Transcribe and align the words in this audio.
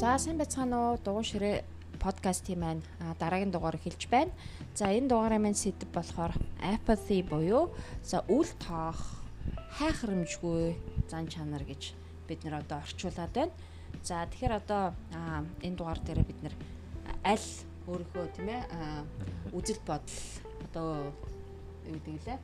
За 0.00 0.16
сайн 0.16 0.38
байцгаана 0.40 0.76
уу? 0.80 0.96
Дугуй 1.04 1.28
ширээ 1.28 1.60
подкастын 2.00 2.56
маань 2.56 2.82
дараагийн 3.20 3.52
дугаар 3.52 3.76
эхэлж 3.76 4.08
байна. 4.08 4.32
За 4.72 4.88
энэ 4.88 5.12
дугаараа 5.12 5.36
маань 5.36 5.60
сэдв 5.60 5.92
болохоор 5.92 6.32
apathy 6.56 7.20
буюу 7.20 7.68
за 8.00 8.24
үл 8.32 8.48
тоох, 8.64 8.96
хайхрамжгүй 9.76 10.72
зан 11.04 11.28
чанар 11.28 11.68
гэж 11.68 11.92
бид 12.24 12.40
нэр 12.48 12.64
одоо 12.64 12.80
орчуулад 12.80 13.28
байна. 13.36 13.52
За 14.00 14.24
тэгэхээр 14.24 14.54
одоо 14.56 14.96
энэ 15.60 15.76
дугаар 15.76 16.00
дээр 16.00 16.24
бид 16.24 16.40
нэр 16.48 16.54
аль 17.20 17.48
өөрийнхөө 17.84 18.24
тийм 18.32 18.48
ээ 18.56 18.64
үзэл 19.52 19.84
бодол 19.84 20.16
одоо 20.64 21.12
юу 21.84 22.00
гэдэг 22.00 22.24
лээ 22.24 22.38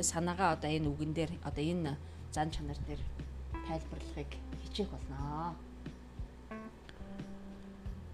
санаагаа 0.00 0.56
одоо 0.56 0.70
энэ 0.72 0.88
үгэн 0.88 1.12
дээр 1.12 1.32
одоо 1.44 1.60
энэ 1.60 2.00
зан 2.32 2.48
чанар 2.48 2.80
дээр 2.88 3.02
тайлбарлахыг 3.68 4.32
хичээх 4.64 4.88
болно 4.88 5.52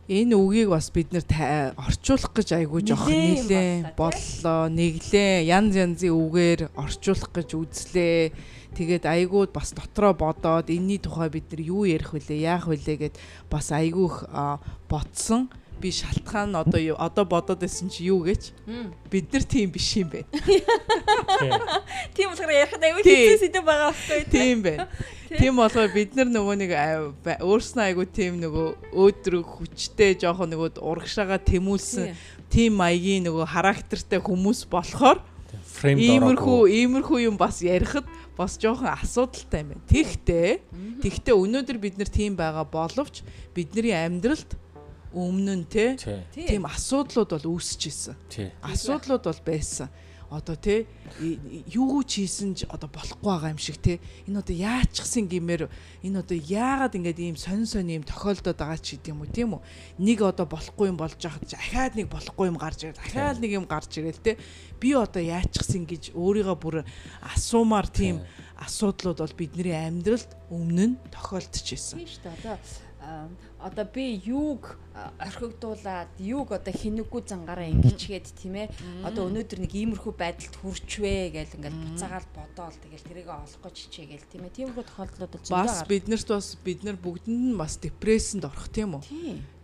энэ 0.09 0.41
үгийг 0.41 0.73
бас 0.73 0.89
бид 0.89 1.13
нэр 1.13 1.77
орчуулах 1.77 2.33
гэж 2.33 2.49
айгүй 2.57 2.81
жоох 2.81 3.13
нилээ 3.13 3.93
боллоо 3.93 4.73
нэглээ 4.73 5.45
янз 5.45 5.77
янзын 5.77 6.17
үгээр 6.17 6.73
орчуулах 6.81 7.29
гэж 7.37 7.49
үзлээ. 7.53 8.33
Тэгээд 8.73 9.05
айгүй 9.05 9.53
бас 9.53 9.77
дотроо 9.77 10.17
бодоод 10.17 10.73
энэний 10.73 10.97
тухай 10.97 11.29
бид 11.29 11.53
нар 11.53 11.61
юу 11.61 11.85
ярих 11.85 12.17
вүлээ 12.17 12.41
яах 12.41 12.73
вүлээ 12.73 12.97
гэд 13.05 13.15
бас 13.53 13.69
айгүйх 13.69 14.25
бодсон 14.89 15.53
би 15.81 15.91
шалтгаан 15.95 16.57
одоо 16.59 16.81
одоо 16.99 17.25
бодоод 17.25 17.61
байсан 17.63 17.91
чи 17.91 18.09
юу 18.11 18.23
гэж? 18.27 18.53
Бид 19.11 19.33
нар 19.33 19.45
тийм 19.45 19.71
биш 19.71 19.97
юм 19.97 20.11
байна. 20.11 20.29
Тийм 22.15 22.31
болохоор 22.31 22.53
ярих 22.53 22.75
аюу 22.75 23.03
хэцүү 23.03 23.39
сэдв 23.43 23.63
байгаа 23.65 23.91
байхгүй 23.95 24.25
тийм 24.33 24.63
байна. 24.63 24.89
Тийм 25.41 25.57
болохоор 25.61 25.91
бид 25.95 26.17
нар 26.19 26.29
нөгөө 26.33 26.57
нэг 26.63 26.71
өөрснөө 27.39 27.85
айгу 27.87 28.05
тийм 28.09 28.41
нөгөө 28.43 28.69
өөдрөг 28.93 29.47
хүчтэй 29.59 30.17
жоохон 30.19 30.55
нөгөө 30.55 30.81
урагшаага 30.83 31.39
тэмүүлсэн 31.39 32.15
тийм. 32.49 32.79
маягийн 32.81 33.29
нөгөө 33.29 33.47
характертай 33.49 34.21
хүмүүс 34.25 34.65
болохоор 34.73 35.21
иймэрхүү 35.85 36.61
иймэрхүү 36.81 37.19
юм 37.29 37.37
бас 37.39 37.61
ярихад 37.63 38.09
бас 38.39 38.57
жоохон 38.61 38.89
асуудалтай 38.89 39.63
юм 39.63 39.75
байна. 39.75 39.85
Тэгтээ 39.91 40.51
тэгтээ 41.03 41.35
өнөөдөр 41.35 41.79
бид 41.83 41.99
нар 41.99 42.11
тийм 42.11 42.39
байгаа 42.39 42.65
боловч 42.65 43.23
бидний 43.55 43.95
амьдралд 43.95 44.55
өмнө 45.15 45.55
нь 45.65 45.67
те 45.69 45.97
тийм 46.35 46.69
асуудлууд 46.69 47.31
бол 47.33 47.47
үүсэж 47.57 47.81
исэн. 47.89 48.17
Асуудлууд 48.61 49.25
бол 49.25 49.43
байсан. 49.45 49.89
Одоо 50.29 50.61
те 50.61 50.85
юу 51.73 52.05
ч 52.05 52.21
хийсэн 52.21 52.53
ч 52.53 52.69
одоо 52.69 52.93
болохгүй 52.93 53.25
байгаа 53.25 53.57
юм 53.57 53.57
шиг 53.57 53.81
те. 53.81 53.97
Энэ 54.29 54.45
одоо 54.45 54.53
яачихсан 54.53 55.25
гэмээр 55.25 55.73
энэ 56.05 56.21
одоо 56.21 56.37
яагаад 56.37 57.01
ингэж 57.01 57.17
ийм 57.25 57.37
сонь 57.41 57.65
сонь 57.65 57.89
ийм 57.89 58.05
тохиолдоод 58.05 58.61
байгаа 58.61 58.77
ч 58.77 59.01
гэдэм 59.01 59.25
үү 59.25 59.33
тийм 59.33 59.57
үү. 59.57 59.65
Нэг 60.05 60.21
одоо 60.21 60.45
болохгүй 60.45 60.93
юм 60.93 61.01
болж 61.01 61.17
байхад 61.17 61.49
ахаад 61.49 61.97
нэг 61.97 62.13
болохгүй 62.13 62.45
юм 62.45 62.61
гарч 62.61 62.85
ирэл 62.85 63.01
ахаад 63.01 63.41
нэг 63.41 63.57
юм 63.57 63.65
гарч 63.65 63.89
ирэл 63.97 64.21
те. 64.21 64.37
Би 64.77 64.93
одоо 64.93 65.25
яачихсан 65.25 65.89
гэж 65.89 66.13
өөрийгөө 66.13 66.57
бүр 66.61 66.85
асуумаар 67.25 67.89
тийм 67.89 68.21
асуудлууд 68.61 69.25
бол 69.25 69.33
бидний 69.33 69.73
амьдралд 69.73 70.29
өмнө 70.53 70.93
нь 70.93 71.01
тохиолдож 71.09 71.67
исэн. 71.73 72.05
Тийм 72.05 72.13
шүү 72.13 72.21
дээ. 72.29 72.37
Одоо 72.45 72.57
одоо 73.59 73.85
би 73.85 74.23
юуг 74.25 74.79
орхигдуулаад 75.19 76.09
юуг 76.19 76.53
одоо 76.55 76.75
хинэггүй 76.75 77.23
зангаараа 77.27 77.67
ингэчгээд 77.75 78.27
тийм 78.39 78.55
ээ. 78.55 78.69
Одоо 79.03 79.27
өнөөдөр 79.31 79.63
нэг 79.67 79.73
иймэрхүү 79.75 80.15
байдалд 80.15 80.55
хүрчвэ 80.59 81.35
гэл 81.35 81.57
ингээл 81.59 81.83
буцаагаал 81.83 82.29
бодоол. 82.35 82.77
Тэгэл 82.79 83.07
тэрийг 83.07 83.29
олох 83.31 83.63
гэж 83.63 83.77
хичээгээл 83.91 84.31
тийм 84.31 84.43
ээ. 84.47 84.57
Тиймэрхүү 84.59 84.85
тохиолдлууд 84.87 85.33
бол 85.35 85.43
зөндөө 85.43 85.67
бас 85.67 85.79
биднэрт 85.91 86.29
бас 86.31 86.49
бид 86.63 86.81
нар 86.87 86.99
бүгдэнд 86.99 87.43
нь 87.51 87.59
бас 87.59 87.75
депрессэнд 87.83 88.47
орох 88.47 88.71
тийм 88.71 88.99
үү? 88.99 89.03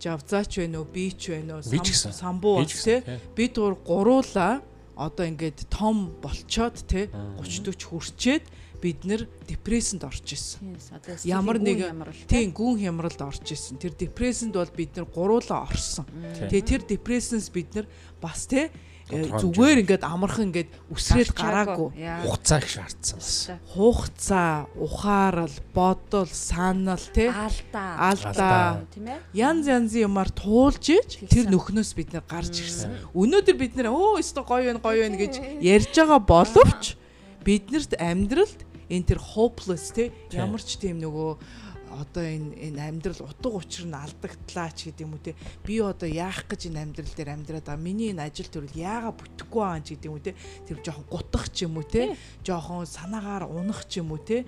Жавзаач 0.03 0.51
байна 0.59 0.83
уу 0.83 0.87
би 0.91 1.15
ч 1.15 1.35
байна 1.35 1.59
уу 1.59 1.63
самбуу 1.63 2.63
бас 2.63 2.75
тийм 2.83 3.03
бид 3.35 3.55
гуруула 3.59 4.63
одоо 4.95 5.27
ингээд 5.27 5.67
том 5.71 6.15
болчоод 6.23 6.79
те 6.87 7.11
30 7.43 7.75
40 7.75 7.91
хүрчээд 7.91 8.45
бид 8.85 9.09
нэр 9.09 9.25
депрессэнд 9.49 10.05
орж 10.05 10.37
исэн. 10.37 10.77
Ямар 11.25 11.57
нэг 11.57 11.89
тийм 12.29 12.53
гүн 12.53 12.85
хямралд 12.85 13.17
орж 13.25 13.49
исэн. 13.49 13.81
Тэр 13.81 13.97
депрессэнд 13.97 14.53
бол 14.53 14.69
бид 14.69 14.93
нэр 14.93 15.09
гуруула 15.09 15.65
орсон. 15.65 16.05
Тэгээ 16.37 16.69
тэр 16.69 16.83
депрессэнс 16.85 17.49
бид 17.49 17.73
нар 17.73 17.89
бас 18.21 18.45
те 18.45 18.69
зүгээр 19.09 19.85
ингээд 19.85 20.05
амархан 20.05 20.49
ингээд 20.49 20.73
үсрээд 20.89 21.37
гараагүй. 21.37 21.93
Хугацаа 22.25 22.61
их 22.61 22.69
шаардсан 22.73 23.21
бас. 23.21 23.33
Хугацаа, 23.73 24.65
ухаарал, 24.81 25.53
бодол, 25.77 26.29
санал 26.29 27.05
тий 27.13 27.29
алдаа. 27.29 28.01
Алдаа. 28.01 28.85
Тийм 28.97 29.13
ээ. 29.13 29.21
Янз 29.37 29.69
янзын 29.69 30.09
юмар 30.09 30.33
туулж 30.33 30.89
иж 30.89 31.21
тэр 31.29 31.53
нөхнөөс 31.53 31.93
бид 31.93 32.17
нэр 32.17 32.25
гарч 32.25 32.65
ирсэн. 32.65 32.97
Өнөөдөр 33.13 33.57
бид 33.61 33.77
нэр 33.77 33.93
өө 33.93 34.25
өстө 34.25 34.41
гоё 34.41 34.73
байна 34.73 34.81
гоё 34.81 35.05
байна 35.05 35.21
гэж 35.21 35.61
ярьж 35.61 35.93
байгаа 35.93 36.21
боловч 36.25 36.97
биднэрт 37.45 38.01
амьдралд 38.01 38.61
энэ 38.91 39.09
тэр 39.09 39.21
hopeless 39.21 39.93
те 39.95 40.13
ямар 40.33 40.61
ч 40.61 40.77
тийм 40.81 41.01
нөгөө 41.01 41.65
одоо 41.95 42.25
энэ 42.27 42.75
энэ 42.75 42.81
амьдрал 42.91 43.23
утга 43.23 43.55
учир 43.55 43.87
нь 43.87 43.95
алдагдлаа 43.95 44.71
ч 44.75 44.91
гэдэг 44.91 45.07
юм 45.07 45.15
уу 45.15 45.23
те. 45.23 45.39
Би 45.63 45.79
одоо 45.79 46.11
яах 46.11 46.43
гэж 46.51 46.67
энэ 46.67 46.83
амьдрал 46.83 47.15
дээр 47.15 47.31
амьдраад 47.31 47.67
байгаа 47.71 47.79
миний 47.79 48.11
энэ 48.11 48.27
ажил 48.27 48.51
төрөл 48.51 48.75
яага 48.75 49.15
бүтэхгүй 49.15 49.63
байгаа 49.63 49.85
ч 49.87 49.89
гэдэг 49.95 50.09
юм 50.11 50.17
уу 50.19 50.27
те. 50.27 50.35
Тэр 50.67 50.79
жоохон 50.83 51.07
гутах 51.07 51.47
ч 51.55 51.57
юм 51.71 51.79
уу 51.79 51.87
те 51.87 52.19
жоохон 52.43 52.83
санаагаар 52.91 53.47
унах 53.47 53.87
ч 53.87 54.03
юм 54.03 54.11
уу 54.11 54.19
те. 54.19 54.43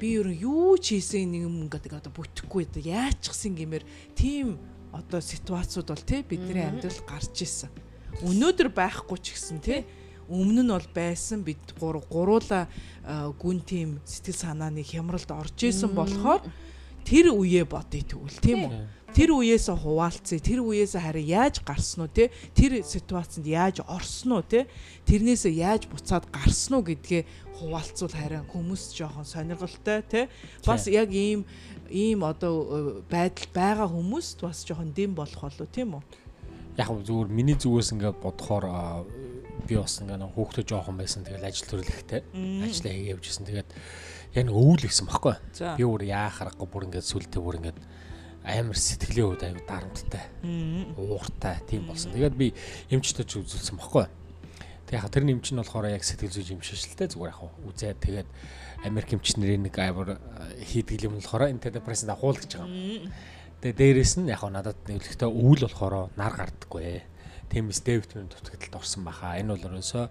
Би 0.00 0.16
ер 0.16 0.32
нь 0.32 0.40
юу 0.40 0.80
ч 0.80 0.96
хийсэн 0.96 1.28
нэг 1.28 1.42
юм 1.44 1.68
ингээд 1.68 2.00
одоо 2.00 2.12
бүтэхгүй 2.16 2.64
яачихсан 2.80 3.52
гэмээр 3.52 3.84
тийм 4.16 4.56
одоо 4.96 5.20
ситуацууд 5.20 5.92
бол 5.92 6.04
те 6.08 6.24
бидний 6.24 6.64
амьдрал 6.64 7.00
гарч 7.04 7.44
исэн 7.44 7.68
өнөөдөр 8.24 8.72
байхгүй 8.72 9.18
ч 9.20 9.36
гэсэн 9.36 9.60
те 9.60 9.84
өмнө 10.28 10.62
нь 10.62 10.72
бол 10.74 10.88
байсан 10.94 11.42
бид 11.46 11.62
гуруула 11.78 12.66
гүн 13.38 13.58
тийм 13.62 13.88
сэтгэл 14.04 14.42
санааны 14.42 14.82
хямралд 14.82 15.30
орж 15.30 15.58
исэн 15.70 15.94
болохоор 15.94 16.42
тэр 17.06 17.30
үеэ 17.30 17.64
бодъё 17.70 18.02
тэгвэл 18.02 18.38
тийм 18.42 18.60
үү? 18.66 18.74
Тэр 19.14 19.32
үеэс 19.32 19.70
хуваалцъя 19.70 20.42
тэр 20.42 20.60
үеэс 20.66 20.98
харин 20.98 21.24
яаж 21.24 21.62
гарсан 21.62 22.04
уу 22.04 22.10
те 22.10 22.34
тэр 22.52 22.82
ситуацид 22.82 23.46
яаж 23.46 23.80
орсон 23.86 24.42
уу 24.42 24.44
те 24.44 24.66
тэрнээс 25.06 25.46
яаж 25.46 25.86
буцаад 25.86 26.26
гарсан 26.28 26.82
уу 26.82 26.84
гэдгээ 26.84 27.22
хуваалцвал 27.62 28.12
харин 28.12 28.44
хүмүүс 28.50 28.92
жоохон 28.92 29.24
сонирхолтой 29.24 30.02
те 30.04 30.28
бас 30.66 30.90
яг 30.90 31.14
ийм 31.14 31.46
ийм 31.88 32.26
одоо 32.26 33.00
байдал 33.08 33.48
байгаа 33.54 33.88
хүмүүст 33.88 34.42
бас 34.42 34.66
жоохон 34.66 34.90
дэм 34.92 35.14
болох 35.14 35.40
болов 35.46 35.70
тийм 35.70 35.96
үү? 35.96 36.04
Яг 36.76 36.92
зүгээр 36.92 37.30
миний 37.32 37.56
зүгээс 37.56 37.96
ингээд 37.96 38.20
бодохоор 38.20 38.64
би 39.64 39.74
бас 39.80 39.96
ингээ 40.02 40.20
нэг 40.20 40.36
хүүхдээ 40.36 40.64
жоохон 40.68 40.96
байсан. 41.00 41.24
Тэгэл 41.24 41.48
ажил 41.48 41.70
төрлөхтэй 41.72 42.20
ажиллаа 42.36 42.92
хийгээ 42.92 43.14
явжсэн. 43.16 43.46
Тэгээд 43.48 43.70
яг 44.36 44.44
нэг 44.44 44.56
өвөл 44.56 44.84
гисэн 44.84 45.08
баггүй 45.08 45.34
би 45.80 45.82
өөр 45.88 46.02
яах 46.04 46.36
аргагүй 46.44 46.68
бүр 46.68 46.86
ингээ 46.92 47.04
сүлдээ 47.08 47.40
бүр 47.40 47.58
ингээ 47.64 47.76
амар 48.46 48.78
сэтгэлийн 48.78 49.26
хувьд 49.32 49.42
аюу 49.42 49.62
дарамттай 49.64 50.24
ууртай 51.00 51.56
тийм 51.66 51.88
болсон. 51.88 52.12
Тэгээд 52.12 52.36
би 52.36 52.52
эмчтэй 52.92 53.24
ч 53.24 53.40
үзүүлсэн 53.40 53.80
баггүй 53.80 54.06
тэг 54.86 55.02
яг 55.02 55.10
тэр 55.10 55.26
эмч 55.26 55.50
нь 55.50 55.58
болохоор 55.58 55.90
яг 55.90 56.06
сэтгэл 56.06 56.30
зүйч 56.30 56.54
юм 56.54 56.62
шишэлтэй 56.62 57.10
зүгээр 57.10 57.34
яг 57.34 57.42
үзээд 57.66 57.98
тэгээд 58.06 58.28
Америк 58.86 59.10
эмч 59.18 59.34
нарын 59.34 59.66
нэг 59.66 59.74
амар 59.82 60.22
хийдэг 60.62 61.10
юм 61.10 61.18
болохоор 61.18 61.50
антидепрессант 61.50 62.14
гэж 62.14 62.52
байгаа. 62.54 62.70
Юм 62.70 63.10
тэгээ 63.66 63.74
дээрэс 63.74 64.14
нь 64.22 64.30
яг 64.30 64.46
надад 64.46 64.78
нэвлэхдээ 64.86 65.26
өвөл 65.26 65.66
болохоор 65.66 66.14
нар 66.14 66.34
гардаггүй 66.38 67.02
Тэмс 67.50 67.80
Дэвидмийн 67.82 68.28
дутагдалд 68.28 68.74
орсон 68.76 69.04
баха. 69.04 69.38
Энэ 69.38 69.54
бол 69.54 69.66
ерөөсөө 69.70 70.04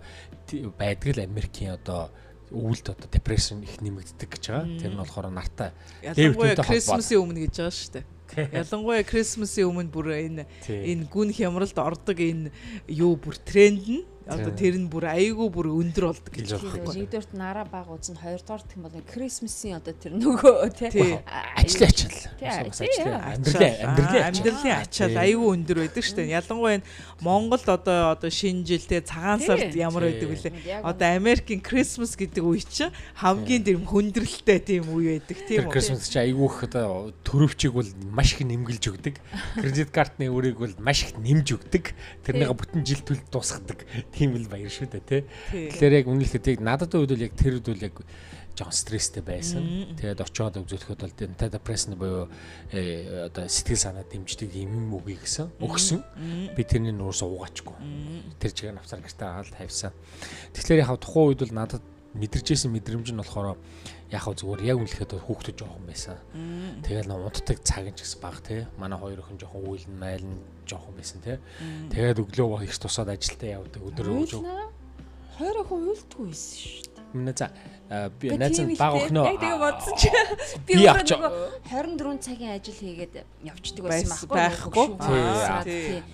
байдаг 0.78 1.10
л 1.16 1.26
Америкийн 1.26 1.76
одоо 1.76 2.10
өвөлд 2.52 2.94
одоо 2.94 3.08
депресшн 3.10 3.64
их 3.66 3.82
нэмэгддэг 3.82 4.30
гэж 4.30 4.44
байгаа. 4.50 4.80
Тэр 4.80 4.92
нь 4.94 5.00
болохоор 5.02 5.30
нартай. 5.34 5.72
Ялангуяа 6.06 6.56
Крисмсийн 6.62 7.22
өмнө 7.22 7.42
гэж 7.50 7.54
байгаа 7.58 7.74
шүү 7.74 7.92
дээ. 7.96 8.06
Ялангуяа 8.54 9.04
Крисмсийн 9.04 9.70
өмнө 9.70 9.90
бүр 9.90 10.08
энэ 10.14 10.44
энэ 10.70 11.10
гүн 11.10 11.34
хямралд 11.34 11.78
ордог 11.78 12.18
энэ 12.22 12.54
юу 12.88 13.18
бүр 13.18 13.38
тренд 13.42 13.86
нь 13.90 14.06
Одоо 14.26 14.50
тэр 14.58 14.74
нь 14.82 14.90
бүр 14.90 15.06
айгүй 15.06 15.50
бүр 15.54 15.68
өндөр 15.70 16.10
болдог 16.10 16.34
гэж 16.34 16.58
байна. 16.58 16.82
Нэгдүгээрт 16.82 17.32
нараа 17.38 17.66
баг 17.70 17.86
үзэн 17.94 18.18
хоёрдугаарт 18.18 18.74
юм 18.74 18.90
бол 18.90 18.98
Крисмсийн 19.06 19.78
одоо 19.78 19.94
тэр 19.94 20.18
нөгөө 20.18 20.56
тий 20.82 21.22
ажлын 21.54 21.90
ачаал. 21.94 22.18
Амьдралын 22.42 23.76
амьдралын 23.86 24.26
амьдралын 24.26 24.76
ачаал 24.82 25.18
айгүй 25.22 25.48
өндөр 25.54 25.78
байдаг 25.86 26.04
шүү 26.10 26.18
дээ. 26.18 26.34
Ялангуяа 26.42 26.82
Монголд 27.22 27.70
одоо 27.70 28.18
одоо 28.18 28.32
шинэ 28.34 28.66
жил 28.66 28.82
те 28.82 29.06
цагаан 29.06 29.46
сард 29.46 29.78
ямар 29.78 30.10
байдаг 30.10 30.26
вүлээ. 30.26 30.82
Одоо 30.82 31.08
Америкийн 31.14 31.62
Крисмас 31.62 32.18
гэдэг 32.18 32.42
үе 32.42 32.66
чинь 32.66 32.90
хамгийн 33.22 33.62
тэр 33.62 33.78
хүндрэлтэй 33.86 34.58
тийм 34.58 34.90
үе 34.90 35.22
байдаг 35.22 35.38
тийм 35.46 35.70
үү. 35.70 35.74
Крисмас 35.74 36.10
чи 36.10 36.18
айгүй 36.18 36.50
их 36.50 36.66
одоо 36.66 37.14
төрөвчийг 37.22 37.78
бол 37.78 37.90
маш 38.10 38.34
их 38.34 38.42
нэмгэлж 38.42 38.84
өгдөг. 38.90 39.22
Кредит 39.62 39.94
картны 39.94 40.34
өрийг 40.34 40.58
бол 40.58 40.74
маш 40.82 41.06
их 41.06 41.14
нэмж 41.14 41.62
өгдөг. 41.62 41.94
Тэрнийг 42.26 42.58
бүтэн 42.58 42.82
жил 42.82 43.06
төлд 43.06 43.30
дуусгадаг. 43.30 43.86
Тийм 44.16 44.40
л 44.40 44.48
баяр 44.48 44.72
шүү 44.72 44.88
дээ, 44.96 45.04
тий. 45.04 45.22
Тэгэхээр 45.52 45.98
яг 46.00 46.08
үнэлэхэд 46.08 46.52
яг 46.56 46.60
надад 46.64 46.96
үед 46.96 47.12
бол 47.12 47.26
яг 47.28 47.34
тэр 47.36 47.60
үед 47.60 47.68
бол 47.68 47.84
яг 47.84 47.96
жоон 48.56 48.72
стресстэй 48.72 49.20
байсан. 49.20 49.92
Тэгээд 50.00 50.24
очиод 50.24 50.56
үзүүлэхэд 50.64 51.04
бол 51.04 51.12
антидепрессн 51.12 52.00
буюу 52.00 52.32
э, 52.72 53.28
одоо 53.28 53.52
сэтгэл 53.52 53.84
санаа 53.92 54.08
дэмждэг 54.08 54.56
юм 54.56 54.96
үгүй 54.96 55.20
гэсэн 55.20 55.60
өгсөн. 55.60 56.00
Би 56.56 56.64
тэрний 56.64 56.96
нуурс 56.96 57.20
угаачгүй. 57.20 57.76
Тэр 58.40 58.52
чигээр 58.56 58.80
навцаар 58.80 59.04
гэртээ 59.04 59.28
аваад 59.28 59.52
тавьсан. 59.52 59.92
Тэгэхээр 60.56 60.88
яг 60.88 60.96
тухайн 61.04 61.36
үед 61.36 61.44
бол 61.44 61.56
надад 61.60 61.84
мэдэрчээсэн 62.16 62.72
мэдрэмж 62.72 63.12
нь 63.12 63.20
болохоор 63.20 63.60
яг 64.12 64.22
хөө 64.22 64.36
зүгээр 64.38 64.62
яг 64.70 64.78
үнэлэхэд 64.82 65.12
хүүхдүүд 65.26 65.58
жоохон 65.58 65.86
байсан. 65.90 66.18
Нөө 66.36 67.26
унтдаг 67.26 67.58
цаг 67.66 67.90
нь 67.90 67.98
ч 67.98 68.06
гэсэн 68.06 68.22
баг 68.22 68.38
тий. 68.46 68.62
Манай 68.78 69.00
хоёр 69.02 69.20
охин 69.26 69.40
жоохон 69.42 69.66
үйлэн 69.66 69.98
майлн 69.98 70.34
жоохон 70.70 70.94
байсан 70.94 71.20
тий. 71.26 71.38
Тэгээд 71.90 72.22
өглөө 72.22 72.70
их 72.70 72.78
тусаад 72.78 73.10
ажилдаа 73.10 73.66
явдаг 73.66 73.82
өдөр 73.82 74.08
өглөө. 74.14 74.44
Хоёр 75.42 75.58
охин 75.66 75.90
уйлдгүй 75.90 76.26
байсан 76.30 76.58
шүү 76.62 76.84
дээ. 76.94 77.06
Минь 77.16 77.34
за 77.34 77.50
би 78.20 78.34
найз 78.34 78.60
нь 78.60 78.74
баг 78.74 78.98
охиноо 78.98 79.30
яг 79.30 79.38
тэгээ 79.38 79.60
бодсон 79.62 79.94
чи. 79.98 80.10
Би 80.66 80.74
өөрөө 80.90 81.22
24 81.70 82.18
цагийн 82.26 82.58
ажил 82.58 82.74
хийгээд 82.74 83.14
явждаг 83.46 83.84
байсан 83.86 84.26
байхгүй 84.26 84.88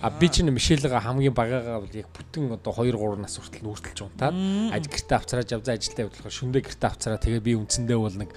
а 0.04 0.10
би 0.12 0.26
чинь 0.28 0.52
Мишелга 0.52 1.00
хамгийн 1.00 1.32
багаагаа 1.32 1.80
бол 1.80 1.96
яг 1.96 2.12
бүтэн 2.12 2.52
одоо 2.52 2.72
2 2.76 2.92
3 2.92 3.24
нас 3.24 3.40
хүртэл 3.40 3.64
нүүртэлж 3.64 3.98
унтаад 4.04 4.36
ажил 4.76 4.92
гэртээ 4.92 5.16
авцараа 5.16 5.48
явзаа 5.48 5.74
ажилдаа 5.80 6.04
явуулахаар 6.04 6.36
шөндөө 6.36 6.60
гэртээ 6.60 6.90
авцараа 6.92 7.18
тэгээ 7.24 7.40
би 7.40 7.52
үндсэндээ 7.56 7.96
бол 7.96 8.16
нэг 8.20 8.30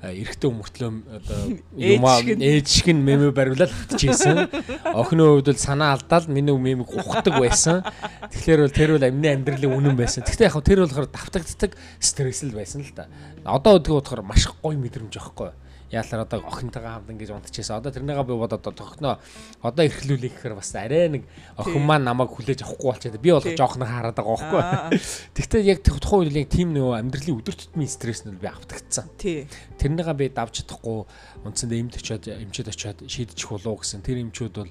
эрэгтэй 0.00 0.48
өмөртлөө 0.48 0.90
одоо 1.20 1.40
юмаа 1.76 2.24
ээж 2.24 2.66
шиг 2.72 2.88
нь 2.96 3.04
мемө 3.04 3.36
бариулаад 3.36 3.68
бүтчихсэн. 3.68 4.48
Охины 4.96 5.28
хувьд 5.28 5.52
бол 5.52 5.60
санаа 5.60 5.92
алдаал 5.92 6.24
миний 6.32 6.56
мемийг 6.56 6.88
ухдаг 6.88 7.36
байсан. 7.36 7.84
Тэгэхээр 8.32 8.64
бол 8.64 8.72
тэр 8.72 8.90
бол 8.96 9.04
амны 9.04 9.28
амьдралын 9.28 9.76
үнэн 9.76 9.96
байсан. 10.00 10.24
Гэхдээ 10.24 10.48
яг 10.48 10.56
тэр 10.64 10.88
болохоор 10.88 11.12
давтагддаг 11.12 11.76
стресс 12.00 12.40
л 12.48 12.56
байсан 12.56 12.79
л 12.80 12.92
да. 12.96 13.08
Одоо 13.44 13.78
өдгөө 13.78 13.96
бодохоор 14.00 14.22
маш 14.24 14.48
гоё 14.62 14.76
мэдрэмж 14.78 15.14
аахгүй 15.16 15.52
юу? 15.52 15.58
яалаар 15.90 16.22
одоо 16.22 16.40
охинтойгоо 16.46 17.02
хамт 17.02 17.10
ингэж 17.10 17.30
унтчихсан. 17.34 17.82
Одоо 17.82 17.90
тэрнийгээ 17.90 18.22
би 18.22 18.34
бодоод 18.38 18.62
тогтноо 18.62 19.18
одоо 19.58 19.84
эрхлүүлэх 19.84 20.38
гэхээр 20.38 20.54
бас 20.54 20.70
арай 20.78 21.10
нэг 21.10 21.26
охин 21.58 21.82
маань 21.82 22.06
намайг 22.06 22.30
хүлээж 22.30 22.62
авахгүй 22.62 22.94
болчиход 22.94 23.18
би 23.18 23.34
болох 23.34 23.58
жоохно 23.58 23.86
хараад 23.90 24.14
байгаа 24.14 24.38
байхгүй. 24.38 25.02
Тэгвэл 25.34 25.66
яг 25.66 25.82
тухайн 25.82 26.30
үед 26.30 26.38
яг 26.46 26.48
тийм 26.54 26.70
нөгөө 26.78 26.94
амьдралын 26.94 27.38
өдөр 27.42 27.56
тутмын 27.58 27.90
стресс 27.90 28.22
нь 28.22 28.38
би 28.38 28.46
автагдсан. 28.46 29.10
Тэрнийгээ 29.18 30.14
би 30.14 30.30
давж 30.30 30.62
чадахгүй 30.62 31.10
үндсэндээ 31.42 31.82
эмд 31.82 31.98
очиод 31.98 32.24
эмчэд 32.30 32.70
очиод 32.70 32.98
шийдчих 33.10 33.50
болов 33.50 33.82
гэсэн. 33.82 34.06
Тэр 34.06 34.22
эмчүүд 34.30 34.54
бол 34.62 34.70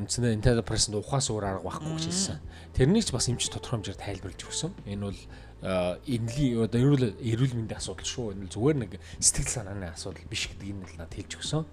үндсэндээ 0.00 0.32
антидепрессант 0.40 0.96
ухаас 0.96 1.28
өөр 1.28 1.44
арга 1.44 1.68
байхгүй 1.68 1.92
гэж 1.92 2.08
хэлсэн. 2.08 2.40
Тэрнийг 2.72 3.04
ч 3.04 3.12
бас 3.12 3.28
эмч 3.28 3.46
тодорхой 3.52 3.84
хэмжээр 3.84 4.00
тайлбарлаж 4.00 4.42
өгсөн. 4.42 4.72
Энэ 4.88 5.06
бол 5.06 5.20
энэлийн 5.64 6.60
одоо 6.60 6.76
эрүүл 6.76 7.04
эрүүл 7.24 7.56
мэндийн 7.56 7.80
асуудал 7.80 8.04
шүү. 8.04 8.36
Энэ 8.36 8.52
зүгээр 8.52 8.76
нэг 8.84 8.92
сэтгэл 9.16 9.48
санааны 9.48 9.96
асуудал 9.96 10.28
биш 10.28 10.52
гэдгийг 10.52 10.76
нь 10.76 10.84
надад 11.00 11.16
хэлж 11.16 11.32
өгсөн. 11.40 11.64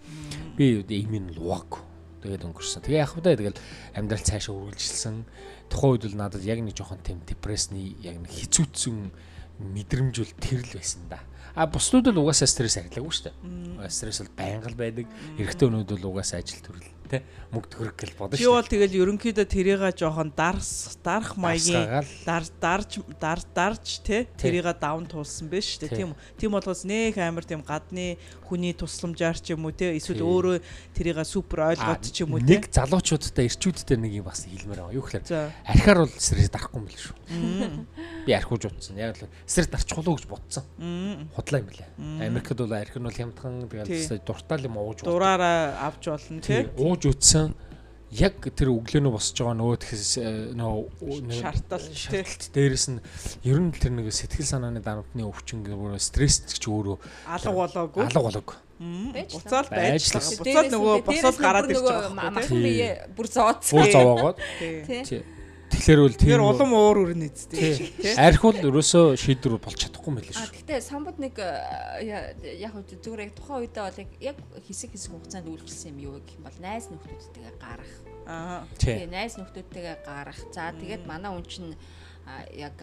Би 0.55 0.79
нь 0.79 1.35
л 1.35 1.43
угааг. 1.43 1.83
Тэгээд 2.23 2.45
өнгөрсөн. 2.47 2.85
Тэгээ 2.88 3.03
яг 3.03 3.11
худаа 3.11 3.35
тэгэл 3.35 3.59
амьдрал 3.97 4.23
цаашаа 4.23 4.55
үргэлжилсэн. 4.55 5.25
Тухайн 5.67 5.91
үед 5.97 6.05
л 6.07 6.15
надад 6.15 6.43
яг 6.45 6.61
нэг 6.63 6.77
жоохон 6.77 7.03
тийм 7.03 7.19
депрессны 7.25 7.97
яг 7.99 8.15
нэг 8.21 8.31
хэцүүцэн 8.31 9.11
мэдрэмж 9.59 10.15
бол 10.21 10.33
тэр 10.39 10.61
л 10.63 10.71
байсан 10.71 11.01
да. 11.09 11.19
А 11.57 11.67
бусдууд 11.67 12.13
л 12.13 12.21
угаасаа 12.23 12.47
стресс 12.47 12.77
арилаагүй 12.79 13.11
шүү 13.11 13.25
дээ. 13.27 13.89
Стресс 13.91 14.23
бол 14.23 14.31
байнга 14.37 14.69
л 14.71 14.77
байдаг. 14.77 15.09
Эрэгтэй 15.35 15.67
хүмүүс 15.67 15.89
бол 15.89 16.15
угаасаа 16.15 16.39
ажил 16.39 16.63
төрөл 16.63 16.87
те 17.11 17.19
мөнгө 17.51 17.67
төгрөг 17.67 17.95
гэж 17.99 18.11
бодно 18.15 18.39
шүү. 18.39 18.41
Би 18.41 18.47
бол 18.47 18.69
тэгэл 18.71 18.99
ерөнхийдөө 19.03 19.47
тэрийгээ 19.51 19.93
жоохон 19.99 20.31
дарс 20.31 20.95
дарах 21.03 21.35
маягийн 21.35 22.07
дар 22.23 22.43
дарж 22.63 23.03
дар 23.19 23.39
дарж 23.51 23.99
те 24.07 24.23
тэрийгээ 24.39 24.79
давн 24.79 25.05
туулсан 25.11 25.51
биш 25.51 25.75
те. 25.75 25.91
Тийм 25.91 26.15
тийм 26.39 26.55
болохоос 26.55 26.87
нэх 26.87 27.19
амар 27.19 27.43
тийм 27.43 27.59
гадны 27.67 28.15
хүний 28.47 28.71
тусламжаар 28.71 29.35
ч 29.35 29.51
юм 29.51 29.67
уу 29.67 29.75
те 29.75 29.91
эсвэл 29.99 30.23
өөрөө 30.23 30.63
тэрийгээ 30.95 31.27
супер 31.27 31.75
ойлгоод 31.75 32.03
ч 32.07 32.23
юм 32.23 32.39
уу 32.39 32.39
те. 32.39 32.55
нэг 32.55 32.71
залуучуудтай 32.71 33.51
ирчүүдтэй 33.51 33.99
нэг 33.99 34.23
юм 34.23 34.31
бас 34.31 34.47
хэлмээр 34.47 34.79
байгаа. 34.87 34.95
Юу 34.95 35.03
гэхээр 35.03 35.23
архиар 35.67 35.99
бол 36.07 36.15
стресс 36.15 36.51
дарахгүй 36.55 36.79
юм 36.79 36.87
биш 36.87 37.11
шүү. 37.11 37.15
Би 38.23 38.31
архиуж 38.31 38.63
утсан. 38.71 38.95
Яг 38.95 39.19
л 39.19 39.27
стресс 39.43 39.67
дарчих 39.67 39.99
болов 39.99 40.23
гэж 40.23 40.27
бодсон. 40.31 40.63
Худлаа 41.35 41.59
юм 41.59 41.67
лээ. 41.67 41.89
Америкт 42.27 42.55
бол 42.55 42.71
архи 42.71 42.95
нь 42.95 43.03
бол 43.03 43.19
хямдхан 43.19 43.67
тэгэл 43.67 44.23
дуртай 44.23 44.59
юм 44.63 44.77
ууж 44.77 45.01
дураараа 45.03 45.87
авч 45.87 46.07
болно 46.07 46.41
те 46.41 46.69
сууж 47.01 47.18
үтсэн 47.18 47.53
яг 48.12 48.44
тэр 48.44 48.69
өглөөнөө 48.75 49.13
босож 49.15 49.39
байгаа 49.39 49.57
нөгөө 49.57 49.77
тэгс 49.81 50.12
нөгөө 50.59 51.33
шартал. 51.33 51.86
шарталт 51.95 52.44
дээрэс 52.53 52.86
нь 52.92 53.00
ер 53.48 53.57
нь 53.57 53.71
тэр 53.74 53.95
нэг 53.98 54.12
сэтгэл 54.12 54.45
санааны 54.45 54.83
дарамтны 54.83 55.25
өвчин 55.25 55.63
гэх 55.65 55.80
стресс 55.98 56.44
ч 56.45 56.68
өөрөө 56.68 57.00
алга 57.25 57.51
болоогүй. 57.56 58.03
Алга 58.06 58.21
болоогүй. 58.21 58.57
Буцаал 59.31 59.69
байжлаа 59.71 60.30
буцаал 60.44 60.69
нөгөө 60.75 60.94
босоод 61.07 61.38
гараад 61.39 61.71
ирж 61.71 61.81
байгаа 61.88 62.13
махан 62.36 62.59
бие 62.62 62.89
бүр 63.15 63.27
зооцсон 63.31 63.80
бүр 63.80 63.88
зовоогоод. 63.95 64.38
Тий 64.59 65.24
Тэгэхээр 65.71 66.01
бол 66.03 66.15
тийм 66.19 66.44
улам 66.44 66.71
уур 66.75 66.97
өрнө 67.07 67.31
эцтэй 67.31 67.95
тий. 67.95 68.13
Арх 68.19 68.44
бол 68.44 68.59
ерөөсөө 68.59 69.15
шийдвэр 69.18 69.57
болж 69.57 69.77
чадахгүй 69.79 70.12
мэлээ 70.13 70.35
шүү. 70.35 70.51
Гэхдээ 70.51 70.79
самбад 70.83 71.18
нэг 71.18 71.39
э, 71.39 72.35
яг 72.59 72.75
зүгээр 72.75 73.31
яг 73.31 73.33
тухайн 73.39 73.65
үедээ 73.65 73.83
бол 73.88 74.00
яг 74.19 74.38
хэсэг 74.68 74.91
хэсэг 74.91 75.12
хугацаанд 75.15 75.47
үйлчилсэн 75.47 75.95
юм 75.95 76.00
юу 76.12 76.13
гэх 76.21 76.38
юм 76.38 76.45
бол 76.45 76.59
найз 76.59 76.91
нөхдөдтэйгээ 76.91 77.56
гарах. 77.57 77.94
Аа. 78.27 78.68
Тий, 78.77 79.07
найз 79.07 79.39
нөхдөдтэйгээ 79.39 79.97
гарах. 80.06 80.39
За 80.53 80.75
тэгээд 80.75 81.07
манай 81.07 81.31
хүн 81.31 81.47
чинь 81.47 81.73
яг 82.53 82.77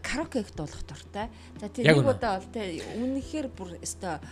караокег 0.00 0.48
дуулах 0.56 0.82
дуртай. 0.88 1.28
За 1.60 1.68
тэр 1.68 1.90
нэг 1.90 2.06
удаа 2.06 2.40
бол 2.40 2.48
тий 2.54 2.80
үнэхээр 2.96 3.48
бүр 3.52 3.76
өстой 3.82 4.22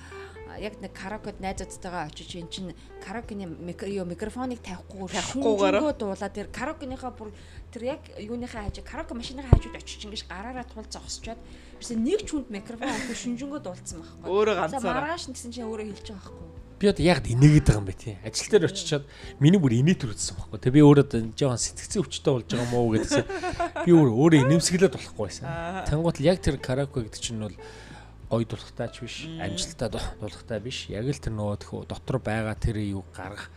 яг 0.58 0.80
нэг 0.80 0.92
караокед 0.92 1.38
найзуудтайгаа 1.40 2.08
очиж 2.10 2.34
эн 2.36 2.48
чин 2.50 2.72
караокены 3.04 3.46
микрофоныг 3.46 4.58
тавихгүйгээр 4.64 5.22
тавихгүйгээр 5.22 5.94
дуулаад 5.94 6.34
тэр 6.34 6.48
караокеныхаа 6.50 7.12
бүр 7.14 7.30
тэр 7.70 7.82
яг 7.96 8.02
юуныхаа 8.18 8.66
хажуу 8.66 8.84
караоке 8.84 9.14
машиныхаа 9.14 9.54
хажууд 9.54 9.78
очиж 9.78 10.04
ингэж 10.04 10.22
гараараа 10.26 10.66
тул 10.66 10.84
зогсчоод 10.90 11.40
ерөөсөө 11.78 11.98
нэг 11.98 12.20
ч 12.26 12.28
хүнд 12.34 12.48
микрофон 12.50 12.90
авахгүй 12.90 13.16
шүнжэнгөө 13.16 13.60
дуулсан 13.62 13.98
байхгүй. 14.02 14.28
Өөрөө 14.28 14.54
ганцаараа. 14.58 14.94
Маргааш 15.00 15.24
гэсэн 15.30 15.50
чинь 15.54 15.66
өөрөө 15.70 15.86
хэлж 15.88 16.08
байгаа 16.10 16.34
байхгүй. 16.34 16.48
Би 16.80 16.88
одоо 16.88 17.04
яг 17.04 17.20
инээгээд 17.28 17.66
байгаа 17.68 17.80
юм 17.80 17.88
бэ 17.88 17.96
тий. 17.96 18.16
Ажил 18.24 18.48
дээр 18.50 18.68
очичоод 18.72 19.04
миний 19.36 19.60
бүр 19.60 19.76
инээ 19.76 20.00
төрүүлсэн 20.00 20.34
байхгүй. 20.40 20.58
Тэгээ 20.64 20.76
би 20.80 20.86
өөрөө 20.88 21.06
жоохон 21.36 21.60
сэтгцэн 21.60 22.00
өвчтөй 22.00 22.32
болж 22.32 22.48
байгаа 22.48 22.68
мó 22.72 22.88
гэдэгсэн. 22.88 23.24
Би 23.84 23.90
өөрөө 23.92 24.16
өөрөө 24.16 24.40
инэмсэглээд 24.48 24.96
болохгүй 24.96 25.24
байсан. 25.28 25.44
Тэнгуут 25.84 26.16
л 26.18 26.28
яг 26.28 26.40
тэр 26.40 26.56
караоке 26.56 27.04
гэдэг 27.04 27.20
чинь 27.20 27.44
бол 27.44 27.56
гой 28.30 28.46
дулахтай 28.46 28.88
ч 28.94 29.02
биш, 29.02 29.16
амжилттай 29.42 29.90
дулахтай 29.90 30.60
биш. 30.62 30.86
Яг 30.86 31.10
л 31.10 31.18
тэр 31.18 31.34
нөгөө 31.34 31.90
дотор 31.90 32.22
байгаа 32.22 32.54
тэр 32.54 32.78
юу 32.78 33.02
гаргах 33.10 33.50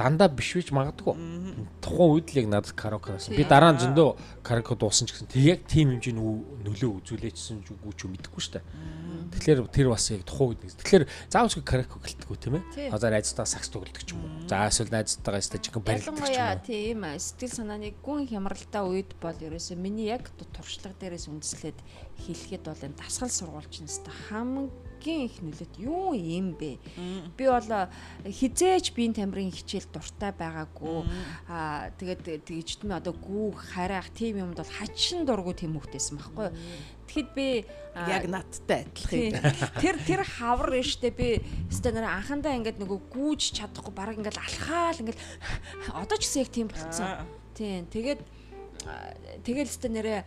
дандаа 0.00 0.32
биш 0.32 0.56
биш 0.56 0.72
магадгүй. 0.72 1.12
Тухайн 1.84 2.10
үед 2.16 2.32
л 2.32 2.40
яг 2.40 2.48
надад 2.48 2.72
караоке 2.72 3.20
байсан. 3.20 3.36
Би 3.36 3.44
дараа 3.44 3.76
нь 3.76 3.84
зөндөө 3.84 4.40
караоке 4.40 4.80
дуусан 4.80 5.04
ч 5.04 5.12
гэсэн 5.12 5.28
тэг 5.28 5.44
яг 5.44 5.60
тийм 5.68 5.92
хэмжээний 5.92 6.24
нөлөө 6.64 7.04
үзүүлээчсэн 7.04 7.68
ч 7.68 7.76
үгүй 7.76 7.92
ч 7.92 8.08
мэдэхгүй 8.08 8.40
шүү 8.40 8.54
дээ. 8.56 8.64
Тэгэхээр 9.36 9.60
тэр 9.68 9.88
бас 9.92 10.08
яг 10.08 10.24
тухайн 10.24 10.56
үед 10.56 10.60
нэг. 10.64 10.72
Тэгэхээр 10.80 11.04
заавчгүй 11.28 11.64
караоке 11.64 12.00
гэлтгүү 12.00 12.36
тийм 12.40 12.54
ээ. 12.64 12.92
Одоо 12.96 13.08
найзтайгаа 13.12 13.48
сакс 13.48 13.68
тоглодог 13.68 14.04
ч 14.04 14.16
юм 14.16 14.24
уу. 14.24 14.48
За 14.48 14.68
эсвэл 14.68 14.92
найзтайгаа 14.92 15.40
чихэн 15.40 15.84
барилдаг 15.84 16.16
ч 16.16 16.32
юм 16.32 16.48
уу. 16.48 16.64
Тийм 16.64 17.00
сэтгэл 17.16 17.56
санааны 17.60 17.92
гүн 18.00 18.24
хямралтай 18.28 18.84
үед 18.84 19.12
бол 19.20 19.36
ерөөсөө 19.36 19.76
миний 19.76 20.12
яг 20.12 20.28
туршлага 20.36 20.96
дээрээс 21.00 21.28
үндэслээд 21.28 21.78
хэлэхэд 22.22 22.64
бол 22.66 22.86
энэ 22.86 22.98
дасгал 22.98 23.32
сургуульч 23.32 23.82
нь 23.82 23.90
хамгийн 25.02 25.26
их 25.26 25.36
нөлөөт 25.42 25.74
юу 25.82 26.14
юм 26.14 26.54
бэ? 26.54 26.78
Би 27.36 27.44
бол 27.50 27.70
хизээч 28.22 28.94
биеийн 28.94 29.14
тамирын 29.14 29.50
хичээл 29.50 29.90
дуртай 29.90 30.30
байгаагүй. 30.30 31.02
Аа 31.50 31.90
тэгээд 31.98 32.46
тэгжтмээ 32.46 33.02
одоо 33.02 33.14
гүү 33.18 33.50
харайх 33.74 34.14
тийм 34.14 34.38
юмд 34.38 34.62
бол 34.62 34.76
хачин 34.78 35.26
дургу 35.26 35.52
тийм 35.52 35.74
хөхтэйсэн 35.74 36.18
байхгүй 36.22 36.46
юу? 36.46 36.56
Тэгэхэд 37.10 37.30
би 37.34 37.48
яг 37.98 38.24
надтай 38.30 38.86
адилхан. 38.86 39.42
Тэр 39.82 39.96
тэр 40.06 40.22
хавар 40.22 40.70
штэ 40.80 41.10
би 41.10 41.42
өстой 41.66 41.92
нэр 41.92 42.06
анхандаа 42.06 42.54
ингээд 42.56 42.78
нөгөө 42.78 43.00
гүүж 43.10 43.58
чадахгүй 43.58 43.92
бараг 43.92 44.16
ингээд 44.22 44.38
алхаал 44.38 45.02
ингээд 45.02 45.20
одоо 45.92 46.16
ч 46.16 46.22
гэсэн 46.24 46.42
яг 46.46 46.50
тийм 46.54 46.68
болцсон. 46.70 47.26
Тийм 47.58 47.90
тэгээд 47.90 48.20
тэгэл 49.44 49.68
өстой 49.68 49.90
нэрээ 49.92 50.20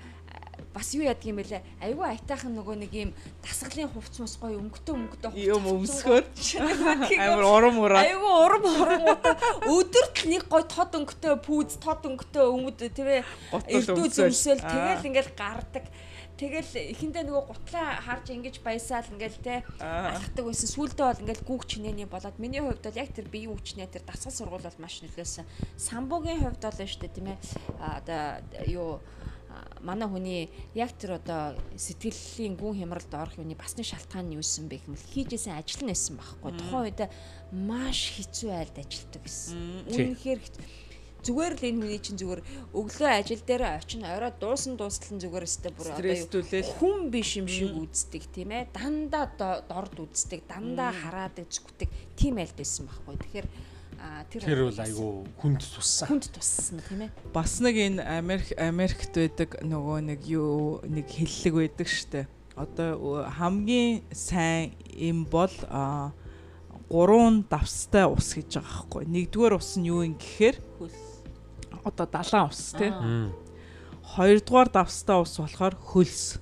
бас 0.74 0.94
юу 0.96 1.04
яадаг 1.06 1.26
юм 1.26 1.40
бэлээ? 1.40 1.62
Айгүй 1.82 2.06
айтайхан 2.06 2.56
нөгөө 2.56 2.76
нэг 2.84 2.94
юм 2.94 3.12
дасгалын 3.44 3.92
хувц 3.92 4.20
мус 4.20 4.36
гоё 4.40 4.60
өнгөтэй 4.60 4.94
өнгөтэй 4.96 5.32
юм 5.50 5.64
өмсгөр 5.72 6.24
амар 7.26 7.46
урам 7.46 7.80
ураа 7.80 8.04
айгүй 8.04 8.34
урам 8.46 8.64
урангуудаа 8.66 9.36
өдөрт 9.68 10.18
нэг 10.32 10.44
гоё 10.52 10.66
тод 10.68 10.92
өнгөтэй 11.00 11.34
пүүз 11.46 11.80
тод 11.84 12.04
өнгөтэй 12.08 12.46
өмд 12.46 12.80
төвэ 12.96 13.24
эрдүү 13.68 14.08
зөмсөөл 14.12 14.64
тэгэл 14.64 15.08
ингээл 15.12 15.32
гардаг. 15.36 15.86
Тэгэл 16.36 16.92
эхэндээ 16.92 17.24
нөгөө 17.32 17.44
гутлаа 17.48 17.96
харж 18.04 18.36
ингэж 18.36 18.60
баясаал 18.60 19.08
ингээл 19.08 19.40
те 19.40 19.64
алхдаг 19.80 20.44
байсан. 20.44 20.68
Сүүлдээ 20.68 21.08
бол 21.08 21.24
ингээл 21.24 21.48
гүүг 21.48 21.64
чинээний 21.64 22.08
болоод 22.12 22.36
миний 22.44 22.60
хувьд 22.60 22.84
бол 22.84 23.00
яг 23.00 23.16
тэр 23.16 23.32
биеийн 23.32 23.56
хүчнээ 23.56 23.88
тэр 23.88 24.04
дасгал 24.04 24.36
сургууль 24.36 24.68
бол 24.68 24.84
маш 24.84 25.00
нөлөөсөн. 25.00 25.48
Самбугийн 25.80 26.44
хувьд 26.44 26.60
бол 26.60 26.76
нь 26.76 27.00
дээ 27.00 27.16
тийм 27.16 27.28
ээ. 27.32 27.40
Одоо 27.80 28.44
юу 28.68 29.00
манай 29.82 30.08
хүний 30.08 30.44
яг 30.78 30.94
тэр 30.96 31.20
одоо 31.20 31.58
сэтгэлийн 31.76 32.56
гүн 32.56 32.80
хямралд 32.80 33.12
орох 33.12 33.36
юуны 33.40 33.56
басны 33.58 33.84
шалтгаан 33.84 34.30
нь 34.32 34.38
юусэн 34.40 34.70
бэ 34.70 34.84
гэвэл 34.86 35.12
хийжсэн 35.12 35.58
ажил 35.58 35.84
нь 35.84 35.92
байсан 35.92 36.16
байхгүй. 36.16 36.52
Тухайн 36.56 36.84
үед 36.86 37.02
маш 37.52 38.00
хэцүү 38.16 38.52
айлд 38.54 38.78
ажилтдаг 38.80 39.22
гэсэн. 39.24 39.90
Үнэхээр 39.92 40.40
зүгээр 41.26 41.54
л 41.58 41.66
энэ 41.66 41.80
хүний 41.82 42.02
чинь 42.02 42.20
зүгээр 42.22 42.42
өглөө 42.78 43.10
ажил 43.10 43.42
дээр 43.42 43.64
очин 43.82 44.06
орой 44.06 44.32
дуусан 44.38 44.78
дуустал 44.78 45.18
нь 45.18 45.24
зүгээр 45.26 45.48
өстэй 45.50 45.74
бүр 45.74 45.90
одоо 45.98 46.62
хүн 46.78 47.10
биш 47.10 47.42
юм 47.42 47.50
шиг 47.50 47.74
үздэг 47.74 48.24
тийм 48.30 48.54
ээ. 48.54 48.70
Дандаа 48.70 49.34
дорд 49.66 49.98
үздэг 49.98 50.46
дандаа 50.46 50.94
хараадаг 50.94 51.50
зүгтдэг 51.50 51.90
тийм 52.14 52.38
айлд 52.38 52.54
байсан 52.54 52.86
байхгүй. 52.86 53.18
Тэгэхээр 53.18 53.48
тэр 54.30 54.42
тэр 54.44 54.60
бол 54.68 54.80
айгүй 54.80 55.12
хүнд 55.40 55.62
туссан. 55.64 56.08
хүнд 56.10 56.26
туссан 56.34 56.80
тийм 56.86 57.02
ээ. 57.08 57.12
Бас 57.34 57.60
нэг 57.60 57.76
энэ 57.76 58.02
Америк 58.04 58.50
Америкт 58.58 59.14
байдаг 59.16 59.50
нөгөө 59.64 59.98
нэг 60.06 60.22
юу 60.28 60.82
нэг 60.88 61.08
хиллэг 61.10 61.54
байдаг 61.56 61.88
штэ 61.88 62.28
одоо 62.56 63.28
хамгийн 63.28 64.04
сайн 64.12 64.72
юм 64.96 65.26
бол 65.26 65.52
гурван 66.90 67.44
давстай 67.50 68.08
ус 68.08 68.32
гэж 68.34 68.60
байгаа 68.60 68.72
байхгүй. 68.72 69.04
Нэгдүгээр 69.12 69.54
ус 69.60 69.76
нь 69.76 69.90
юу 69.92 70.08
юм 70.08 70.16
гэхээр? 70.16 70.58
Хөлс 70.80 71.16
одоо 71.84 72.08
далайн 72.08 72.50
ус 72.50 72.74
тий. 72.78 72.92
Хоёрдугаар 74.16 74.70
давстаа 74.70 75.22
ус 75.22 75.36
болохоор 75.38 75.76
хөлс. 75.76 76.40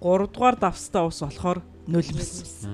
Гуравдугаар 0.00 0.56
давстаа 0.56 1.06
ус 1.06 1.20
болохоор 1.20 1.60
нулимс. 1.86 2.64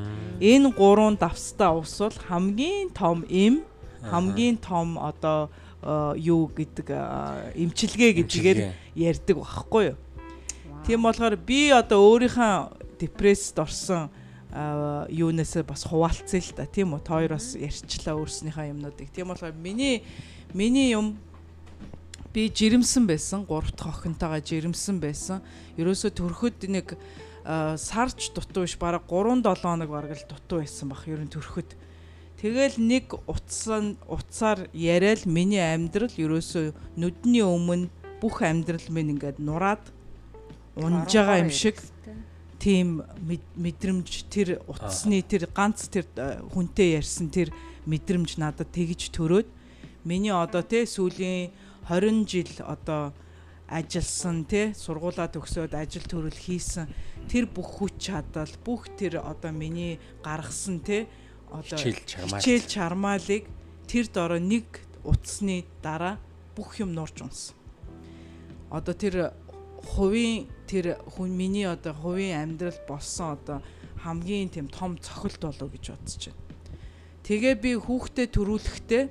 Энэ 0.40 0.70
гурван 0.72 1.16
давстаа 1.18 1.74
ус 1.74 1.98
бол 1.98 2.14
хамгийн 2.28 2.94
том 2.94 3.24
эм 3.28 3.64
хамгийн 4.10 4.56
том 4.58 4.98
одоо 4.98 5.50
юу 6.16 6.50
гэдэг 6.50 6.88
эмчилгээ 7.54 8.12
гэдгээр 8.22 8.58
ярьдаг 8.94 9.36
байхгүй 9.38 9.84
юу. 9.94 9.98
Тийм 10.86 11.02
болохоор 11.02 11.36
би 11.36 11.70
одоо 11.70 12.02
өөрийнхөө 12.02 12.98
депрессд 12.98 13.58
орсон 13.58 14.10
юунаас 15.10 15.52
бас 15.66 15.84
хуваалцъя 15.84 16.40
л 16.40 16.54
та 16.56 16.66
тийм 16.66 16.94
үү. 16.96 17.02
Та 17.04 17.20
хоёр 17.20 17.36
бас 17.36 17.54
ярьчлаа 17.54 18.16
өөрснийхөө 18.16 18.72
юмнуудыг. 18.72 19.10
Тийм 19.12 19.28
болохоор 19.30 19.54
миний 19.54 20.02
миний 20.54 20.94
юм 20.94 21.18
би 22.32 22.48
жирэмсэн 22.48 23.06
байсан. 23.06 23.44
Гурав 23.44 23.72
дахь 23.76 24.00
охинтойгоо 24.00 24.40
жирэмсэн 24.40 25.00
байсан. 25.00 25.42
Ерөөсө 25.76 26.10
төрөхөд 26.14 26.66
нэг 26.70 26.96
сарч 27.76 28.32
дутуу 28.34 28.64
биш 28.64 28.76
бараг 28.78 29.06
3 29.08 29.42
7 29.42 29.62
хоног 29.62 29.90
бараг 29.90 30.16
л 30.16 30.24
дутуу 30.28 30.60
байсан 30.64 30.88
бах 30.88 31.06
ер 31.06 31.20
нь 31.20 31.30
төрөхөд. 31.30 31.85
Тэгэл 32.36 32.76
нэг 32.76 33.16
утсан 33.24 33.96
утсаар 34.04 34.68
яриад 34.76 35.24
миний 35.24 35.62
амьдрал 35.62 36.12
ерөөсө 36.12 36.76
нүдний 37.00 37.40
өмнө 37.40 37.88
бүх 38.20 38.44
амьдрал 38.44 38.84
минь 38.92 39.16
ингээд 39.16 39.40
нураад 39.40 39.80
унж 40.76 41.08
байгаа 41.08 41.40
юм 41.40 41.48
шиг 41.48 41.80
тийм 42.60 43.00
мэдрэмж 43.56 44.28
тэр 44.28 44.60
утасны 44.68 45.24
тэр 45.24 45.48
ганц 45.48 45.88
тэр 45.88 46.04
хүнтэй 46.52 47.00
ярьсан 47.00 47.32
тэр 47.32 47.56
мэдрэмж 47.88 48.36
надад 48.36 48.68
тэгж 48.68 49.16
төрөөд 49.16 49.48
миний 50.04 50.32
одоо 50.32 50.60
те 50.60 50.84
сүүлийн 50.84 51.56
20 51.88 52.28
жил 52.28 52.52
одоо 52.68 53.16
ажилласан 53.68 54.44
тий 54.44 54.76
сургуулаа 54.76 55.32
төгсөөд 55.32 55.72
ажил 55.74 56.06
төрөл 56.06 56.36
хийсэн 56.36 56.86
тэр 57.26 57.50
бүх 57.50 57.80
хүч 57.80 58.12
чадал 58.12 58.52
бүх 58.60 58.86
тэр 58.94 59.24
одоо 59.24 59.50
миний 59.50 59.98
гаргасан 60.22 60.84
тий 60.84 61.08
одоо 61.60 61.78
хичээл 61.78 62.64
чармаалыг 62.66 63.44
тэр 63.86 64.06
дороо 64.12 64.40
нэг 64.40 64.66
утасны 65.04 65.64
дараа 65.82 66.18
бүх 66.56 66.80
юм 66.80 66.92
нурж 66.92 67.22
унсан. 67.22 67.56
Одоо 68.70 68.94
тэр 68.94 69.32
хувийн 69.82 70.50
тэр 70.66 70.98
хүн 71.06 71.30
миний 71.30 71.66
одоо 71.68 71.94
хувийн 71.94 72.42
амьдрал 72.42 72.78
болсон 72.88 73.38
одоо 73.38 73.58
хамгийн 74.02 74.50
тийм 74.50 74.68
том 74.68 74.98
цохилт 74.98 75.40
болов 75.40 75.70
гэж 75.70 75.94
бодож 75.94 76.22
байна. 76.26 76.42
Тэгээ 77.22 77.54
би 77.58 77.70
хүүхдэд 77.74 78.30
төрүүлэхдээ 78.34 79.04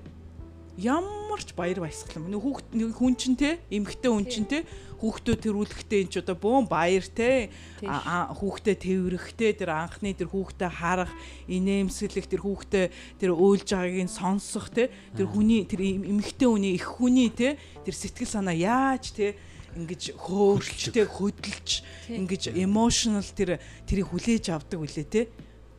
ямар 0.78 1.40
ч 1.40 1.56
баяр 1.56 1.80
баясгалан. 1.84 2.28
Нэг 2.28 2.42
хүүхд 2.44 2.68
хүн 2.76 3.16
чинь 3.16 3.40
те 3.40 3.60
эмгхтэй 3.72 4.12
хүн 4.12 4.28
чинь 4.28 4.48
те 4.48 4.68
хүүхдөө 5.00 5.36
тэрүүлэхдээ 5.40 6.00
энэ 6.04 6.12
ч 6.12 6.16
одоо 6.20 6.36
бөөн 6.36 6.68
баяр 6.68 7.08
те. 7.08 7.48
Хүүхдээ 7.80 8.76
тэрвэрэхтэй 8.76 9.52
тэр 9.56 9.72
анхны 9.72 10.12
тэр 10.12 10.28
хүүхдээ 10.28 10.72
харах 10.72 11.12
инээмсэглэх 11.48 12.28
тэр 12.28 12.42
хүүхдээ 12.44 12.86
тэр 13.24 13.32
өөлж 13.32 13.68
байгааг 13.72 14.04
нь 14.04 14.12
сонсох 14.12 14.68
те 14.72 14.92
тэр 15.16 15.32
хүний 15.32 15.64
тэр 15.64 15.82
эмгхтэй 15.84 16.48
хүний 16.52 16.76
их 16.76 16.88
хүний 16.92 17.32
те 17.32 17.56
тэр 17.88 17.96
сэтгэл 17.96 18.36
санаа 18.36 18.56
яаж 18.56 19.16
те 19.16 19.40
ингэж 19.80 20.16
хөөрчтэй 20.16 21.08
хөдөлж 21.08 21.70
ингэж 22.12 22.44
emotional 22.56 23.24
тэр 23.24 23.64
тэрийг 23.88 24.12
хүлээж 24.12 24.52
авдаг 24.52 24.80
үлээ 24.84 25.08
те. 25.08 25.32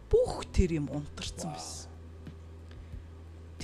Бүх 0.09 0.49
тэр 0.53 0.81
юм 0.81 0.89
унтарсан 0.89 1.53
байсан 1.53 1.86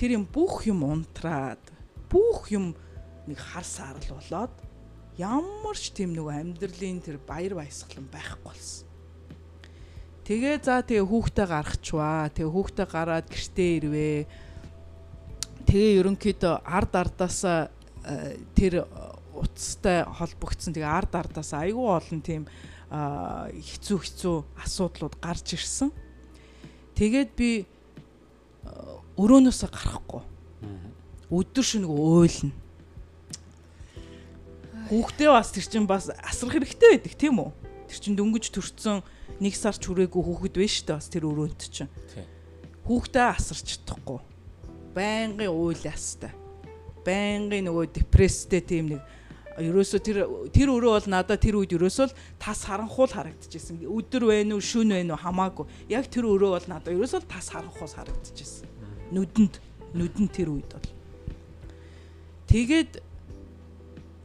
тэр 0.03 0.19
юм 0.19 0.27
бүх 0.27 0.67
юм 0.67 0.83
унтраад 0.83 1.63
бүх 2.11 2.51
юм 2.51 2.75
нэг 3.23 3.39
хар 3.39 3.63
саарл 3.63 4.19
болоод 4.19 4.51
ямар 5.15 5.79
ч 5.79 5.95
тийм 5.95 6.11
нэг 6.11 6.27
амьдралын 6.27 6.99
тэр 6.99 7.23
баяр 7.23 7.55
баясгалан 7.55 8.11
байхгүй 8.11 8.43
болсон. 8.43 8.83
Тэгээ 10.27 10.59
за 10.59 10.83
тэгээ 10.83 11.07
хүүхдээ 11.07 11.47
гаргачваа. 11.47 12.27
Тэгээ 12.35 12.51
хүүхдээ 12.51 12.87
гараад 12.91 13.27
гэртээ 13.31 13.71
ирвээ. 13.79 14.19
Тэгээ 15.71 15.95
ерөнхийдөө 16.03 16.53
ард 16.67 16.93
ардаасаа 16.99 17.71
э, 18.03 18.43
тэр 18.59 18.83
утастай 19.31 20.03
холбогдсон 20.03 20.75
тэгээ 20.75 20.91
ард 20.99 21.15
ардаасаа 21.15 21.63
айгүй 21.63 21.87
олон 21.87 22.19
тийм 22.19 22.43
хэцүү 22.91 23.97
хэцүү 24.03 24.35
асуудлууд 24.67 25.15
гарч 25.23 25.55
ирсэн. 25.55 25.95
Тэгээд 26.91 27.31
би 27.39 27.63
өрөөнөөсөө 29.13 29.69
гарахгүй. 29.69 30.23
Өдөр 31.33 31.65
шөнөг 31.65 31.91
уйлна. 31.93 32.53
Хүүхдээ 34.89 35.29
бас 35.29 35.53
тэр 35.53 35.65
чинь 35.69 35.87
бас 35.89 36.09
асрах 36.09 36.57
хэрэгтэй 36.57 36.97
байдаг 36.97 37.13
тийм 37.17 37.37
үү? 37.41 37.49
Тэр 37.89 37.99
чинь 38.01 38.17
дөнгөж 38.17 38.49
төрцөн 38.49 39.05
нэг 39.37 39.53
сар 39.53 39.77
ч 39.77 39.85
хүрээгүй 39.85 40.21
хүүхэд 40.21 40.57
шүү 40.57 40.85
дээ 40.89 40.97
бас 40.97 41.07
тэр 41.13 41.29
өрөөнд 41.29 41.61
чинь. 41.61 41.89
Хүүхдээ 42.89 43.25
асарч 43.37 43.77
чадахгүй. 43.85 44.19
Байнгын 44.97 45.53
уйлаастай. 45.53 46.33
Байнгын 47.05 47.69
нөгөө 47.69 47.93
депресстэй 47.93 48.61
тийм 48.65 48.97
нэг 48.97 49.01
ерөөсө 49.61 50.01
тэр 50.01 50.17
тэр 50.49 50.73
өрөө 50.73 50.91
бол 50.97 51.09
надад 51.13 51.37
тэр 51.37 51.61
үед 51.61 51.73
ерөөсөө 51.77 52.09
л 52.09 52.17
тас 52.41 52.65
харанхуул 52.65 53.13
харагдчихсэн. 53.13 53.85
Өдөр 53.85 54.29
байна 54.33 54.57
уу, 54.57 54.65
шүн 54.65 54.97
байна 54.97 55.13
уу 55.13 55.21
хамаагүй. 55.21 55.69
Яг 55.93 56.09
тэр 56.09 56.25
өрөө 56.25 56.57
бол 56.57 56.67
надад 56.69 56.89
ерөөсөө 56.97 57.21
л 57.21 57.29
тас 57.29 57.53
харанхуус 57.53 57.93
харагдчихсэн 57.93 58.72
нүдэнд 59.13 59.61
нүдэнд 59.93 60.31
тэр 60.33 60.49
үед 60.49 60.69
бол. 60.73 60.89
Тэгээд 62.49 63.01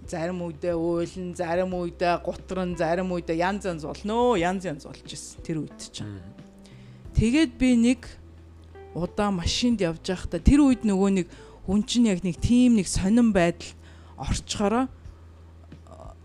зарим 0.08 0.40
үедээ 0.40 0.72
уйлан 0.72 1.36
зарим 1.36 1.76
үедээ 1.76 2.24
гутран 2.24 2.72
зарим 2.80 3.12
үедээ 3.12 3.44
янз 3.44 3.68
янз 3.68 3.84
болно 3.84 4.40
янз 4.40 4.64
янз 4.64 4.88
болж 4.88 5.04
ирсэн 5.04 5.44
тэр 5.44 5.56
үед 5.68 5.76
чинь 5.92 6.16
тэгээд 7.12 7.52
би 7.60 7.76
нэг 7.76 8.08
удаа 8.96 9.28
машинд 9.28 9.84
явж 9.84 10.00
байхдаа 10.08 10.40
тэр 10.40 10.64
үед 10.64 10.88
нөгөө 10.88 11.10
нэг 11.12 11.26
хүн 11.68 11.84
чинь 11.84 12.08
яг 12.08 12.24
нэг 12.24 12.40
тийм 12.40 12.80
нэг 12.80 12.88
сонирн 12.88 13.36
байдал 13.36 13.68
орчхороо 14.16 14.88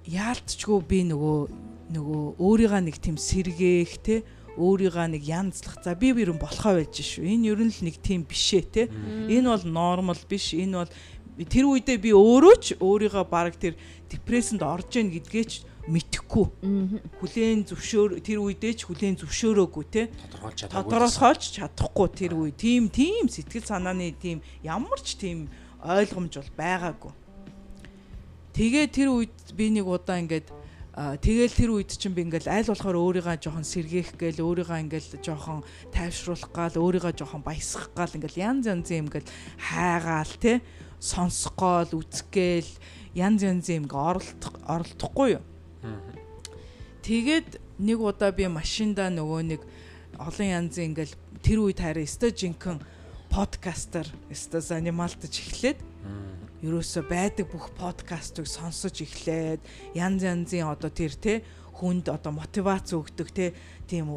яалтчгүй 0.07 0.79
би 0.87 1.03
нөгөө 1.11 1.39
нөгөө 1.91 2.23
өөрийгөө 2.39 2.81
нэг 2.87 2.97
тийм 3.03 3.19
сэргээх 3.19 3.99
те 3.99 4.23
өөрийгөө 4.57 5.07
нэг 5.17 5.23
янзлах. 5.23 5.81
За 5.83 5.95
би 5.95 6.13
нь 6.13 6.37
болохоо 6.37 6.81
байж 6.81 7.01
шүү. 7.01 7.25
Энэ 7.25 7.53
ер 7.53 7.59
нь 7.61 7.73
л 7.73 7.81
нэг 7.85 7.97
тийм 8.01 8.23
бишээ 8.23 8.63
те. 8.69 8.83
Энэ 9.27 9.49
бол 9.49 9.65
нормал 9.65 10.21
биш. 10.29 10.53
Энэ 10.53 10.85
бол 10.85 10.91
тэр 11.49 11.65
үедээ 11.65 11.97
би 11.97 12.11
өөрөө 12.13 12.55
ч 12.61 12.65
өөрийгөө 12.77 13.25
баг 13.29 13.57
тэр 13.57 13.73
депрессэнд 14.09 14.61
орж 14.61 14.93
ийн 15.01 15.09
гэдгээч 15.09 15.51
мэдхгүй. 15.89 16.45
Хүлээн 17.19 17.67
зөвшөөр 17.67 18.23
тэр 18.23 18.39
үедээ 18.39 18.73
ч 18.77 18.87
хүлээн 18.87 19.19
зөвшөөрөөгүй 19.19 19.85
те. 19.91 20.07
Тодорхойлж 20.39 21.43
чадахгүй 21.59 22.07
тэр 22.13 22.37
үе. 22.39 22.55
Тийм 22.55 22.87
тийм 22.87 23.27
сэтгэл 23.27 23.67
санааны 23.67 24.15
тийм 24.15 24.39
ямар 24.63 25.01
ч 25.03 25.19
тийм 25.19 25.51
ойлгомж 25.83 26.39
бол 26.39 26.51
байгаагүй. 26.55 27.13
Тэгээ 28.53 28.85
тэр 28.93 29.09
үед 29.11 29.35
би 29.57 29.73
нэг 29.73 29.89
удаа 29.89 30.21
ингээд 30.21 30.62
тэгэл 30.93 31.57
тэр 31.57 31.69
үед 31.73 31.89
чинь 31.97 32.13
би 32.13 32.21
ингээл 32.21 32.53
аль 32.53 32.69
болохоор 32.69 33.01
өөрийгөө 33.01 33.41
жоохон 33.41 33.65
сэргээх 33.65 34.13
гээл 34.13 34.45
өөрийгөө 34.45 34.77
ингээл 34.85 35.25
жоохон 35.25 35.65
тайвшруулах 35.89 36.53
гал 36.53 36.77
өөрийгөө 36.77 37.17
жоохон 37.17 37.41
баясгах 37.41 37.89
гал 37.97 38.13
ингээл 38.13 38.37
янз 38.37 38.69
янз 38.69 38.93
юм 38.93 39.09
ингээл 39.09 39.25
хайгаал 39.57 40.33
те 40.37 40.61
сонсох 41.01 41.57
гол 41.57 41.89
үзгээл 41.97 42.69
янз 43.17 43.41
янз 43.41 43.73
юм 43.73 43.89
оролдох 43.89 44.53
оролдохгүй 44.69 45.41
юу? 45.41 45.43
Тэгээд 47.01 47.57
нэг 47.81 47.97
удаа 47.97 48.29
би 48.29 48.45
машинда 48.45 49.09
нөгөө 49.09 49.41
нэг 49.49 49.61
олон 50.21 50.69
янзын 50.69 50.93
ингээл 50.93 51.17
тэр 51.41 51.59
үед 51.65 51.81
хараа 51.81 52.05
өстой 52.05 52.29
жинхэнэ 52.37 52.85
подкастер 53.33 54.05
өстой 54.29 54.61
занималтаж 54.61 55.33
эхлээд 55.41 55.81
ерөөсө 56.63 57.03
байдаг 57.09 57.51
бүх 57.51 57.75
подкастыг 57.75 58.47
сонсож 58.47 59.03
эхлээд 59.03 59.59
янз 59.99 60.23
янзын 60.23 60.71
одоо 60.71 60.87
тэр 60.87 61.11
те 61.19 61.43
хүнд 61.73 62.07
одоо 62.07 62.31
мотивац 62.31 62.93
өгдөг 62.95 63.29
те 63.35 63.51
тийм 63.89 64.07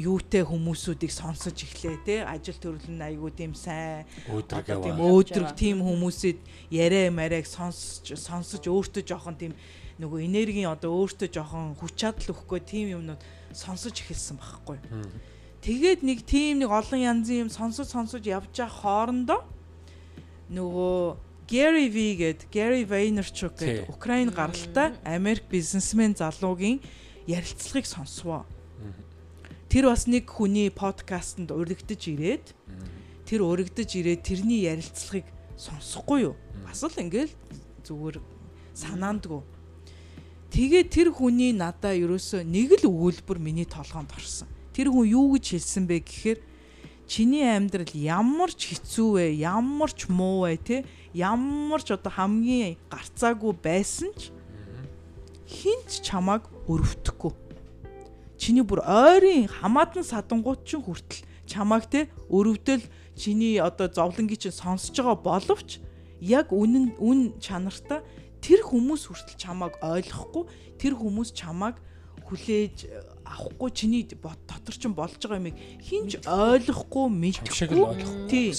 юутэй 0.00 0.46
хүмүүсүүдийг 0.46 1.12
сонсож 1.12 1.58
эхлэе 1.60 1.98
те. 2.06 2.16
Ажил 2.24 2.56
төрөл 2.56 2.88
нь 2.88 3.02
айгүй 3.02 3.34
тийм 3.36 3.52
сайн. 3.52 4.06
Өдрөг 4.30 4.64
тийм 4.64 4.96
өөдрөг 4.96 5.50
тийм 5.58 5.84
хүмүүсэд 5.84 6.38
яриа 6.72 7.10
мариаг 7.12 7.44
сонсож 7.44 8.16
сонсож 8.16 8.64
өөртөө 8.64 9.04
жоохон 9.04 9.36
тийм 9.36 9.52
нөгөө 10.00 10.24
энергийн 10.24 10.72
одоо 10.72 10.96
өөртөө 11.04 11.28
жоохон 11.28 11.76
хүч 11.76 11.94
чадал 12.00 12.32
өгөхгүй 12.32 12.60
тийм 12.64 12.86
юмнууд 12.96 13.20
сонсож 13.52 13.92
эхэлсэн 14.00 14.40
байхгүй. 14.40 14.78
Тэгээд 15.60 16.00
нэг 16.06 16.24
тийм 16.24 16.64
нэг 16.64 16.72
олон 16.72 17.00
янзын 17.04 17.44
юм 17.44 17.50
сонсож 17.52 17.92
сонсож 17.92 18.24
явж 18.24 18.48
байгаа 18.48 18.80
хоорондоо 18.80 19.40
нөгөө 20.48 21.29
Gary 21.50 21.90
V 21.90 22.14
гээд 22.14 22.46
Gary 22.54 22.86
Vaynerchuk 22.86 23.58
гээд 23.58 23.90
Украин 23.90 24.30
гаралтай 24.30 24.94
Америк 25.02 25.50
бизнесмен 25.50 26.14
залуугийн 26.14 26.78
ярилцлагыг 27.26 27.90
сонсвоо. 27.90 28.46
Тэр 29.66 29.90
бас 29.90 30.06
нэг 30.06 30.30
хүний 30.30 30.70
подкастэнд 30.70 31.50
урагдж 31.50 32.06
ирээд 32.06 32.54
тэр 33.26 33.42
урагдж 33.42 33.82
ирээд 33.98 34.22
тэрний 34.22 34.62
ярилцлагыг 34.70 35.26
сонсохгүй 35.58 36.30
юу? 36.30 36.38
Бас 36.62 36.86
л 36.86 36.94
ингээл 36.94 37.34
зүгээр 37.82 38.22
санаандгүй. 38.78 39.42
Тэгээ 40.54 40.86
тэр 40.86 41.10
хүний 41.10 41.50
надаа 41.50 41.98
ерөөсөө 41.98 42.46
нэг 42.46 42.78
л 42.78 42.94
өгүүлбэр 42.94 43.42
миний 43.42 43.66
толгоонд 43.66 44.14
орсон. 44.14 44.46
Тэр 44.70 44.94
хүн 44.94 45.06
юу 45.10 45.34
гэж 45.34 45.58
хэлсэн 45.58 45.90
бэ 45.90 45.98
гэхээр 46.06 46.38
чиний 47.10 47.42
амьдрал 47.42 47.90
ямар 47.90 48.54
ч 48.54 48.70
хэцүү 48.70 49.08
вэ, 49.18 49.26
ямар 49.42 49.90
ч 49.90 50.06
муу 50.06 50.46
вэ 50.46 50.62
те 50.62 50.76
ямар 51.10 51.82
ч 51.82 51.90
одоо 51.90 52.06
хамгийн 52.06 52.78
гарцаагүй 52.86 53.50
байсан 53.58 54.14
ч 54.14 54.30
хинч 55.50 56.06
чамааг 56.06 56.46
өрөвдөхгүй. 56.70 57.34
Чиний 58.38 58.62
бүр 58.62 58.86
ойрын 58.86 59.50
хамаатан 59.50 60.06
садангууд 60.06 60.62
ч 60.62 60.78
хүртэл 60.78 61.26
чамааг 61.50 61.90
те 61.90 62.06
өрөвдөл 62.30 62.86
чиний 63.18 63.58
одоо 63.58 63.90
зовлонгийн 63.90 64.38
чинь 64.38 64.54
сонсож 64.54 64.94
байгаа 64.94 65.18
боловч 65.18 65.82
яг 66.22 66.54
үнэн 66.54 66.94
үн 67.02 67.34
чанартай 67.42 68.06
тэр 68.38 68.62
хүмүүс 68.62 69.10
хүртэл 69.10 69.34
чамааг 69.34 69.82
ойлгохгүй 69.82 70.46
тэр 70.78 70.94
хүмүүс 70.94 71.34
чамааг 71.34 71.74
хүлээж 72.22 72.86
авахгүй 73.30 73.70
чиний 73.70 74.02
дотор 74.02 74.74
ч 74.74 74.90
болж 74.90 75.14
байгаа 75.22 75.38
юмыг 75.38 75.56
хинч 75.78 76.18
ойлгохгүй 76.26 77.06
мэдхгүй. 77.06 77.94
Тийм 78.26 78.52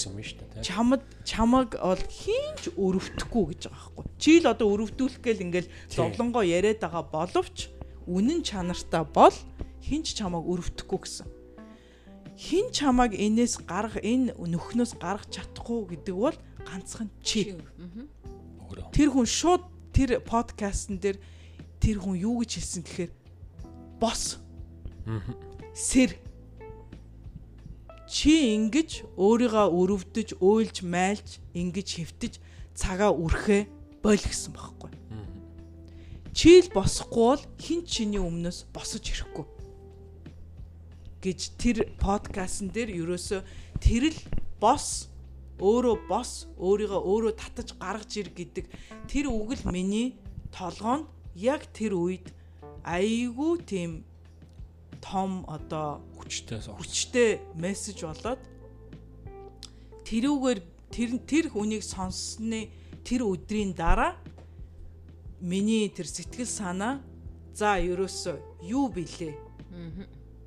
чамд 0.64 1.04
чамаг 1.28 1.76
бол 1.76 2.00
хинч 2.08 2.72
өрөвдөхгүй 2.72 3.44
гэж 3.52 3.60
байгаа 3.68 3.92
байхгүй. 3.92 4.04
Чи 4.16 4.32
л 4.40 4.48
одоо 4.48 4.66
өрөвдүүлэх 4.72 5.20
гээл 5.20 5.44
ингээл 5.44 5.72
зовлонгоо 5.92 6.42
яриад 6.42 6.80
байгаа 6.80 7.04
боловч 7.04 7.68
үнэн 8.08 8.40
чанартай 8.40 9.04
бол 9.04 9.36
хинч 9.84 10.16
чамаг 10.16 10.48
өрөвдөхгүй 10.48 10.98
гэсэн. 11.04 11.28
Хин 12.32 12.72
чамаг 12.72 13.12
энээс 13.12 13.60
гарах 13.68 14.00
энэ 14.00 14.32
нөхнөөс 14.34 14.96
гарах 14.96 15.28
чадахгүй 15.28 16.00
гэдэг 16.00 16.16
бол 16.16 16.36
ганцхан 16.64 17.12
чи. 17.20 17.54
Тэр 18.96 19.08
хүн 19.12 19.28
шууд 19.28 19.62
тэр 19.92 20.24
подкастн 20.24 20.96
дээр 20.96 21.20
тэр 21.76 22.00
хүн 22.00 22.16
юу 22.16 22.40
гэж 22.40 22.56
хэлсэн 22.56 22.82
гэхээр 22.82 23.12
бос 24.00 24.41
Сэр 25.74 26.16
чи 28.12 28.34
ингэж 28.54 29.16
өөрийгөө 29.16 29.66
өрөвдөж, 29.72 30.36
өөлж, 30.36 30.84
майлж, 30.84 31.40
ингэж 31.56 31.88
хөвтөж 31.96 32.34
цагаа 32.76 33.12
үрхээ 33.12 33.66
боль 34.04 34.20
гэсэн 34.20 34.52
байхгүй. 34.52 34.90
Чийл 36.36 36.68
босохгүй 36.72 37.24
бол 37.36 37.42
хин 37.60 37.84
чиний 37.84 38.20
өмнөөс 38.20 38.68
босож 38.72 39.04
ирэхгүй 39.04 39.46
гэж 41.22 41.40
тэр 41.54 41.76
подкастн 42.02 42.72
дээр 42.74 42.90
ерөөсө 42.98 43.44
тэр 43.78 44.10
л 44.10 44.18
бос 44.58 45.06
өөрөө 45.62 45.96
бос 46.10 46.50
өөрийгөө 46.58 46.98
өөрөө 46.98 47.32
татаж 47.38 47.68
гаргаж 47.78 48.12
ир 48.18 48.28
гэдэг 48.34 48.66
тэр 49.06 49.30
үг 49.30 49.54
л 49.54 49.70
миний 49.70 50.18
толгоонд 50.50 51.06
яг 51.38 51.70
тэр 51.70 51.94
үед 51.94 52.34
айгүй 52.82 53.62
тийм 53.62 54.02
том 55.02 55.42
одоо 55.50 56.00
хүчтэй 56.16 56.62
хүчтэй 56.62 57.30
мессеж 57.58 58.06
болоод 58.06 58.40
тэрүүгээр 60.06 60.60
тэр 60.94 61.10
тэр 61.26 61.46
хүнийг 61.50 61.82
сонссны 61.82 62.70
тэр 63.02 63.26
өдрийн 63.26 63.74
дараа 63.74 64.14
миний 65.42 65.90
тэр 65.90 66.06
сэтгэл 66.06 66.46
санаа 66.46 67.02
за 67.52 67.76
ерөөсөө 67.82 68.62
юу 68.70 68.86
билээ 68.88 69.34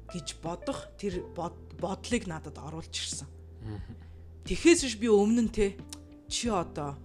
гэж 0.09 0.27
бодох 0.39 0.87
тэр 0.95 1.27
бодлыг 1.35 2.23
надад 2.31 2.55
оруулж 2.55 2.95
ирсэн. 2.95 3.27
Тэгэхээс 4.47 4.81
биш 4.87 4.95
би 4.95 5.11
өмнө 5.11 5.49
нь 5.49 5.51
те 5.51 5.75
чи 6.31 6.47
одоо 6.47 6.95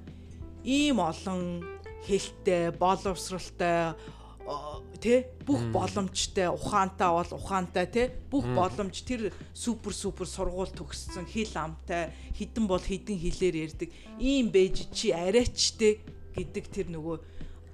ийм 0.62 1.00
олон 1.00 1.64
хэлтэй, 2.06 2.70
боловсралтай 2.76 3.96
тэ? 5.00 5.30
Бүх 5.46 5.62
боломжтой. 5.72 6.48
Ухаантай 6.52 7.10
бол 7.10 7.32
ухаантай 7.36 7.86
тэ? 7.86 8.02
Бүх 8.30 8.44
боломж. 8.54 9.02
Тэр 9.02 9.32
супер 9.54 9.92
супер 9.96 10.26
сургууль 10.26 10.72
төгссөн 10.72 11.26
хэл 11.26 11.56
амтай. 11.56 12.12
Хідэн 12.36 12.66
бол 12.66 12.82
хідэн 12.82 13.16
хэлээр 13.16 13.56
ярьдаг 13.70 13.88
ийм 14.18 14.52
бэж 14.52 14.92
чи 14.92 15.14
арайчтэй 15.14 16.02
гэдэг 16.36 16.64
тэр 16.68 16.86
нөгөө 16.94 17.16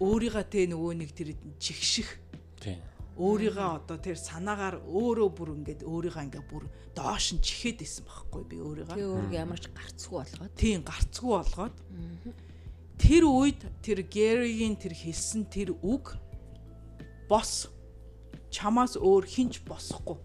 өөрийгөө 0.01 0.45
тэ 0.47 0.69
нөгөө 0.71 0.93
нэг 1.01 1.11
тэр 1.17 1.33
чигших 1.59 2.21
тийм 2.61 2.81
өөрийгөө 3.17 3.69
одоо 3.81 3.97
тэр 3.97 4.21
санаагаар 4.21 4.77
өөрөө 4.85 5.29
бүр 5.33 5.51
ингээд 5.57 5.89
өөрийгөө 5.89 6.25
ингээд 6.29 6.49
бүр 6.53 6.69
доош 6.93 7.33
нь 7.33 7.41
чихээд 7.41 7.81
исэн 7.81 8.05
байхгүй 8.05 8.43
би 8.45 8.57
өөрийгөө. 8.61 8.93
Тий 8.93 9.09
өөрийгөө 9.09 9.41
ямар 9.41 9.57
ч 9.61 9.73
гарцгүй 9.73 10.17
болгоод. 10.21 10.53
Тийм 10.53 10.85
гарцгүй 10.85 11.33
болгоод. 11.33 11.77
Тэр 13.01 13.23
үед 13.25 13.61
тэр 13.81 14.05
Гэригийн 14.05 14.77
тэр 14.77 14.93
хэлсэн 14.93 15.49
тэр 15.49 15.73
үг 15.81 16.13
бос 17.29 17.69
чамаас 18.51 18.97
өөр 18.97 19.25
хинч 19.27 19.61
босхгүй. 19.67 20.17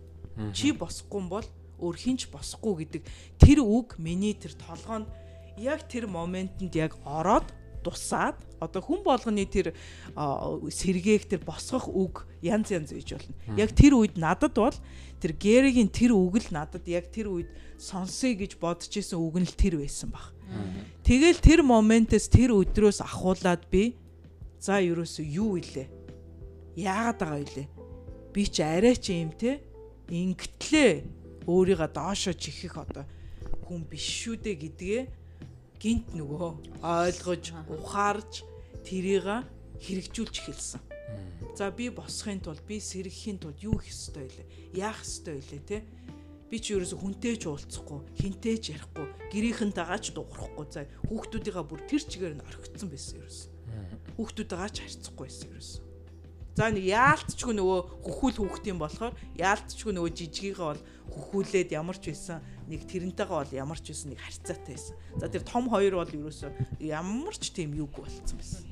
Чи 0.53 0.71
босхгүй 0.71 1.27
бол 1.27 1.47
өөр 1.81 1.97
хинч 1.97 2.29
босхгүй 2.31 2.85
гэдэг 2.85 3.03
тэр 3.41 3.59
үг 3.65 3.97
миний 3.97 4.37
тэр 4.37 4.53
толгоонд 4.55 5.09
яг 5.57 5.83
тэр 5.89 6.07
моментод 6.07 6.71
яг 6.77 6.95
ороод 7.03 7.49
тусаад 7.83 8.37
одоо 8.61 8.81
хүн 8.81 9.01
болгоны 9.01 9.45
тэр 9.49 9.73
сэргээх 10.13 11.25
тэр 11.25 11.41
босгох 11.41 11.89
үг 11.89 12.29
янз 12.45 12.69
янз 12.69 12.93
гэж 12.93 13.17
болно. 13.17 13.35
Яг 13.57 13.73
тэр 13.73 13.97
үед 13.97 14.21
надад 14.21 14.53
бол 14.53 14.77
тэр 15.17 15.33
Гэригийн 15.33 15.89
тэр 15.89 16.13
үг 16.13 16.37
л 16.37 16.49
надад 16.53 16.85
яг 16.85 17.09
тэр 17.09 17.33
үед 17.33 17.49
сонсъё 17.81 18.37
гэж 18.37 18.61
бодож 18.61 18.93
исэн 18.93 19.17
үг 19.17 19.41
нь 19.41 19.49
л 19.49 19.57
тэр 19.57 19.81
байсан 19.81 20.13
баг. 20.13 20.29
Тэгэл 21.01 21.41
тэр 21.41 21.59
моментээс 21.65 22.29
тэр 22.29 22.53
өдрөөс 22.53 23.01
ахуулаад 23.01 23.65
би 23.73 23.97
за 24.61 24.77
ерөөсөө 24.77 25.25
юу 25.25 25.57
илээ 25.57 26.00
яагаад 26.75 27.17
байгаа 27.19 27.43
вэ? 27.55 27.65
Би 28.31 28.43
ч 28.47 28.63
арай 28.63 28.95
ч 28.95 29.11
юм 29.15 29.31
те 29.35 29.59
ингэтлээ 30.11 30.91
өөрийгөө 31.47 31.89
доошоо 31.91 32.35
чихэх 32.35 32.77
одоо 32.77 33.05
хүн 33.65 33.87
биш 33.87 34.05
шүү 34.23 34.35
дээ 34.43 34.57
гэдгээ 34.59 35.01
гинт 35.81 36.07
нөгөө 36.13 36.51
ойлгож 36.83 37.43
ухаарж 37.71 38.43
тэрийг 38.85 39.25
хэрэгжүүлж 39.81 40.35
эхэлсэн. 40.43 40.81
За 41.57 41.71
би 41.71 41.89
босхын 41.89 42.39
тулд 42.39 42.61
би 42.67 42.79
сэргэхийн 42.79 43.41
тулд 43.41 43.59
юу 43.59 43.75
хийх 43.81 43.91
ёстой 43.91 44.29
вэ? 44.29 44.43
Яах 44.77 45.01
ёстой 45.01 45.41
вэ 45.41 45.59
те? 45.65 45.77
Би 46.47 46.59
ч 46.59 46.75
ерөөсө 46.75 46.99
хүнтэй 46.99 47.35
ч 47.39 47.47
уулзахгүй, 47.47 47.99
хинтэй 48.19 48.59
ч 48.59 48.75
ярихгүй, 48.75 49.07
гэрийнхэнтэйгээ 49.31 49.99
ч 50.03 50.05
дуурахгүй. 50.11 50.65
За 50.69 50.83
хүүхдүүдийнхаа 51.07 51.65
бүр 51.65 51.81
тэр 51.87 52.03
чигээр 52.03 52.35
нь 52.37 52.45
орхигдсон 52.45 52.89
байсан 52.91 53.23
ерөөсө. 53.23 53.47
Хүүхдүүдтэйгээ 54.19 54.71
ч 54.71 54.77
харьцахгүй 54.83 55.25
байсан 55.27 55.47
ерөөсө. 55.49 55.90
За 56.51 56.67
нэг 56.67 56.83
яалтчгүй 56.83 57.55
нөгөө 57.55 57.79
хөхүүл 58.03 58.37
хүүхдийн 58.43 58.79
болохоор 58.79 59.15
яалтчгүй 59.39 59.91
нөгөө 59.95 60.11
жижигийнхээ 60.19 60.67
бол 60.67 60.81
хөхүүлээд 61.15 61.69
ямар 61.71 61.95
ч 61.95 62.11
байсан 62.11 62.43
нэг 62.67 62.83
тэрнтэйгээ 62.91 63.39
бол 63.39 63.55
ямар 63.55 63.79
ч 63.79 63.95
байсан 63.95 64.11
нэг 64.11 64.19
харьцаатай 64.19 64.75
байсан. 64.75 64.95
За 65.15 65.31
тэр 65.31 65.43
том 65.47 65.71
хоёр 65.71 65.95
бол 66.03 66.11
ерөөсөө 66.11 66.51
ямар 66.83 67.35
ч 67.39 67.55
тийм 67.55 67.71
юуг 67.71 67.95
болцсон 67.95 68.35
байсан. 68.35 68.70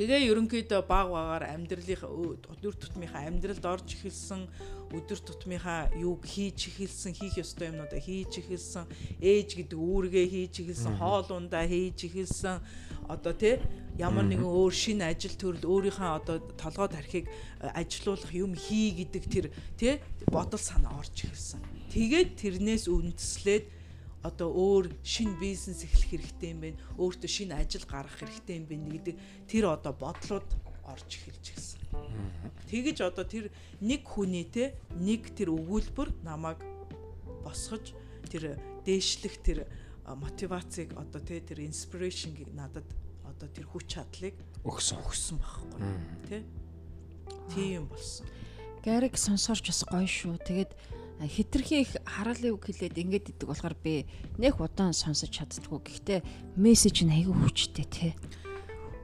Тэгээ 0.00 0.32
ерөнхийдөө 0.32 0.80
баг 0.88 1.12
багаар 1.12 1.44
амьдралынхаа 1.52 2.08
өдөр 2.08 2.72
тутмынхаа 2.72 3.28
амьдралд 3.28 3.60
орж 3.68 4.00
эхэлсэн 4.00 4.48
өдөр 4.96 5.20
тутмынхаа 5.20 5.92
юуг 5.92 6.24
хийж 6.24 6.72
эхэлсэн 6.72 7.12
хийх 7.12 7.36
ёстой 7.36 7.68
юмнуудаа 7.68 8.00
хийж 8.00 8.40
эхэлсэн 8.40 8.88
ээж 9.20 9.60
гэдэг 9.60 9.76
үүргээ 9.76 10.26
хийж 10.32 10.54
эхэлсэн 10.64 10.96
хоол 10.96 11.28
ундаа 11.36 11.68
хийж 11.68 12.08
эхэлсэн. 12.08 12.64
Одоо 13.12 13.36
тий 13.36 13.60
ямар 14.00 14.24
нэгэн 14.24 14.48
өөр 14.48 14.72
шинэ 14.72 15.04
ажил 15.04 15.36
төрөл 15.36 15.68
өөрийнхөө 15.68 16.10
одоо 16.16 16.36
толгой 16.56 16.88
тархийг 16.88 17.26
ажилуулах 17.60 18.32
юм 18.32 18.56
хий 18.56 18.96
гэдэг 19.04 19.24
тэр 19.28 19.46
тий 19.76 20.00
бодол 20.32 20.56
санаа 20.56 20.96
орж 20.96 21.28
эхэлсэн. 21.28 21.60
Тэгээд 21.92 22.40
тэрнээс 22.40 22.88
үндэслээд 22.88 23.79
одоо 24.22 24.48
өөр 24.52 24.92
шинэ 25.04 25.38
бизнес 25.40 25.84
эхлэх 25.84 26.20
хэрэгтэй 26.20 26.50
юм 26.52 26.60
байна. 26.60 26.78
Өөртөө 27.00 27.30
шинэ 27.30 27.54
ажил 27.56 27.84
гаргах 27.88 28.20
хэрэгтэй 28.20 28.56
юм 28.60 28.66
байна 28.68 28.88
гэдэг 28.92 29.16
тэр 29.48 29.64
одоо 29.72 29.92
бодлууд 29.96 30.48
орж 30.84 31.08
эхэлж 31.08 31.44
гисэн. 31.54 31.80
Тэгэж 32.68 32.98
одоо 33.06 33.24
тэр 33.24 33.50
нэг 33.80 34.04
хүний 34.04 34.44
те 34.44 34.76
нэг 34.92 35.32
тэр 35.32 35.54
өгүүлбэр 35.56 36.20
намайг 36.24 36.60
босгож 37.42 37.96
тэр 38.28 38.60
дээшлэх 38.84 39.40
тэр 39.40 39.58
мотивацийг 40.04 40.92
одоо 40.98 41.20
те 41.22 41.40
тэр 41.40 41.64
инспирашныг 41.64 42.50
надад 42.52 42.86
одоо 43.24 43.48
тэр 43.48 43.66
хүч 43.70 43.86
чадлыг 43.96 44.36
өгсөн 44.66 44.98
өгсөн 45.00 45.36
байхгүй 45.40 45.80
тий 46.28 46.42
Тийм 47.54 47.88
болсон. 47.88 48.26
Гариг 48.84 49.18
сонсорч 49.18 49.66
бас 49.66 49.82
гоё 49.84 50.06
шүү. 50.06 50.38
Тэгээд 50.46 50.70
хитрхи 51.28 51.82
их 51.84 51.96
хараалын 52.06 52.56
үг 52.56 52.64
хэлээд 52.70 52.96
ингэж 52.96 53.24
идэг 53.36 53.48
болохоор 53.48 53.76
би 53.76 54.06
нэх 54.40 54.56
удаан 54.60 54.96
сонсож 54.96 55.28
чаддгүй. 55.28 55.80
Гэхдээ 55.84 56.20
мессеж 56.56 57.04
нь 57.04 57.12
айгүй 57.12 57.34
хүчтэй 57.36 57.86
тий. 57.90 58.12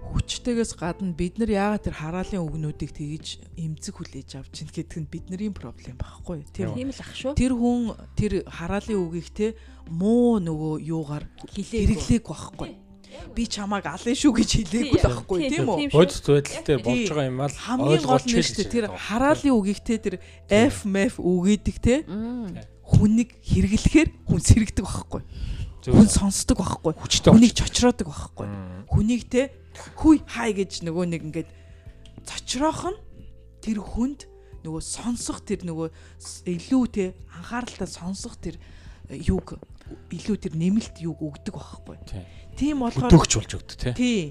Хүчтэйгээс 0.07 0.79
гадна 0.79 1.13
бид 1.13 1.37
нар 1.37 1.51
яагаад 1.51 1.85
тэр 1.91 1.97
хараалын 1.99 2.47
үгнүүдийг 2.47 2.95
тгийж 2.95 3.43
эмзэг 3.59 3.95
хүлээж 4.01 4.31
авч 4.39 4.63
чинь 4.63 4.71
гэдэг 4.71 4.99
нь 5.03 5.11
бидний 5.11 5.51
проблем 5.51 5.99
байхгүй 5.99 6.47
тийм 6.55 6.73
тийм 6.73 6.91
л 6.95 7.03
ах 7.03 7.13
шүү. 7.13 7.35
Тэр 7.35 7.53
хүн 7.59 7.93
тэр 8.15 8.47
хараалын 8.47 9.03
үгийг 9.03 9.29
те 9.35 9.47
муу 9.91 10.39
нөгөө 10.39 10.87
юугаар 10.87 11.27
хэрэглээг 11.51 12.23
байхгүй 12.23 12.86
би 13.35 13.45
чамааг 13.47 13.87
алын 13.87 14.17
шүү 14.17 14.33
гэж 14.37 14.51
хэлээгүй 14.57 14.99
л 15.01 15.07
байхгүй 15.07 15.39
тийм 15.51 15.69
үү? 15.69 15.89
Бодит 15.93 16.25
байдалтай 16.27 16.77
болж 16.81 17.07
байгаа 17.11 17.27
юм 17.29 17.41
аа 17.43 17.51
хамгийн 17.53 18.05
гол 18.07 18.25
нь 18.25 18.43
шүү 18.43 18.57
дээ 18.63 18.75
тэр 18.75 18.87
хараалын 18.93 19.57
үгийгтэй 19.57 19.99
тэр 20.01 20.15
F 20.49 20.85
mef 20.89 21.21
үгээдэг 21.21 21.77
те. 21.83 21.95
Хүнийг 22.87 23.31
хэрэглэхээр 23.43 24.09
хүн 24.31 24.41
сэрэгдэг 24.41 24.85
байхгүй. 24.87 25.23
Хүн 25.91 26.09
сонсдог 26.11 26.59
байхгүй. 26.63 26.93
Хүнийг 26.97 27.55
чочроодог 27.55 28.07
байхгүй. 28.11 28.47
Хүнийг 28.91 29.27
те 29.27 29.51
хүй 29.99 30.23
хай 30.25 30.55
гэж 30.57 30.87
нөгөө 30.87 31.05
нэг 31.13 31.23
ингээд 31.29 31.51
цочроох 32.25 32.95
нь 32.95 32.99
тэр 33.61 33.83
хүнд 33.83 34.27
нөгөө 34.65 34.83
сонсох 34.83 35.45
тэр 35.47 35.63
нөгөө 35.69 35.89
илүү 36.49 36.85
те 36.91 37.05
анхааралтай 37.31 37.87
сонсох 37.87 38.35
тэр 38.41 38.59
юуг 39.11 39.61
илүү 40.11 40.37
тэр 40.43 40.55
нэмэлт 40.59 40.99
юуг 40.99 41.23
өгдөг 41.23 41.55
байхгүй. 41.55 41.97
Тийм 42.57 42.81
болохоор 42.81 43.13
өдөгч 43.13 43.33
болж 43.37 43.53
өгдөг 43.61 43.77
тий. 43.77 43.93
Тий. 43.93 44.23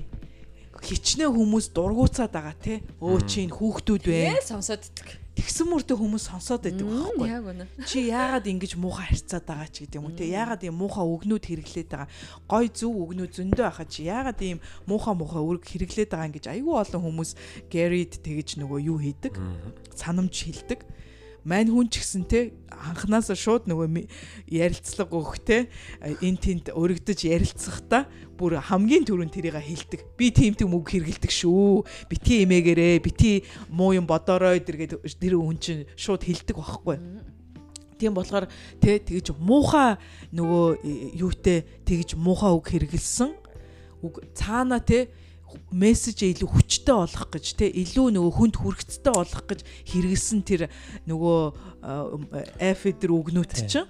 Хичнээн 0.86 1.34
хүмүүс 1.34 1.72
дургуцаад 1.74 2.34
байгаа 2.34 2.58
тий. 2.58 2.82
Өө 3.02 3.22
чинь 3.30 3.54
хүүхдүүд 3.54 4.04
вэ? 4.06 4.42
Сонсоод 4.42 4.86
иддэг. 4.86 5.22
Тэгсэн 5.36 5.68
мөртөө 5.68 5.98
хүмүүс 6.00 6.26
сонсоод 6.32 6.64
байдаг 6.64 6.88
байхгүй. 6.88 7.28
Яг 7.28 7.44
үнэ. 7.44 7.66
Чи 7.84 8.08
яагаад 8.08 8.48
ингэж 8.48 8.80
муухай 8.80 9.12
харьцаад 9.12 9.44
байгаа 9.44 9.68
ч 9.68 9.84
гэдэг 9.84 10.00
юм 10.00 10.08
уу 10.08 10.16
те. 10.16 10.32
Яагаад 10.32 10.64
ийм 10.64 10.80
муухай 10.80 11.04
өгнүүд 11.04 11.44
хэрэглээд 11.44 11.90
байгаа. 11.92 12.10
Гой 12.48 12.66
зөв 12.72 12.96
өгнүүд 12.96 13.32
зөндөө 13.36 13.66
ахаа 13.68 13.84
чи 13.84 14.08
яагаад 14.08 14.40
ийм 14.40 14.64
муухай 14.88 15.12
муухай 15.12 15.44
өрг 15.44 15.64
хэрэглээд 15.68 16.08
байгаа 16.08 16.28
юм 16.32 16.36
гэж 16.40 16.46
айгүй 16.56 16.76
олон 16.80 17.02
хүмүүс 17.04 17.32
Гэрид 17.68 18.14
тэгэж 18.24 18.50
нөгөө 18.64 18.80
юу 18.88 18.98
хийдэг. 19.04 19.36
Санамж 19.92 20.36
хилдэг 20.40 20.88
мань 21.46 21.70
хүн 21.70 21.88
ч 21.94 22.02
гэсэн 22.02 22.26
те 22.26 22.58
анханасаа 22.74 23.38
шууд 23.38 23.70
нөгөө 23.70 24.10
ярилцлага 24.50 25.14
өгөх 25.14 25.38
те 25.46 25.58
эн 26.02 26.42
тент 26.42 26.74
өргөдөж 26.74 27.30
ярилцахдаа 27.30 28.10
бүр 28.34 28.58
хамгийн 28.60 29.06
түрүүнд 29.06 29.32
тэрийг 29.32 29.62
хилдэг. 29.62 30.02
Би 30.18 30.34
тийм 30.34 30.58
тийм 30.58 30.74
үг 30.74 30.90
хэргэлдэг 30.90 31.30
шүү. 31.30 31.86
Бити 32.10 32.44
эмээгээрээ 32.44 32.98
бити 33.00 33.46
муу 33.70 33.94
юм 33.94 34.10
бодорой 34.10 34.60
дэргээд 34.60 35.06
тэр 35.06 35.38
хүн 35.38 35.62
чинь 35.62 35.86
шууд 35.96 36.26
хилдэг 36.26 36.58
байхгүй. 36.58 36.98
Тийм 37.96 38.18
болохоор 38.18 38.50
те 38.82 39.00
тэгж 39.00 39.38
муухай 39.40 39.96
нөгөө 40.36 41.16
юутэй 41.16 41.64
тэгж 41.88 42.20
муухай 42.20 42.52
үг 42.52 42.66
хэргэлсэн 42.68 43.32
үг 44.04 44.20
цаана 44.36 44.84
те 44.84 45.08
мессеж 45.72 46.24
илүү 46.24 46.50
хүчтэй 46.50 46.96
болгох 46.96 47.30
гэж 47.34 47.46
те 47.60 47.66
илүү 47.70 48.16
нөгөө 48.16 48.34
хүнд 48.36 48.56
хүрэхцтэй 48.60 49.14
болгох 49.14 49.46
гэж 49.50 49.62
хэрэгэлсэн 49.92 50.42
тэр 50.46 50.62
нөгөө 51.10 51.40
эдэр 52.60 53.12
үгнүүд 53.12 53.52
чинь 53.66 53.88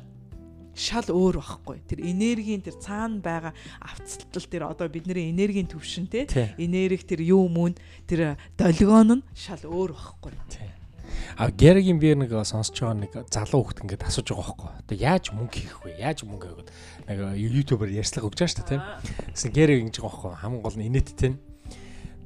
шал 0.75 1.07
өөр 1.07 1.39
байхгүй. 1.39 1.79
Тэр 1.87 2.03
энергийн 2.03 2.59
тэр 2.59 2.75
цаана 2.83 3.23
байгаа 3.23 3.53
авцалтал 3.79 4.45
тэр 4.51 4.63
одоо 4.67 4.91
бидний 4.91 5.31
энергийн 5.31 5.71
төвшин 5.71 6.11
те 6.11 6.27
энерги 6.59 7.07
тэр 7.07 7.23
юу 7.23 7.47
мөн 7.47 7.79
тэр 8.05 8.35
долгион 8.59 9.23
нь 9.23 9.25
шал 9.31 9.63
өөр 9.63 9.95
байхгүй. 9.95 10.35
А 11.37 11.51
Гэригийн 11.51 11.99
би 11.99 12.11
нэг 12.15 12.31
сонсож 12.43 12.75
байгаа 12.75 12.99
нэг 13.07 13.13
залуу 13.31 13.63
хүүхд 13.63 13.87
ингээд 13.87 14.03
асууж 14.03 14.35
байгаа 14.35 14.51
байхгүй. 14.51 14.71
Одоо 14.83 14.97
яаж 14.99 15.25
мөнгө 15.31 15.55
хийх 15.55 15.79
вэ? 15.83 15.91
Яаж 15.99 16.27
мөнгө 16.27 16.47
авах 16.47 16.67
нэг 17.07 17.17
YouTube-аар 17.39 17.91
ярьцлага 17.91 18.27
өгч 18.27 18.39
байгаа 18.39 18.51
шүү 18.51 18.59
дээ 18.59 18.71
тийм. 18.71 18.83
Тэгсэн 19.31 19.51
Гэриг 19.55 19.79
ингэж 19.83 19.95
байгаа 19.99 20.11
байхгүй. 20.11 20.31
Хамгийн 20.43 20.63
гол 20.63 20.75
нь 20.79 20.87
инээдтэй 20.91 21.29
нь 21.31 21.39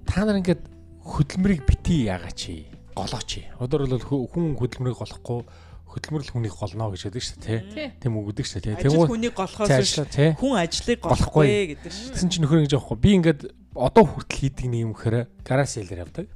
та 0.10 0.26
нар 0.26 0.41
ингээд 0.41 0.65
хөдөлмөрийг 1.06 1.63
бити 1.69 2.10
яагаад 2.10 2.34
чи 2.34 2.65
голооч. 2.98 3.45
Өдөр 3.62 3.86
бол 3.86 4.28
хүн 4.34 4.58
хөдөлмөрийг 4.58 4.98
голохгүй 4.98 5.45
хөдөлмөр 5.89 6.22
л 6.22 6.34
хүнийг 6.34 6.54
голно 6.54 6.89
гэж 6.93 7.02
байдаг 7.10 7.24
шүү 7.26 7.38
дээ 7.45 7.60
тийм 7.98 8.13
үгдэг 8.22 8.45
шүү 8.45 8.62
дээ 8.62 8.76
тийм 8.78 9.10
хүнийг 9.10 9.34
голохоос 9.34 9.89
хүн 10.38 10.54
ажлыг 10.62 11.00
голохгүй 11.02 11.48
гэдэг 11.74 11.89
шүү. 11.93 12.13
Тэгсэн 12.13 12.30
чинь 12.30 12.43
нөхөр 12.45 12.62
ингэж 12.62 12.74
аахгүй 12.78 12.98
би 13.02 13.10
ингээд 13.17 13.41
одоо 13.74 14.06
хүртэл 14.06 14.38
хийдэг 14.38 14.67
нэг 14.69 14.82
юм 14.86 14.93
гэхээр 14.93 15.17
гараж 15.41 15.69
сэлэр 15.74 16.04
явдаг. 16.06 16.28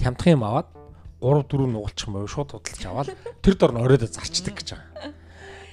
Хямдхан 0.00 0.40
юм 0.40 0.44
аваад 0.48 0.68
3 1.20 1.44
4 1.52 1.68
нугалчих 1.68 2.08
юм 2.08 2.14
байв 2.16 2.32
шууд 2.32 2.48
худалдаж 2.56 2.84
аваад 2.88 3.08
тэр 3.44 3.54
дор 3.60 3.72
нь 3.76 3.82
оройдо 3.84 4.08
зарчдаг 4.08 4.56
гэж 4.56 4.68
байгаа. 4.72 5.12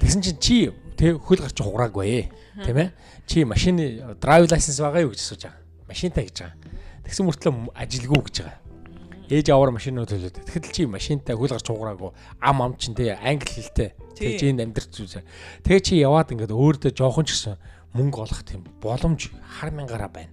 Тэгсэн 0.04 0.22
чинь 0.26 0.40
чи 0.44 0.56
тэг 1.00 1.24
хөл 1.24 1.40
гарч 1.40 1.56
хуграагүй 1.56 2.28
тийм 2.68 2.78
ээ. 2.84 2.92
Чи 3.30 3.48
машины 3.48 4.18
драйв 4.20 4.52
лайсенс 4.52 4.82
байгаа 4.84 5.08
юу 5.08 5.16
гэж 5.16 5.24
асууж 5.24 5.42
байгаа. 5.48 5.62
Машинтай 5.88 6.26
гэж 6.28 6.38
байгаа. 6.44 6.65
Тэгсэн 7.06 7.26
мөртлөө 7.30 7.54
ажилгүй 7.78 8.22
гэж 8.26 8.36
байгаа. 8.42 8.66
Ээж 9.26 9.50
аваар 9.50 9.74
машинууд 9.74 10.10
төлөөд. 10.10 10.38
Тэгэхэд 10.46 10.66
чи 10.70 10.86
машинтай 10.86 11.34
хөл 11.34 11.50
гарч 11.50 11.66
хуграагүй 11.66 12.14
ам 12.42 12.62
ам 12.62 12.74
чин 12.78 12.94
тэ 12.94 13.18
англи 13.18 13.50
хэлтэй. 13.50 13.98
Тэгж 14.14 14.42
энд 14.54 14.62
амьдрч 14.62 14.94
үзээ. 15.02 15.26
Тэгээ 15.66 15.82
чи 15.82 15.94
яваад 15.98 16.30
ингээд 16.30 16.54
өөртөө 16.54 16.94
жоохон 16.94 17.26
ч 17.26 17.34
гэсэн 17.34 17.58
мөнгө 17.98 18.22
олох 18.22 18.42
тийм 18.46 18.62
боломж 18.86 19.34
хар 19.34 19.74
мянгаараа 19.74 20.14
байна. 20.14 20.30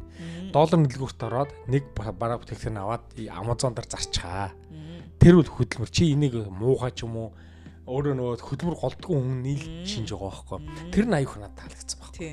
Доллар 0.53 0.85
нэлгүүрт 0.85 1.21
ороод 1.25 1.51
нэг 1.73 1.89
бараа 1.97 2.37
бүтээгдэхүүн 2.37 2.85
аваад 2.85 3.05
Amazon 3.33 3.73
дээр 3.73 3.89
зарчгаа. 3.89 4.53
Тэр 5.17 5.41
үл 5.41 5.49
хөдөлмөр 5.49 5.89
чи 5.89 6.13
энийг 6.13 6.37
муухай 6.53 6.93
ч 6.93 7.09
юм 7.09 7.17
уу 7.17 7.29
өөрөө 7.89 8.13
нөгөө 8.13 8.45
хөдөлмөр 8.45 8.77
голдгүй 8.77 9.17
хүн 9.17 9.41
нийл 9.41 9.65
шинж 9.89 10.13
байгаа 10.13 10.29
байхгүй. 10.29 10.59
Тэр 10.93 11.05
нь 11.09 11.17
аюух 11.17 11.41
надад 11.41 11.57
таалагдсан 11.65 11.99
байхгүй. 12.03 12.31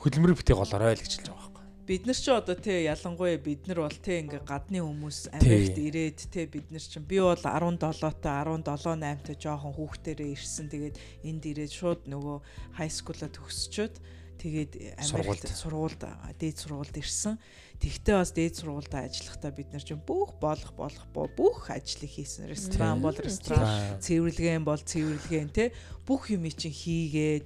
Хөдөлмөрийг 0.00 0.38
битгий 0.40 0.56
голоорой 0.56 0.96
л 0.96 1.02
гэж 1.02 1.12
хэлж 1.20 1.28
байгаа 1.28 1.53
бид 1.86 2.06
нар 2.08 2.16
ч 2.16 2.32
одоо 2.32 2.56
тий 2.56 2.88
ялангуяа 2.88 3.36
бид 3.36 3.68
нар 3.68 3.84
бол 3.84 3.98
тий 4.00 4.24
ингээ 4.24 4.48
гадны 4.48 4.80
хүмүүс 4.80 5.36
Америкт 5.36 5.76
ирээд 5.76 6.18
тий 6.32 6.48
бид 6.48 6.72
нар 6.72 6.80
чинь 6.80 7.04
би 7.04 7.20
бол 7.20 7.36
17 7.36 7.76
та 8.24 8.40
17 8.40 8.64
8 8.64 9.28
та 9.28 9.32
жоохон 9.36 9.76
хүүхдэрээ 9.76 10.32
ирсэн. 10.32 10.72
Тэгээд 10.72 10.96
энд 11.28 11.44
ирээд 11.44 11.72
шууд 11.76 12.08
нөгөө 12.08 12.36
хай 12.80 12.88
скулаа 12.88 13.28
төгсчөөд 13.28 13.94
тэгээд 14.40 14.72
Америкт 14.96 15.44
сургуульд. 15.52 16.02
дээд 16.40 16.56
сургуульд 16.64 16.96
ирсэн. 16.96 17.36
Тэгтээ 17.84 18.16
бас 18.16 18.32
дээд 18.32 18.54
сургуульд 18.64 18.94
ажиллахдаа 18.96 19.52
бид 19.52 19.68
нар 19.68 19.84
чинь 19.84 20.00
бүх 20.00 20.40
болох 20.40 20.72
болох 20.72 21.04
бүх 21.12 21.68
ажлыг 21.68 22.08
хийсэн. 22.08 22.48
Ресторан 22.48 23.04
бол 23.04 23.12
ресторан, 23.12 24.00
цэвэрлэгээ 24.00 24.56
бол 24.64 24.80
цэвэрлэгээ 24.80 25.44
тий 25.52 25.68
бүх 26.08 26.32
юм 26.32 26.48
чинь 26.48 26.72
хийгээд 26.72 27.44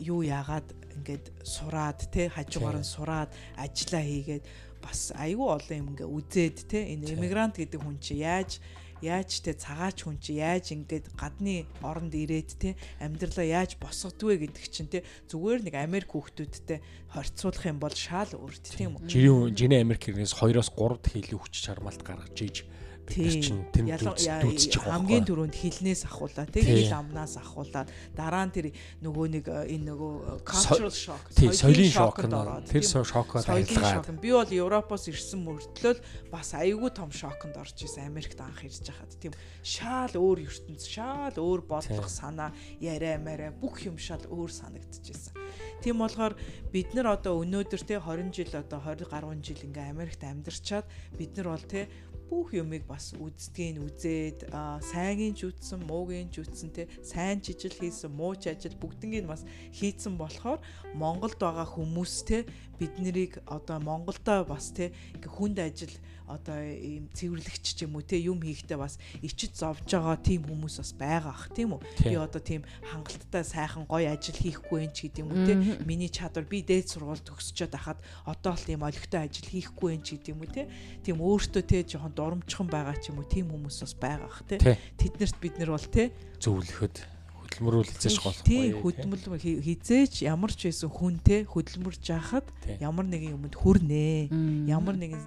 юу 0.00 0.24
яагаад 0.24 0.68
ингээд 0.96 1.26
сураад 1.44 2.00
те 2.08 2.28
хажуугаар 2.32 2.80
нь 2.80 2.86
сураад 2.86 3.30
ажиллаа 3.58 4.04
хийгээд 4.04 4.44
бас 4.84 5.12
айгүй 5.16 5.48
олон 5.48 5.76
юм 5.80 5.88
ингээ 5.92 6.08
үзээд 6.08 6.56
те 6.68 6.78
энэ 6.92 7.16
иммигрант 7.16 7.56
гэдэг 7.60 7.80
хүн 7.80 7.98
чи 8.00 8.20
яаж 8.20 8.60
яаж 9.04 9.30
те 9.44 9.52
цагаач 9.52 10.04
хүн 10.04 10.16
чи 10.20 10.40
яаж 10.40 10.72
ингээд 10.72 11.12
гадны 11.18 11.68
оронд 11.84 12.14
ирээд 12.16 12.50
те 12.56 12.70
амьдралаа 13.00 13.44
яаж 13.44 13.76
босгодвэ 13.76 14.48
гэдэг 14.48 14.64
чинь 14.72 14.88
те 14.88 15.04
зүгээр 15.28 15.68
нэг 15.68 15.74
Америк 15.76 16.16
хүүхдүүдтэй 16.16 16.78
хорцуулах 17.12 17.64
юм 17.68 17.78
бол 17.80 17.92
шал 17.92 18.32
өөр 18.32 18.54
тийм 18.64 18.96
үү. 18.96 19.08
Жирийн 19.12 19.52
жирийн 19.52 19.84
Америк 19.84 20.08
ирнээс 20.08 20.32
2-оос 20.40 20.72
3 20.72 21.04
дахин 21.04 21.20
илүү 21.20 21.40
хүч 21.44 21.54
чармаалт 21.64 22.00
гаргаж 22.00 22.38
ийж 22.40 22.64
бид 23.06 23.44
чинь 23.44 23.62
тэнд 23.72 24.00
дүүцчих 24.00 24.82
хамгийн 24.84 25.24
түрүүнд 25.28 25.54
хилнээс 25.54 26.08
ахуулаад 26.08 26.50
тэг 26.50 26.64
хил 26.64 26.92
амнаас 26.92 27.36
ахуулаад 27.38 27.88
дараа 28.16 28.44
нь 28.48 28.54
тэр 28.54 28.66
нөгөө 29.04 29.26
нэг 29.34 29.44
энэ 29.48 29.84
нөгөө 29.92 30.12
cultural 30.44 30.94
shock 30.94 31.24
соёлын 31.36 31.92
шокнд 31.92 32.32
ороод 32.32 32.64
тэр 32.68 32.84
шокод 32.84 33.44
ажиллагаа. 33.44 34.16
би 34.16 34.30
бол 34.32 34.48
Европоос 34.48 35.04
ирсэн 35.12 35.40
мөртлөө 35.44 35.94
бас 36.32 36.56
айгүй 36.56 36.90
том 36.96 37.12
шоконд 37.12 37.56
орж 37.60 37.76
исэн 37.84 38.08
Америкт 38.08 38.40
анх 38.40 38.64
ирж 38.64 38.88
хахад 38.88 39.12
тийм 39.20 39.32
шаал 39.60 40.14
өөр 40.16 40.48
ертөнц 40.48 40.88
шаал 40.88 41.36
өөр 41.36 41.60
бодлого 41.68 42.08
санаа 42.08 42.50
яриа 42.80 43.20
мараа 43.20 43.52
бүх 43.52 43.84
юм 43.84 44.00
шал 44.00 44.22
өөр 44.28 44.50
санагдчихсэн 44.50 45.44
Тийм 45.84 46.00
болохоор 46.00 46.34
бид 46.72 46.94
нар 46.96 47.12
одоо 47.12 47.44
өнөөдөр 47.44 47.82
те 47.84 48.00
20 48.00 48.32
жил 48.32 48.52
одоо 48.56 48.80
20 48.80 49.10
гаруй 49.12 49.36
жил 49.44 49.60
ингээ 49.60 49.92
Америкт 49.92 50.22
амьдарчаад 50.24 50.88
бид 51.18 51.36
нар 51.36 51.52
бол 51.52 51.64
те 51.68 51.88
бүх 52.34 52.50
юмыг 52.50 52.82
бас 52.90 53.14
үздгийг 53.14 53.78
үзээд 53.78 54.50
сайнгийн 54.90 55.38
ч 55.38 55.46
үтсэн, 55.46 55.86
муугийн 55.86 56.34
ч 56.34 56.42
үтсэн 56.42 56.74
те 56.74 56.90
сайн 56.98 57.38
жижил 57.38 57.70
хийсэн, 57.78 58.10
муу 58.10 58.34
ч 58.34 58.50
ажил 58.50 58.74
бүгднийг 58.74 59.30
бас 59.30 59.46
хийцэн 59.70 60.18
болохоор 60.18 60.58
Монголд 60.98 61.38
байгаа 61.38 61.62
хүмүүс 61.62 62.14
те 62.26 62.42
бид 62.82 62.98
нарыг 62.98 63.38
одоо 63.46 63.78
Монголдо 63.78 64.42
бас 64.50 64.74
те 64.74 64.90
хүнд 65.22 65.62
ажил 65.62 65.94
одоо 66.26 66.56
ийм 66.56 67.12
цэвэрлэгч 67.12 67.76
ч 67.76 67.84
юм 67.84 68.00
уу 68.00 68.04
те 68.04 68.16
юм 68.16 68.40
хийхдээ 68.40 68.78
бас 68.80 68.96
ичид 69.20 69.52
зовж 69.52 69.84
байгаа 69.84 70.16
тийм 70.16 70.48
хүмүүс 70.48 70.80
бас 70.80 70.92
байгаа 70.96 71.32
ах 71.36 71.52
тийм 71.52 71.76
үү? 71.76 71.80
Би 72.00 72.16
одоо 72.16 72.40
тийм 72.40 72.62
хангалттай 72.80 73.44
сайхан 73.44 73.84
гоё 73.84 74.08
ажил 74.08 74.36
хийхгүй 74.40 74.88
юм 74.88 74.92
ч 74.96 75.08
гэдэг 75.08 75.20
юм 75.20 75.30
уу 75.32 75.44
те. 75.44 75.54
Миний 75.84 76.08
чадвар 76.08 76.48
би 76.48 76.64
дээд 76.64 76.88
сургууль 76.88 77.20
төгсчөөд 77.20 77.76
ахад 77.76 77.98
одоо 78.24 78.56
л 78.56 78.64
тийм 78.64 78.80
олигтой 78.82 79.28
ажил 79.28 79.48
хийхгүй 79.52 80.00
юм 80.00 80.02
ч 80.02 80.16
гэдэг 80.16 80.32
юм 80.32 80.40
уу 80.40 80.50
те. 80.50 80.62
Тийм 81.04 81.20
өөртөө 81.20 81.62
те 81.68 81.84
жоохон 81.84 82.16
дурамчхан 82.16 82.68
байгаа 82.72 82.96
ч 82.96 83.12
юм 83.12 83.20
уу 83.20 83.28
тийм 83.28 83.52
хүмүүс 83.52 83.84
бас 83.84 83.94
байгаа 83.94 84.28
ах 84.32 84.40
те. 84.48 84.56
Тэднэрт 84.96 85.36
бид 85.44 85.60
нар 85.60 85.76
бол 85.76 85.88
те 85.92 86.08
зөвлөхөд 86.40 87.13
хөдөлмөрүүл 87.54 87.86
хизээш 87.94 88.18
болохгүй. 88.18 88.46
Тийм 88.50 88.82
хөдөлмөр 88.82 89.38
хизээч 89.38 90.26
ямар 90.26 90.50
ч 90.50 90.66
байсан 90.66 90.90
хүн 90.90 91.14
те 91.22 91.46
хөдөлмөрж 91.46 92.02
яхад 92.10 92.50
ямар 92.82 93.06
нэгэн 93.06 93.38
юмд 93.38 93.54
хүрнэ. 93.54 94.66
Ямар 94.66 94.98
нэгэн 94.98 95.22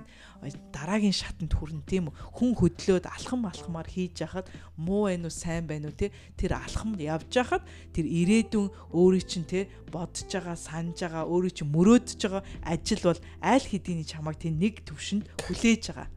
дараагийн 0.76 1.16
шатанд 1.16 1.56
хүрнэ 1.56 1.88
тийм 1.88 2.12
үү. 2.12 2.16
Хүн 2.36 2.52
хөдлөөд 2.60 3.08
алхам 3.08 3.48
алхмаар 3.48 3.88
хийж 3.88 4.28
яхад 4.28 4.52
муу 4.76 5.08
байна 5.08 5.32
уу 5.32 5.34
сайн 5.34 5.66
байна 5.72 5.88
уу 5.88 5.96
те 5.96 6.12
тэр 6.36 6.60
алхамд 6.60 7.00
явж 7.00 7.32
яхад 7.32 7.63
тэр 7.96 8.06
ирээдүйн 8.06 8.68
өөрийн 8.92 9.24
чинь 9.24 9.48
те 9.48 9.72
бодож 9.88 10.28
байгаа 10.28 10.60
санаж 10.60 11.00
байгаа 11.00 11.26
өөрийн 11.26 11.56
чинь 11.56 11.72
мөрөөдөж 11.72 12.20
байгаа 12.28 12.44
ажил 12.68 13.02
бол 13.08 13.22
аль 13.40 13.66
хэдийн 13.66 14.04
чамайг 14.04 14.38
тийм 14.38 14.60
нэг 14.60 14.84
төвшөнд 14.84 15.26
хүлээж 15.48 15.84
байгаа. 15.96 16.12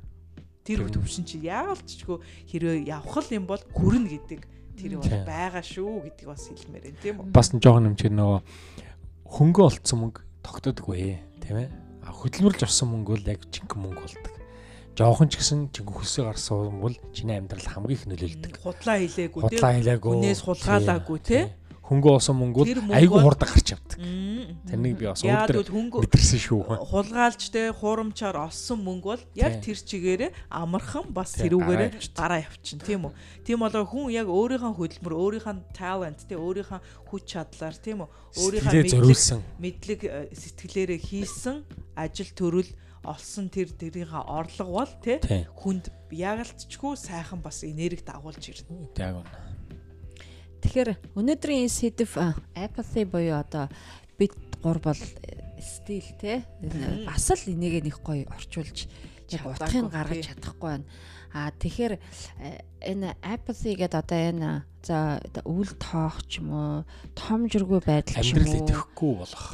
Тэр 0.66 0.85
төвшин 0.92 1.25
чи 1.25 1.40
яалчгүй 1.40 2.20
хэрвээ 2.51 2.85
явхал 2.92 3.29
юм 3.33 3.49
бол 3.49 3.62
хүрнэ 3.73 4.20
гэдэг 4.20 4.60
тэр 4.80 4.96
бол 4.96 5.14
байгаа 5.28 5.62
шүү 5.62 5.92
гэдгийг 6.08 6.28
бас 6.32 6.44
хэлмээр 6.48 6.84
байна 6.88 7.00
тийм 7.04 7.16
үү. 7.20 7.32
Бас 7.36 7.48
жоохон 7.52 7.88
юм 7.92 7.96
чи 8.00 8.08
нөгөө 8.08 8.40
хөнгө 9.28 9.60
олцсон 9.68 9.98
мөнгө 10.00 10.20
тогтдоггүй 10.40 11.20
тийм 11.44 11.56
ээ. 11.60 11.68
Хөдөлмөрлж 12.08 12.64
авсан 12.64 12.88
мөнгө 12.90 13.12
бол 13.14 13.30
яг 13.30 13.40
жинхэнэ 13.52 13.82
мөнгө 13.84 14.00
болдог. 14.00 14.34
Жохон 14.98 15.28
ч 15.30 15.38
гэсэн 15.38 15.60
жинхэнэ 15.70 15.96
хөлсөө 16.00 16.24
гарсан 16.26 16.80
бол 16.82 16.96
чиний 17.14 17.38
амьдрал 17.38 17.68
хамгийн 17.70 17.96
их 17.96 18.04
нөлөөлдөг. 18.10 18.52
Худлаа 18.60 18.98
хийлээгүй 18.98 19.40
тийм. 19.40 19.54
Худлаа 19.54 19.72
хийлээгүй. 19.78 20.10
Хүнээс 20.10 20.40
хулгайлаагүй 20.44 21.18
тийм 21.22 21.46
хөнгө 21.90 22.11
олсон 22.14 22.38
мөнгө 22.38 22.62
бол 22.62 22.94
айгүй 22.94 23.18
хурдан 23.18 23.48
гарч 23.50 23.72
явдаг. 23.74 23.98
Тэрнийг 24.70 24.94
би 24.94 25.09
бас 25.11 25.24
өөдөр 25.26 25.66
мэдэрсэн 26.07 26.38
шүү. 26.38 26.61
Хулгайлж 26.87 27.50
те 27.50 27.64
хуурамчаар 27.74 28.38
олсон 28.46 28.79
мөнгө 28.87 29.09
бол 29.11 29.24
яг 29.35 29.59
тэр 29.59 29.74
чигээрээ 29.74 30.31
амархан 30.55 31.11
бас 31.11 31.35
тэрүүгээрээ 31.35 31.90
гараа 32.14 32.46
явчин 32.46 32.79
тийм 32.79 33.11
үү. 33.11 33.12
Тийм 33.42 33.66
болоо 33.66 33.83
хүн 33.83 34.14
яг 34.14 34.31
өөрийнхөө 34.31 34.79
хөдөлмөр, 34.79 35.14
өөрийнхөө 35.18 35.74
талент 35.74 36.22
те 36.31 36.38
өөрийнхөө 36.38 36.79
хүч 37.11 37.24
чадлаар 37.26 37.74
тийм 37.74 38.07
үү. 38.07 38.09
Өөрийнхөө 38.38 39.42
мэдлэг 39.59 40.00
э, 40.07 40.31
сэтгэлээрээ 40.31 41.00
хийсэн 41.03 41.66
ажил 41.98 42.31
төрөл 42.38 42.70
олсон 43.03 43.50
тэр 43.50 43.74
тэрийнхээ 43.74 44.31
орлого 44.31 44.87
бол 44.87 44.94
те 45.03 45.18
хүнд 45.59 45.90
ягалцчгүй 46.14 46.94
сайхан 46.94 47.42
бас 47.42 47.64
энерги 47.66 48.05
дагуулж 48.07 48.44
ирнэ. 48.46 48.94
Яг 48.94 49.24
үнэ. 49.24 49.49
Тэгэхээр 50.61 50.90
өнөөдрийн 51.16 51.66
энэ 51.66 51.73
сэдв 51.73 52.12
apathy 52.55 53.05
буюу 53.09 53.40
одоо 53.40 53.68
бид 54.20 54.37
гур 54.62 54.79
бол 54.79 55.01
стил 55.61 56.09
те 56.20 56.44
бас 57.09 57.29
л 57.33 57.49
энийг 57.49 57.85
нэг 57.85 57.96
гоё 58.05 58.29
орчуулж 58.29 58.88
яг 59.33 59.44
утгыг 59.46 59.88
гаргаж 59.88 60.27
чадахгүй 60.29 60.68
байна. 60.68 60.87
А 61.33 61.55
тэгэхээр 61.55 61.94
энэ 62.90 63.14
apathy 63.23 63.79
гэдэг 63.79 64.01
одоо 64.03 64.18
энэ 64.18 64.51
за 64.83 65.20
үл 65.46 65.70
тоох 65.79 66.25
ч 66.27 66.42
юм 66.42 66.51
уу 66.51 66.85
томжиргүй 67.14 67.81
байдал 67.85 68.18
ч 68.25 68.35
юм 68.35 68.42
уу 68.42 68.51
амьдрал 68.51 68.64
идэхгүй 68.66 69.12
болох. 69.14 69.44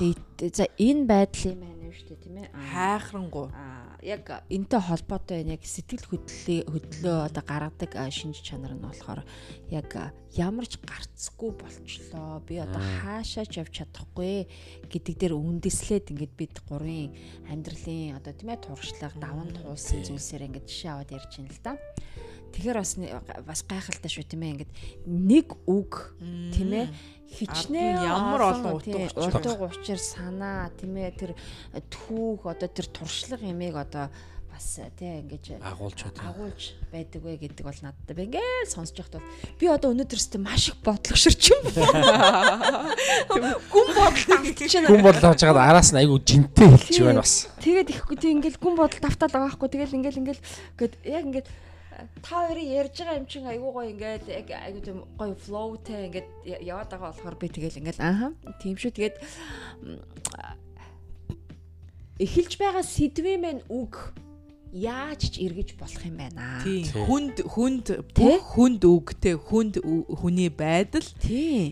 За 0.57 0.65
энэ 0.81 1.05
байдлын 1.05 1.59
маань 1.61 1.76
юм 1.87 1.95
шүү 1.95 2.07
дээ 2.11 2.23
тийм 2.27 2.37
ээ. 2.43 2.49
Хайхрангу. 2.53 3.49
А 3.55 3.87
яг 4.03 4.45
энтэй 4.51 4.81
холбоотой 4.83 5.41
байна 5.41 5.57
яг 5.57 5.65
сэтгэл 5.65 6.05
хөдлөлөө 6.11 6.69
хөдлөө 6.69 7.17
одоо 7.31 7.43
гаргадаг 7.47 7.93
шинж 8.13 8.43
чанар 8.45 8.75
нь 8.77 8.85
болохоор 8.85 9.25
яг 9.73 9.91
ямар 10.37 10.67
ч 10.69 10.77
гарцгүй 10.83 11.51
болчлоо 11.57 12.45
би 12.45 12.61
одоо 12.61 12.83
хаашаач 13.01 13.57
явж 13.57 13.73
чадахгүй 13.73 14.47
гэдэг 14.91 15.15
дээр 15.17 15.35
үндэслээд 15.39 16.13
ингээд 16.13 16.35
бид 16.37 16.55
гурийн 16.69 17.17
амьдралын 17.49 18.21
одоо 18.21 18.33
тийм 18.37 18.53
ээ 18.53 18.61
туршлага 18.61 19.17
даван 19.17 19.51
туулсан 19.57 20.05
зүйлсээр 20.05 20.47
ингээд 20.51 20.69
жишээ 20.69 20.91
аваад 20.93 21.15
ярьж 21.17 21.33
байна 21.41 21.55
л 21.55 21.63
да. 21.65 21.73
Тэгэхээр 22.57 22.81
бас 22.81 22.97
бас 23.45 23.61
гайхалтай 23.69 24.09
шүү 24.09 24.25
тийм 24.33 24.43
ээ. 24.43 24.53
Ингээд 24.57 24.73
нэг 25.05 25.47
үг 25.69 26.17
тийм 26.57 26.73
ээ. 26.73 26.89
Хичнээн 27.37 28.01
ямар 28.01 28.43
олон 28.57 28.81
утга 28.81 29.69
учир? 29.69 30.01
санаа 30.01 30.73
тийм 30.73 30.97
ээ. 30.97 31.13
Тэр 31.21 31.33
түүх 31.93 32.49
одоо 32.49 32.69
тэр 32.73 32.89
туршлага 32.89 33.45
ямиг 33.45 33.77
одоо 33.77 34.09
бас 34.57 34.81
тий 34.97 35.21
ингэж 35.21 35.61
агуулж 35.61 36.01
агуулж 36.17 36.81
байдаг 36.89 37.21
вэ 37.21 37.37
гэдэг 37.45 37.61
бол 37.61 37.81
надад 37.85 38.17
би 38.17 38.25
ингээд 38.25 38.73
сонсож 38.73 38.97
байхад 39.05 39.21
бол 39.21 39.29
би 39.61 39.69
одоо 39.69 39.93
өнөөдөр 39.93 40.17
өстө 40.17 40.41
маш 40.41 40.73
их 40.73 40.81
бодлогоширч 40.81 41.53
юм. 41.53 41.61
Гүн 43.69 43.89
бодол 43.93 44.33
автчихна. 44.41 44.89
Гүн 44.89 45.05
бодол 45.05 45.29
авч 45.29 45.45
байгаад 45.45 45.61
араас 45.61 45.93
нь 45.93 46.01
айгу 46.01 46.17
жинтэй 46.25 46.73
хэлж 46.73 47.05
байна 47.05 47.21
бас. 47.21 47.53
Тэгээд 47.61 47.93
ихгүй 48.01 48.17
тий 48.17 48.33
ингээд 48.33 48.57
гүн 48.57 48.81
бодол 48.81 49.05
автаад 49.05 49.29
байгаа 49.29 49.53
байхгүй 49.53 49.69
тэгэл 49.77 49.97
ингээд 50.01 50.21
ингээд 50.25 50.41
гээд 50.81 50.95
яг 51.05 51.25
ингээд 51.29 51.49
та 52.23 52.47
хоёрын 52.47 52.69
ярьж 52.81 52.97
байгаа 53.01 53.19
юм 53.21 53.27
чинь 53.27 53.47
айгуу 53.47 53.73
гоё 53.73 53.91
ингээд 53.95 54.25
яг 54.29 54.49
айгуу 54.51 54.83
тийм 54.85 54.99
гоё 55.19 55.35
флоутэй 55.35 56.01
ингээд 56.09 56.29
яваад 56.65 56.91
байгаа 56.93 57.11
болохоор 57.13 57.37
би 57.41 57.49
тэгэл 57.49 57.81
ингээд 57.81 57.99
ааха 58.01 58.29
тийм 58.61 58.77
шүү 58.77 58.93
тэгээд 58.97 59.17
эхэлж 62.21 62.53
байгаа 62.61 62.85
сэдвийн 62.85 63.41
мэн 63.41 63.59
үг 63.69 64.13
яаж 64.73 65.33
ч 65.33 65.41
эргэж 65.41 65.77
болох 65.81 66.03
юм 66.05 66.17
байна. 66.21 66.61
Хүнд 67.09 67.37
хүнд 67.49 67.87
бүх 68.13 68.45
хүнд 68.57 68.83
үгтэй 68.85 69.37
хүнд 69.37 69.81
хүний 70.21 70.51
байдал 70.53 71.07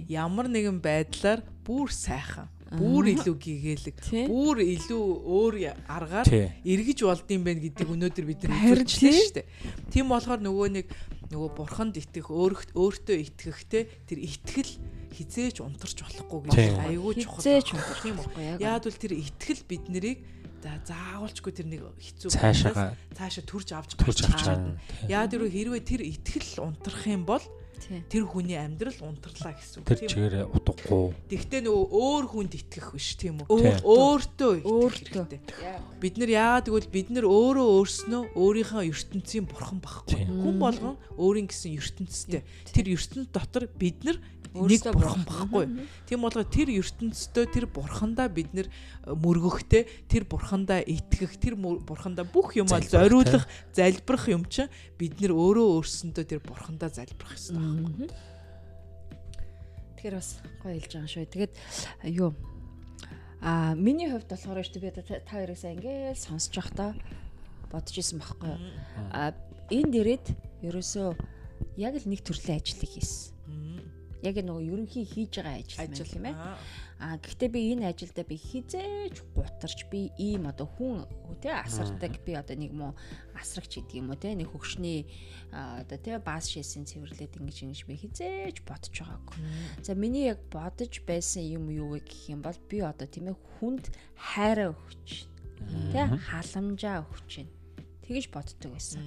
ямар 0.09 0.49
нэгэн 0.49 0.81
байдлаар 0.81 1.45
бүр 1.65 1.93
сайхан 1.93 2.49
бүр 2.79 3.05
илүү 3.15 3.37
гэгээлэг 3.39 3.97
бүр 4.31 4.57
илүү 4.65 5.05
өөр 5.25 5.55
аргаар 5.89 6.27
эргэж 6.63 6.99
болдсон 7.07 7.43
байх 7.47 7.59
гэдгийг 7.63 7.91
өнөөдөр 7.95 8.27
бид 8.29 8.41
нар 8.45 8.85
хэлжлээ 8.85 9.15
шүү 9.15 9.35
дээ. 9.39 9.47
Тийм 9.91 10.11
болохоор 10.11 10.41
нөгөө 10.43 10.69
нэг 10.79 10.87
нөгөө 11.31 11.51
бурханд 11.57 11.99
итгэх 11.99 12.29
өөртөө 12.31 13.17
итгэхтэй 13.17 13.83
тэр 14.07 14.19
итгэл 14.23 14.73
хизээч 15.15 15.63
унтарч 15.63 15.99
болохгүй 16.03 16.41
гэж 16.51 16.55
айгүй 16.85 17.13
чухал. 17.23 17.39
Хизээч 17.39 17.69
унтарч 17.75 18.01
тийм 18.03 18.19
үү? 18.19 18.59
Яад 18.61 18.85
бол 18.85 18.99
тэр 18.99 19.13
итгэл 19.15 19.63
бид 19.71 19.85
нарыг 19.89 20.19
заавалчгүй 20.65 21.53
тэр 21.53 21.69
нэг 21.69 21.83
хэцүү 22.01 22.31
цаашаа 22.33 22.97
цаашаа 23.13 23.45
төрж 23.45 23.69
авч 23.77 24.01
гарч 24.01 24.25
чад. 24.25 24.81
Яа 25.13 25.29
тэр 25.29 25.45
хэрвээ 25.45 25.83
тэр 25.85 26.03
итгэл 26.09 26.65
унтрах 26.65 27.05
юм 27.05 27.29
бол 27.29 27.45
тэр 28.09 28.25
хүний 28.29 28.59
амьдрал 28.59 29.01
унтарлаа 29.03 29.55
гэсэн 29.57 29.83
үг 29.83 29.87
тийм 29.87 29.95
үү? 29.95 30.01
Тэр 30.01 30.11
чигээр 30.11 30.37
утгагүй. 30.49 31.13
Тэгвэл 31.31 31.65
нөгөө 31.65 31.87
өөр 31.95 32.25
хүнд 32.31 32.53
итгэх 32.55 32.89
биш 32.95 33.09
тийм 33.19 33.43
үү? 33.45 33.83
Өөртөө 33.85 34.53
итгэх 34.63 34.95
хэрэгтэй. 35.15 35.41
Бид 36.01 36.15
нар 36.21 36.31
яагаад 36.31 36.67
гэвэл 36.71 36.91
бид 36.95 37.09
нар 37.11 37.27
өөрөө 37.27 37.67
өөрснөө 37.79 38.23
өөрийнхөө 38.35 38.83
ертөнцийн 38.89 39.47
бурхан 39.49 39.81
багхгүй. 39.83 40.25
Хүн 40.25 40.57
болгон 40.61 40.97
өөрийн 41.19 41.49
гэсэн 41.51 41.77
ертөнцтэй. 41.79 42.43
Тэр 42.71 42.87
ертөнц 42.95 43.29
дотор 43.35 43.69
бид 43.79 44.01
нар 44.05 44.19
нэг 44.55 44.83
бурхан 44.95 45.25
багхгүй. 45.27 45.65
Тийм 46.07 46.23
болгоо 46.23 46.47
тэр 46.47 46.71
ертөнцтэй 46.71 47.47
тэр 47.51 47.67
бурхандаа 47.67 48.31
бид 48.31 48.55
нэр 48.55 48.71
мөргөхтэй 49.03 50.07
тэр 50.07 50.25
бурхандаа 50.31 50.81
итгэх 50.87 51.35
тэр 51.43 51.59
бурхандаа 51.59 52.23
бүх 52.23 52.55
юмаа 52.55 52.79
зориулах 52.79 53.51
залбирах 53.75 54.31
юм 54.31 54.47
чинь 54.47 54.71
бид 54.95 55.19
нэр 55.19 55.35
өөрөө 55.35 55.67
өөрсөндөө 55.83 56.25
тэр 56.25 56.41
бурхандаа 56.47 56.89
залбирах 56.95 57.35
хэрэгтэй 57.35 57.59
байхгүй. 57.59 58.09
Тэгэхээр 59.99 60.15
бас 60.15 60.31
гоё 60.63 60.75
хэлж 60.79 60.93
байгаа 60.95 61.11
шүү. 61.11 61.27
Тэгээд 61.35 61.55
юу 62.15 62.31
А 63.45 63.75
миний 63.77 64.09
хувьд 64.09 64.25
болохоор 64.25 64.65
шүү 64.65 64.81
би 64.81 64.89
та 64.89 65.05
хоёрыг 65.05 65.61
сайн 65.61 65.77
ингээл 65.77 66.17
сонсож 66.17 66.57
байхдаа 66.57 66.97
бодож 67.69 67.93
исэн 67.93 68.17
байхгүй. 68.17 68.57
А 69.13 69.37
энд 69.69 69.93
ирээд 69.93 70.33
ерөөсөө 70.65 71.13
яг 71.77 72.01
л 72.01 72.09
нэг 72.09 72.25
төрлийн 72.25 72.57
ажлыг 72.57 72.89
хийсэн. 72.89 73.37
Яг 74.25 74.41
нөгөө 74.41 74.65
ерөнхий 74.73 75.05
хийж 75.05 75.37
байгаа 75.37 75.61
ажил 75.61 75.85
юм 75.85 75.93
тийм 76.09 76.27
ээ. 76.33 76.35
Аа. 76.35 77.21
Гэхдээ 77.21 77.51
би 77.53 77.61
энэ 77.77 77.93
ажилдаа 77.93 78.25
би 78.25 78.37
хизээж 78.41 79.21
гутарч 79.37 79.85
би 79.93 80.09
ийм 80.17 80.49
одоо 80.49 80.65
хүн 80.65 81.05
тий 81.45 81.53
асардаг. 81.53 82.25
Би 82.25 82.33
одоо 82.33 82.57
нэг 82.57 82.73
муу 82.73 82.97
асрагч 83.37 83.85
гэдэг 83.85 84.01
юм 84.01 84.09
уу 84.09 84.17
тий 84.17 84.33
нэг 84.33 84.49
хөгшний 84.49 85.05
одоо 85.53 85.99
тий 86.01 86.17
бааз 86.17 86.49
шээсэн 86.49 86.89
цэвэрлээд 86.89 87.37
ингэж 87.37 87.59
ингэж 87.69 87.81
би 87.85 88.01
хизээж 88.01 88.65
бодож 88.65 88.95
байгаагүй. 88.97 89.37
За 89.85 89.93
миний 89.93 90.33
яг 90.33 90.41
бодож 90.49 91.05
байсан 91.05 91.45
юм 91.45 91.69
юу 91.69 92.01
вэ 92.01 92.09
гэх 92.09 92.33
юм 92.33 92.41
бол 92.41 92.57
би 92.73 92.81
одоо 92.81 93.05
тийм 93.05 93.29
ээ 93.29 93.37
хүнд 93.61 93.93
хайраа 94.17 94.73
өгч 94.73 95.29
тий 95.93 96.05
халамжаа 96.33 97.05
өгч 97.05 97.45
байна 97.45 97.64
тэгэж 98.05 98.29
боддог 98.31 98.71
байсан. 98.77 99.03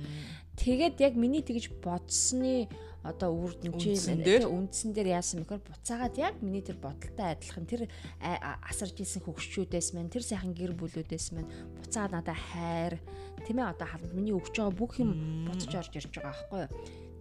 Тэгээд 0.57 0.97
яг 0.99 1.13
миний 1.13 1.45
тэгэж 1.45 1.77
бодсны 1.79 2.67
одоо 3.05 3.31
үр 3.31 3.53
дүнчээ 3.55 4.49
үндсэн 4.49 4.91
дээр 4.91 5.15
яасан 5.15 5.45
бэхээр 5.45 5.63
буцаагаад 5.63 6.15
яг 6.17 6.35
миний 6.43 6.65
тэр 6.65 6.81
бодолтой 6.81 7.37
адилхан 7.37 7.65
тэр 7.69 7.87
асарж 8.19 8.99
исэн 8.99 9.23
хөвгчүүдээс 9.23 9.95
мань 9.95 10.11
тэр 10.11 10.25
сайхан 10.25 10.51
гэр 10.51 10.75
бүлүүдээс 10.75 11.31
мань 11.31 11.47
буцаагаад 11.79 12.25
надад 12.25 12.35
хайр 12.35 12.99
тийм 13.47 13.63
ээ 13.63 13.71
одоо 13.71 13.87
халамж 13.87 14.11
миний 14.11 14.35
өгч 14.35 14.59
байгаа 14.59 14.75
бүх 14.75 14.99
юм 14.99 15.45
буцаж 15.47 15.71
орж 15.77 15.93
ирж 15.95 16.11
байгаа 16.19 16.35
байхгүй 16.35 16.59
юу. 16.67 16.71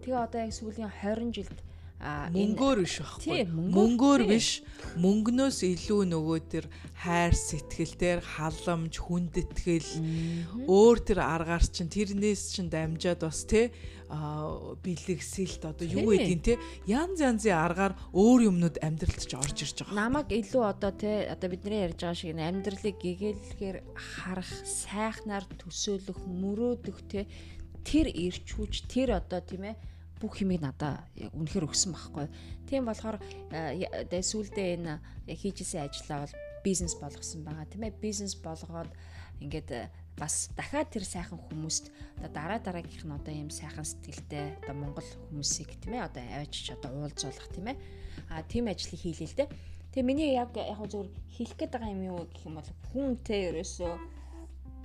Тэгээ 0.03 0.25
одоо 0.27 0.39
яг 0.43 0.51
сүүлийн 0.51 0.91
20 0.91 1.31
жилд 1.31 1.59
мөнгөөр 1.97 2.85
биш 2.85 2.95
байхгүй 3.01 3.41
мөнгөөр 3.49 4.21
биш. 4.29 4.61
Мөнгнөөс 5.01 5.57
илүү 5.65 6.01
нөгөө 6.13 6.39
тэр 6.45 6.65
хайр 6.93 7.33
сэтгэлээр 7.33 8.21
халамж 8.21 9.01
хүндэтгэл 9.01 9.89
өөр 10.69 10.97
тэр 11.01 11.19
аргаар 11.25 11.65
чин 11.65 11.89
тэрнээс 11.89 12.53
чин 12.53 12.69
дамжаад 12.69 13.25
бас 13.25 13.41
те 13.49 13.73
бэлэгсэлт 14.07 15.65
одоо 15.65 15.85
юу 15.89 16.13
гэдгийг 16.13 16.41
те 16.45 16.53
янз 16.85 17.17
янзын 17.17 17.57
аргаар 17.57 17.97
өөр 18.13 18.53
юмнууд 18.53 18.77
амьдралд 18.77 19.25
ч 19.25 19.33
орж 19.33 19.57
ирж 19.65 19.77
байгаа. 19.81 19.97
Намаг 19.97 20.29
илүү 20.29 20.63
одоо 20.63 20.93
те 20.93 21.25
одоо 21.33 21.49
бидний 21.49 21.81
ярьж 21.81 22.05
байгаа 22.05 22.13
шиг 22.13 22.37
амьдралыг 22.37 22.95
гэгээлхээр 23.01 23.77
харах 23.97 24.47
сайхнаар 24.63 25.49
төсөөлөх 25.59 26.23
мөрөөдөх 26.23 26.97
те 27.09 27.25
тэр 27.83 28.07
ирч 28.07 28.53
хүч 28.53 28.85
тэр 28.85 29.17
одоо 29.17 29.41
тийм 29.41 29.73
ээ 29.73 29.96
бүх 30.21 30.41
юмыг 30.41 30.61
надаа 30.61 31.05
яг 31.15 31.33
үнэхээр 31.33 31.67
өгсөн 31.69 31.93
байхгүй. 31.93 32.27
Тийм 32.65 32.85
болохоор 32.89 33.17
э, 33.53 34.09
сүүлдээ 34.09 34.67
энэ 34.77 34.93
хийжсэн 35.29 35.85
ажиллаа 35.85 36.25
бол 36.25 36.35
бизнес 36.65 36.95
болгосон 36.97 37.41
байгаа 37.45 37.65
тийм 37.69 37.83
ээ. 37.85 38.01
Бизнес 38.01 38.33
болгоод 38.35 38.91
ингээд 39.39 39.69
э, 39.71 39.89
бас 40.17 40.49
дахиад 40.57 40.89
тэр 40.89 41.05
сайхан 41.05 41.37
хүмүүст 41.37 41.93
одоо 42.17 42.31
дараа 42.33 42.59
дараагийнх 42.59 43.05
нь 43.05 43.13
одоо 43.13 43.33
ийм 43.33 43.49
сайхан 43.53 43.85
сэтгэлтэй 43.85 44.57
одоо 44.65 44.73
Монгол 44.73 45.09
хүмүүсийг 45.29 45.77
тийм 45.77 46.01
ээ 46.01 46.09
одоо 46.09 46.23
авчиж 46.41 46.73
одоо 46.73 46.89
уулзуулах 47.05 47.47
тийм 47.53 47.69
ээ. 47.69 47.77
А 48.33 48.41
тийм 48.41 48.65
ажлыг 48.65 48.97
хийлээ 48.97 49.29
л 49.29 49.37
дээ. 49.37 49.49
Тэгээ 49.93 50.09
миний 50.09 50.33
яг 50.33 50.57
яг 50.57 50.81
зөвөр 50.81 51.13
хэлэх 51.37 51.57
гээд 51.57 51.73
байгаа 51.77 51.93
юм 51.93 52.03
юу 52.09 52.25
гэх 52.25 52.49
юм 52.49 52.57
бол 52.57 52.69
хүнтэй 52.89 53.53
ерөөсөө 53.53 53.93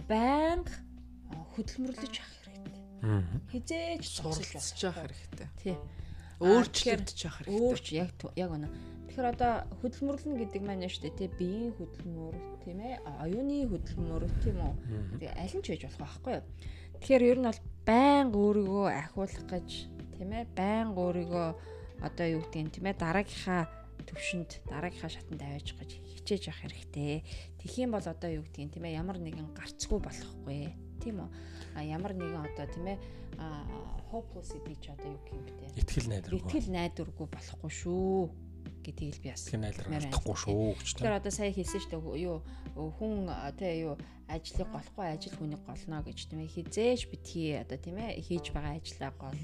байнга 0.05 0.77
хөдөлмөрлөж 1.57 2.15
авах 2.21 2.42
Хизээж 3.51 4.03
суралцж 4.07 4.79
явах 4.87 5.11
хэрэгтэй. 5.11 5.49
Тий. 5.59 5.77
Өөрчлөгдөж 6.39 7.19
явах 7.27 7.39
хэрэгтэй. 7.43 7.59
Өөрч 7.59 7.87
яг 7.99 8.11
яг 8.39 8.51
үнэ. 8.55 8.69
Тэгэхээр 9.11 9.33
одоо 9.35 9.53
хөдөлмөрлөн 9.83 10.37
гэдэг 10.39 10.63
маань 10.63 10.87
шүү 10.87 11.11
дээ 11.11 11.19
тий 11.19 11.31
биеийн 11.37 11.75
хөдөлмөр 11.77 12.35
тийм 12.63 12.79
ээ 12.81 13.03
оюуны 13.27 13.67
хөдөлмөр 13.69 14.25
тийм 14.41 14.59
үү. 14.63 14.75
Тэгээ 15.19 15.35
аль 15.35 15.55
нь 15.59 15.63
ч 15.63 15.67
байж 15.75 15.83
болох 15.85 16.01
байхгүй 16.01 16.33
юу. 16.39 16.45
Тэгэхээр 17.03 17.29
ер 17.29 17.39
нь 17.43 17.49
бол 17.51 17.61
байнга 17.85 18.39
өөрийгөө 18.39 18.87
ахиулах 18.89 19.45
гэж 19.51 19.69
тийм 20.15 20.31
ээ 20.33 20.45
байнга 20.55 20.99
өөрийгөө 21.03 21.49
одоо 22.07 22.27
юу 22.31 22.43
гэдгийг 22.47 22.71
тийм 22.73 22.87
ээ 22.87 22.97
дараагийнхаа 23.03 23.63
төвшөнд 24.09 24.51
дараагийнхаа 24.67 25.11
шатанд 25.13 25.43
аваач 25.43 25.69
гэж 25.77 25.91
хичээж 26.03 26.43
явах 26.51 26.63
хэрэгтэй. 26.67 27.23
Тэгхийн 27.63 27.91
бол 27.93 28.03
одоо 28.03 28.31
юу 28.31 28.45
гэдгийг 28.47 28.75
тийм 28.75 28.85
ээ 28.87 28.99
ямар 28.99 29.19
нэгэн 29.19 29.55
гарцгүй 29.55 29.99
болохгүй. 30.03 30.75
Тийм 31.03 31.23
үү? 31.23 31.31
А 31.75 31.81
ямар 31.83 32.13
нэгэн 32.15 32.47
одоо 32.47 32.67
тийм 32.71 32.87
ээ 32.95 32.99
hopelessity 34.13 34.75
ч 34.77 34.93
одоо 34.93 35.17
юу 35.17 35.21
гэх 35.25 35.33
юм 35.33 35.45
бэ 35.47 35.81
итгэл 35.81 36.09
найдваргүй. 36.13 36.41
Итгэл 36.45 36.69
найдваргүй 36.73 37.27
болохгүй 37.33 37.73
шүү 37.73 38.53
гэдгийг 38.83 39.15
л 39.15 39.23
би 39.23 39.29
бас 39.31 39.47
найдварлахгүй 39.51 40.37
шүү 40.37 40.67
гэж 40.79 40.89
тэгэхээр 40.99 41.19
одоо 41.19 41.33
сая 41.33 41.51
хэлсэн 41.55 41.81
шүү 41.81 41.91
дээ. 41.97 42.27
Юу 42.27 42.39
хүн 42.77 43.31
тий 43.57 43.75
юу 43.87 43.95
ажлыг 44.29 44.69
голохгүй 44.69 45.07
ажил 45.07 45.37
хүнийг 45.39 45.63
голно 45.65 46.03
гэж 46.03 46.19
тийм 46.29 46.41
ээ 46.43 46.55
хизээш 46.55 47.03
битгий 47.09 47.57
одоо 47.59 47.79
тийм 47.79 47.97
ээ 47.99 48.21
хийж 48.21 48.51
байгаа 48.51 48.79
ажлаа 48.79 49.13
гол 49.17 49.39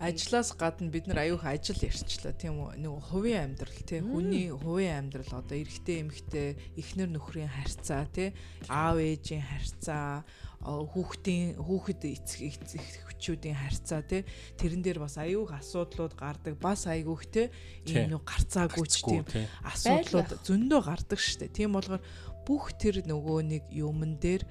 ажлаас 0.00 0.52
гадна 0.58 0.90
бид 0.90 1.06
нар 1.06 1.22
аюух 1.22 1.46
ажил 1.46 1.78
ярьчлаа 1.78 2.34
тийм 2.34 2.58
үү? 2.58 2.82
Нэг 2.82 2.92
хувийн 3.10 3.54
амьдрал 3.54 3.80
тийм 3.86 4.10
хүний 4.10 4.50
хувийн 4.50 5.06
амьдрал 5.06 5.38
одоо 5.38 5.56
эрэгтэй 5.58 6.02
эмэгтэй 6.02 6.48
эхнэр 6.74 7.10
нөхрийн 7.14 7.50
харьцаа 7.50 8.04
тийм 8.10 8.34
аав 8.66 8.98
ээжийн 8.98 9.44
харьцаа 9.44 10.26
хүүхдийн 10.64 11.60
хүүхэд 11.60 12.02
эцэг 12.08 12.40
эхчүүдийн 12.48 13.54
харьцаа 13.54 14.00
тийм 14.00 14.24
тэрэн 14.56 14.82
дээр 14.82 14.98
бас 15.04 15.20
аюух 15.20 15.52
асуудлууд 15.52 16.16
гардаг. 16.16 16.56
Бас 16.56 16.88
аюух 16.88 17.28
тийм 17.28 17.52
ийм 17.84 18.16
нэг 18.16 18.24
гарцаагүй 18.24 18.86
ч 18.88 19.04
тийм 19.04 19.24
асуудлууд 19.62 20.40
зөндөө 20.40 20.80
гардаг 20.82 21.20
штэ. 21.20 21.52
Тийм 21.52 21.76
болгоор 21.76 22.00
бүх 22.48 22.72
тэр 22.80 23.04
нөгөө 23.04 23.40
нэг 23.44 23.64
юмн 23.76 24.16
дээр 24.16 24.42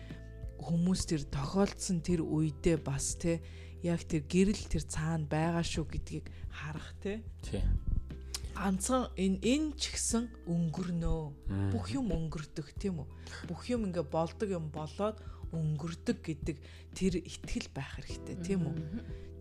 хүмүүс 0.61 1.01
тэр 1.09 1.21
тохиолдсон 1.27 1.99
тэр 2.05 2.21
үедээ 2.23 2.77
бас 2.79 3.17
тийм 3.17 3.41
яг 3.83 4.01
тэр 4.07 4.23
гэрэл 4.25 4.63
тэр 4.71 4.83
цаана 4.87 5.27
байгаа 5.27 5.63
шүү 5.63 5.85
гэдгийг 5.91 6.25
харах 6.47 6.89
тий. 7.03 7.19
Тий. 7.43 7.63
Ганцхан 8.55 9.11
энэ 9.19 9.43
энэ 9.43 9.75
ч 9.75 9.91
гэсэн 9.91 10.23
өнгөрнөө. 10.47 11.21
Бүх 11.75 11.85
юм 11.91 12.15
өнгөрдөг 12.15 12.67
тийм 12.79 13.03
үү? 13.03 13.07
Бүх 13.51 13.67
юм 13.67 13.91
ингээ 13.91 14.07
болдог 14.07 14.49
юм 14.49 14.71
болоод 14.71 15.19
өнгөрдөг 15.51 16.17
гэдэг 16.23 16.57
тэр 16.95 17.13
итгэл 17.19 17.67
байх 17.75 17.99
хэрэгтэй 17.99 18.37
тийм 18.45 18.71
үү? 18.71 18.75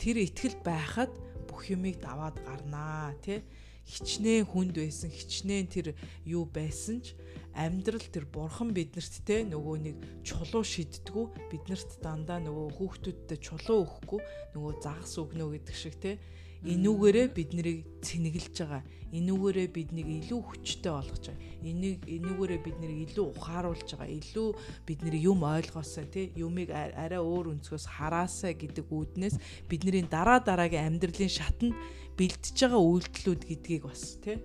Тэр 0.01 0.17
итгэл 0.27 0.59
байхад 0.65 1.13
бүх 1.47 1.69
юмыг 1.71 2.01
даваад 2.01 2.41
гарнаа 2.43 3.15
тий 3.21 3.45
хичнээн 3.87 4.47
хүнд 4.47 4.77
байсан 4.79 5.11
хичнээн 5.11 5.67
тэр 5.67 5.87
юу 6.25 6.45
байсан 6.47 7.03
ч 7.03 7.19
амьдрал 7.53 8.07
тэр 8.09 8.25
бурхан 8.31 8.73
биднэрт 8.73 9.15
те 9.27 9.45
нөгөө 9.45 9.77
нэг 9.85 9.97
чулуу 10.25 10.65
шиддгүү 10.65 11.53
биднэрт 11.53 12.01
дандаа 12.01 12.41
нөгөө 12.41 12.69
хүүхдүүдтэй 12.79 13.39
чулуу 13.43 13.85
өгөхгүй 13.85 14.21
нөгөө 14.57 14.73
загас 14.81 15.15
өгнө 15.21 15.53
гэдэг 15.53 15.77
шиг 15.77 15.97
те 16.01 16.17
энүүгээрээ 16.63 17.27
бид 17.35 17.51
нарыг 17.59 17.79
цэнэглэж 18.07 18.57
байгаа. 18.63 18.83
Энүүгээрээ 19.13 19.69
биднийг 19.75 20.09
илүү 20.23 20.41
хүчтэй 20.47 20.93
болгож 20.95 21.25
байгаа. 21.27 21.43
Энийг 21.67 22.01
энүүгээрээ 22.07 22.61
бид 22.63 22.77
нарыг 22.79 22.99
илүү 23.11 23.27
ухааруулж 23.35 23.89
байгаа. 23.99 24.09
Илүү 24.09 24.49
бидний 24.87 25.21
юм 25.27 25.43
ойлгоосаа 25.43 26.07
тий 26.07 26.31
юмыг 26.39 26.71
арай 26.71 27.19
өөр 27.19 27.59
өнцгөөс 27.59 27.87
хараасаа 27.99 28.55
гэдэг 28.55 28.87
үүднээс 28.89 29.37
бидний 29.67 30.07
дараа 30.07 30.39
дараагийн 30.39 30.87
амьдралын 30.87 31.35
шатанд 31.35 31.75
бэлтэж 32.19 32.57
байгаа 32.57 32.83
үйлдэлүүд 32.83 33.43
гэдгийг 33.49 33.85
бас 33.89 34.19
тий? 34.23 34.39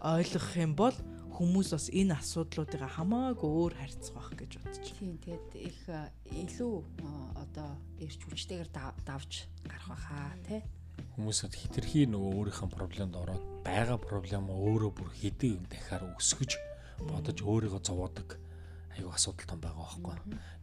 Ойлгох 0.00 0.48
юм 0.56 0.72
бол 0.78 0.96
хүмүүс 1.38 1.70
бас 1.70 1.86
энэ 1.94 2.18
асуудлуудыг 2.18 2.82
хамаагүй 2.82 3.46
өөр 3.46 3.74
харьцах 3.78 4.14
байх 4.18 4.30
гэж 4.34 4.50
байна. 4.58 4.74
Тийм 4.82 5.14
тэгээд 5.22 5.48
их 5.54 5.80
илүү 6.34 6.74
одоо 7.38 7.70
ирч 8.02 8.20
хүчтэйгээр 8.26 8.70
давж 9.06 9.46
гарах 9.70 9.88
байхаа 9.94 10.34
тий? 10.42 10.60
Хүмүүсэд 11.14 11.54
хитрхи 11.54 12.10
нөгөө 12.10 12.32
өөрийнхөө 12.42 12.68
проблемд 12.74 13.14
ороод 13.14 13.44
байгаа 13.62 13.98
проблем 14.02 14.50
өөрөө 14.50 14.90
бүр 14.98 15.10
хэдий 15.14 15.62
дахиад 15.70 16.10
өсгөж 16.18 16.58
бодож 17.06 17.38
өөрийгөө 17.38 17.82
зовоодаг 17.86 18.38
айгүй 18.98 19.14
асуудал 19.14 19.46
том 19.46 19.60
байгаа 19.62 19.86
байхгүй. 19.86 20.16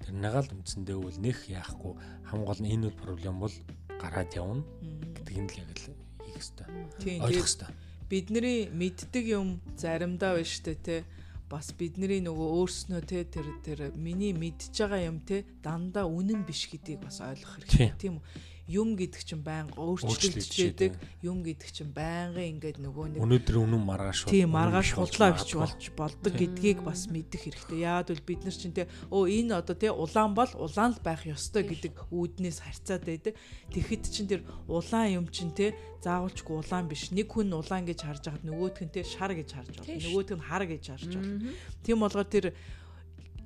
Тэр 0.03 0.13
нагаал 0.19 0.51
үндсэндээ 0.51 0.97
үл 0.99 1.17
нэх 1.23 1.47
яахгүй 1.47 1.93
хам 2.27 2.43
гол 2.43 2.60
нь 2.60 2.71
энэ 2.75 2.91
үл 2.91 2.99
проблем 2.99 3.39
бол 3.39 3.55
гараад 3.95 4.31
явна 4.36 4.63
гэдэг 5.15 5.36
нь 5.39 5.49
л 5.55 5.60
яг 5.63 5.71
л 5.71 6.05
хийх 6.36 6.54
хэрэгтэй. 7.00 7.19
Ойлгох 7.24 7.48
хэрэгтэй. 7.48 7.71
Бидний 8.10 8.60
мэддэг 8.69 9.26
юм 9.32 9.48
заримдаа 9.80 10.38
байна 10.38 10.45
штэ 10.45 10.76
те. 10.78 10.98
Бас 11.50 11.71
бидний 11.78 12.21
нөгөө 12.26 12.48
өөрснөө 12.60 13.02
те 13.06 13.24
тэр 13.26 13.48
тэр 13.62 13.80
миний 13.95 14.34
мэдж 14.34 14.74
байгаа 14.76 15.10
юм 15.10 15.21
те 15.21 15.45
дандаа 15.62 16.10
үнэн 16.10 16.45
биш 16.45 16.67
гэдгийг 16.69 17.06
бас 17.06 17.21
ойлгох 17.21 17.62
хэрэгтэй. 17.62 17.93
Тийм 18.02 18.19
үү 18.19 18.55
юм 18.65 18.97
гэдэг 18.97 19.21
чинь 19.21 19.45
байнга 19.45 19.78
өөрчлөгдөж 19.78 21.21
юм 21.21 21.45
гэдэг 21.45 21.69
чинь 21.69 21.93
байнгын 21.93 22.58
ингээд 22.58 22.82
нөгөө 22.82 23.06
нэг 23.13 23.21
өнөөдөр 23.21 23.58
үнэн 23.62 23.84
маргааш 23.86 24.19
тийм 24.25 24.58
маргааш 24.58 24.89
худлаа 24.97 25.38
гэж 25.38 25.49
болж 25.54 25.84
болдог 25.93 26.34
гэдгийг 26.34 26.82
бас 26.82 27.06
мэдэх 27.06 27.45
хэрэгтэй. 27.45 27.86
Яагаад 27.86 28.10
бол 28.10 28.25
бид 28.25 28.41
нар 28.41 28.58
чинь 28.58 28.73
те 28.73 28.89
өө 29.13 29.23
энэ 29.30 29.54
одоо 29.62 29.75
те 29.78 29.93
улаан 29.93 30.34
бол 30.34 30.49
улаан 30.58 30.97
л 30.97 31.06
байх 31.06 31.30
ёстой 31.30 31.62
гэдэг 31.62 32.10
үүднээс 32.10 32.65
харьцаад 32.65 33.06
байдаг. 33.06 33.34
Тэгэхэд 33.69 34.04
чинь 34.10 34.30
тэр 34.34 34.41
улаан 34.65 35.13
юм 35.13 35.25
чинь 35.30 35.54
те 35.54 35.78
заавалчгүй 36.01 36.65
улаан 36.65 36.89
биш. 36.89 37.13
Нэг 37.13 37.30
хүн 37.30 37.54
улаан 37.54 37.86
гэж 37.86 37.99
харж 38.01 38.23
байхад 38.34 38.45
нөгөөх 38.49 38.82
нь 38.82 38.93
те 38.93 39.06
шар 39.06 39.34
гэж 39.34 39.49
харж 39.54 39.73
байна. 39.78 40.01
Нөгөөх 40.01 40.34
нь 40.34 40.45
хар 40.45 40.63
гэж 40.65 40.84
харж 40.89 41.12
байна. 41.13 41.54
Тийм 41.86 42.01
болгоо 42.01 42.25
тэр 42.25 42.58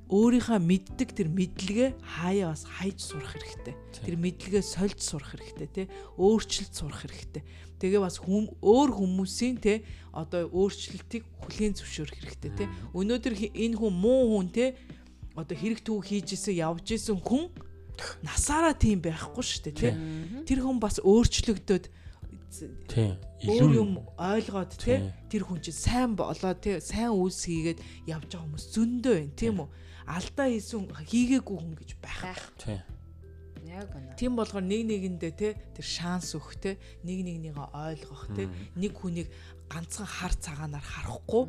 өөрийнхөө 0.10 0.58
мэддэг 0.58 1.10
тэр 1.14 1.30
мэдлэгээ 1.30 1.90
хаяа 2.02 2.50
бас 2.50 2.66
хайж 2.66 2.98
сурах 2.98 3.38
хэрэгтэй. 3.38 3.78
Тэр 3.94 4.18
мэдлэгээ 4.18 4.64
сольж 4.66 4.98
сурах 5.06 5.38
хэрэгтэй 5.38 5.70
тий. 5.70 5.86
Өөрчлөлт 6.18 6.74
сурах 6.74 7.06
хэрэгтэй. 7.06 7.46
Тэгээ 7.78 8.02
бас 8.02 8.18
хүм 8.18 8.50
өөр 8.58 8.90
хүмүүсийн 8.98 9.62
тий 9.62 9.86
одоо 10.10 10.50
өөрчлөлтийг 10.50 11.24
хүлээн 11.46 11.78
зөвшөөрөх 11.78 12.18
хэрэгтэй 12.26 12.52
тий. 12.58 12.68
Өнөөдөр 12.98 13.34
энэ 13.54 13.78
хүн 13.78 13.94
муу 13.94 14.34
хүн 14.34 14.50
тий 14.50 14.74
одоо 15.38 15.54
хэрэг 15.54 15.86
төв 15.86 16.02
хийж 16.02 16.34
исэн 16.34 16.58
явж 16.58 16.98
исэн 16.98 17.22
хүн 17.22 17.54
насаараа 18.26 18.74
тийм 18.74 19.06
байхгүй 19.06 19.46
шүү 19.46 19.62
дээ 19.70 19.78
тий. 19.78 19.94
Тэр 20.50 20.66
хүн 20.66 20.82
бас 20.82 20.98
өөрчлөгдөд. 21.00 21.86
Өөр 22.50 23.72
юм 23.78 23.92
ойлгоод 24.18 24.74
тий 24.76 25.14
тэр 25.30 25.44
хүн 25.46 25.62
чинь 25.62 25.78
сайн 25.78 26.12
болоо 26.18 26.54
тий 26.58 26.82
сайн 26.82 27.14
үйлс 27.14 27.46
хийгээд 27.46 27.80
явж 28.10 28.30
байгаа 28.34 28.46
хүмүүс 28.50 28.66
зөндөө 28.74 29.14
байна 29.16 29.38
тийм 29.38 29.56
үү? 29.62 29.70
Алдаа 30.10 30.48
хийсэн 30.50 30.90
хийгээгүй 30.90 31.58
хүн 31.62 31.76
гэж 31.78 31.92
байх. 32.02 32.42
Тийм. 32.58 32.82
Яг 33.70 33.94
үнэ. 33.94 34.18
Тийм 34.18 34.34
болгоор 34.34 34.66
нэг 34.66 34.82
нэгэндээ 34.90 35.34
те 35.38 35.50
тэр 35.78 35.86
шанс 35.86 36.34
өгөх 36.34 36.58
те 36.58 36.72
нэг 37.06 37.22
нэгнийгээ 37.22 37.70
ойлгох 37.70 38.26
те 38.34 38.50
нэг 38.74 38.94
хүнийг 38.98 39.30
ганцхан 39.70 40.10
хар 40.10 40.34
цагаанаар 40.34 40.82
харахгүй 40.82 41.44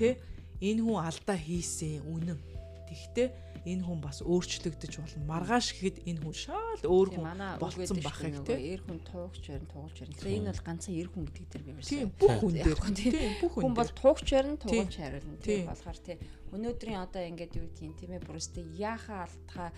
те 0.00 0.16
энэ 0.64 0.80
хүн 0.80 1.04
алдаа 1.04 1.36
хийсэн 1.36 2.08
үнэн. 2.08 2.40
Тэгтээ 2.88 3.28
энэ 3.64 3.82
хүн 3.82 4.00
бас 4.02 4.22
өөрчлөгдөж 4.22 4.92
болно. 5.00 5.24
Маргааш 5.26 5.66
гэхэд 5.74 5.96
энэ 6.06 6.20
хүн 6.22 6.36
шал 6.36 6.80
өөр 6.84 7.08
хүн 7.16 7.26
болцсон 7.58 7.98
бахыг 8.04 8.36
тий. 8.44 8.76
Эр 8.76 8.82
хүн 8.84 9.00
туугч 9.02 9.44
барин 9.48 9.68
туулж 9.72 9.96
барин. 9.98 10.14
Тэгэхээр 10.14 10.38
энэ 10.38 10.50
бол 10.52 10.64
ганцхан 10.68 10.94
эр 10.98 11.08
хүн 11.08 11.24
гэдэг 11.26 11.48
дээр 11.48 11.64
би 11.64 11.70
ярьсан. 11.74 11.90
Тийм 11.90 12.08
бүх 12.14 12.34
хүн 12.38 12.54
дээр. 12.54 12.78
Тийм 12.94 13.32
бүх 13.42 13.52
хүн. 13.56 13.62
Хүн 13.64 13.74
бол 13.74 13.92
туугч 13.98 14.28
барин 14.30 14.56
туулж 14.60 14.94
хариулна. 14.94 15.42
Тийм 15.42 15.66
болохоор 15.66 15.98
тий. 15.98 16.16
Өнөөдрийн 16.48 17.00
одоо 17.04 17.22
ингээд 17.28 17.56
юу 17.60 17.66
гэдгийг 17.68 17.94
тийм 18.00 18.12
ээ 18.16 18.24
бүрөөстэй 18.24 18.64
яахаа 18.80 19.28
алдхаа 19.28 19.68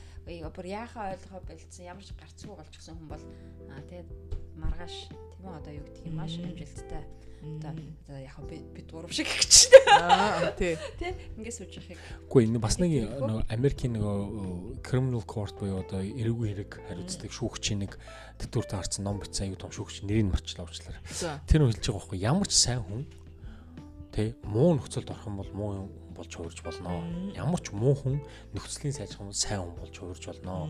бүр 0.54 0.66
яахаа 0.70 1.10
ойлгоо 1.18 1.42
болцсон 1.42 1.82
ямар 1.82 2.04
ч 2.06 2.14
гарцгүй 2.14 2.54
болчихсон 2.54 2.94
хүн 2.94 3.10
бол 3.10 3.24
тий 3.90 4.06
маргааш 4.54 4.94
тийм 5.10 5.44
ээ 5.50 5.58
одоо 5.58 5.72
юу 5.74 5.84
гэдгийг 5.90 6.14
маш 6.14 6.38
амжилттай 6.38 7.04
Одоо 7.40 7.72
одоо 7.72 8.18
яг 8.20 8.36
бид 8.74 8.90
гурав 8.92 9.12
шиг 9.12 9.26
гэж 9.26 9.48
чинь. 9.48 9.72
Аа 9.88 10.52
тий. 10.52 10.76
Тий. 11.00 11.14
Ингээд 11.40 11.56
сууж 11.56 11.72
яхих. 11.80 11.96
Үгүй 12.28 12.44
энэ 12.44 12.60
бас 12.60 12.76
нэг 12.76 13.08
нөгөө 13.16 13.48
Америкийн 13.48 13.96
нөгөө 13.96 14.84
criminal 14.84 15.24
court 15.24 15.56
буюу 15.56 15.80
одоо 15.80 16.04
эрэггүй 16.04 16.52
хэрэг 16.52 16.84
хариуцдаг 16.84 17.32
шүүгчийн 17.32 17.80
нэг 17.88 17.96
тэтгэврт 18.44 18.76
харсан 18.76 19.08
ном 19.08 19.24
бичсэн 19.24 19.48
аюу 19.48 19.56
том 19.56 19.72
шүүгч 19.72 20.04
нэрийг 20.04 20.28
марчлаа 20.28 20.68
уучлаарай. 20.68 21.00
Тэр 21.48 21.64
нь 21.64 21.72
хэлж 21.72 21.80
байгаа 21.80 21.96
байхгүй 21.96 22.20
ямар 22.20 22.48
ч 22.48 22.54
сайн 22.60 22.84
хүн 22.84 23.08
тий 24.12 24.36
муу 24.44 24.76
нөхцөлд 24.76 25.08
орох 25.08 25.24
юм 25.24 25.40
бол 25.40 25.52
муу 25.56 25.72
болж 26.12 26.32
хуурж 26.36 26.60
болно. 26.60 27.00
Ямар 27.32 27.60
ч 27.64 27.72
муу 27.72 27.96
хүн 27.96 28.20
нөхцөлийн 28.52 28.92
сайжрах 28.92 29.24
юм 29.24 29.32
сайн 29.32 29.64
хүн 29.64 29.80
болж 29.80 29.96
хуурж 29.96 30.24
болно. 30.28 30.68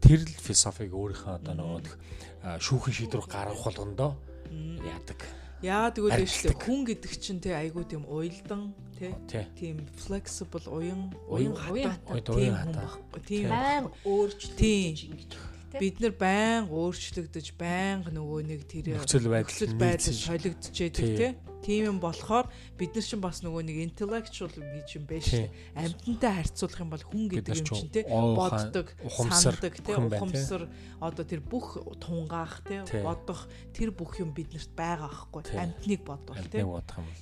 Тэр 0.00 0.24
л 0.24 0.40
философиг 0.40 0.88
өөрийнхөө 0.96 1.36
одоо 1.36 1.52
нөгөө 1.52 2.62
шүүхэн 2.64 2.96
шийдвэр 2.96 3.28
гаргах 3.28 3.60
болгондоо 3.60 4.16
яадаг. 4.48 5.20
Яагаад 5.58 5.98
шүү 6.22 6.54
дээ 6.54 6.62
хүн 6.62 6.80
гэдэг 6.86 7.12
чинь 7.18 7.42
те 7.42 7.58
айгуу 7.58 7.82
тийм 7.82 8.06
уйлдан 8.06 8.70
те 8.94 9.10
тийм 9.58 9.82
flexible 9.98 10.62
уян 10.70 11.10
уян 11.26 11.54
хатаа. 11.58 12.94
тийм 13.26 13.50
байн 13.50 13.90
өөрчлөлт 14.06 14.60
ингэж 14.62 15.57
бид 15.76 16.00
нар 16.00 16.14
байн 16.16 16.68
өөрчлөгдөж 16.72 17.52
байн 17.60 18.06
нөгөө 18.08 18.40
нэг 18.48 18.64
тэр 18.64 18.96
нөхцөл 18.96 19.28
байдал 19.28 20.16
солигдчихэдэг 20.16 21.12
тий. 21.18 21.32
Тийм 21.60 21.84
юм 21.84 21.98
болохоор 22.00 22.48
бид 22.78 22.94
нар 22.94 23.04
чинь 23.04 23.20
бас 23.20 23.42
нөгөө 23.44 23.62
нэг 23.66 23.76
intellectual 23.82 24.48
гэж 24.48 24.88
юм 24.96 25.04
байна 25.10 25.26
шүү. 25.26 25.50
Амьтантай 25.76 26.32
харьцуулах 26.38 26.80
юм 26.80 26.90
бол 26.94 27.04
хүн 27.04 27.24
гэдэг 27.28 27.58
юм 27.60 27.68
чинь 27.68 27.92
тий 27.92 28.04
боддог, 28.08 28.86
сандаг 29.12 29.74
тий 29.76 29.94
ухамсар 29.98 30.62
одоо 31.02 31.24
тэр 31.26 31.42
бүх 31.42 31.76
тунгаах 32.00 32.62
тий. 32.64 32.80
Бодох 33.02 33.50
тэр 33.74 33.92
бүх 33.92 34.22
юм 34.22 34.32
биднэрт 34.32 34.72
байгаа 34.72 35.10
байхгүй 35.12 35.52
амьтныг 35.52 36.00
бодвол 36.06 36.46
тий. 36.48 36.64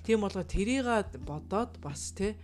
Тийм 0.05 0.22
болгоо 0.22 0.44
тэрийг 0.44 0.86
бодоод 1.24 1.80
бас 1.80 2.12
тий 2.12 2.36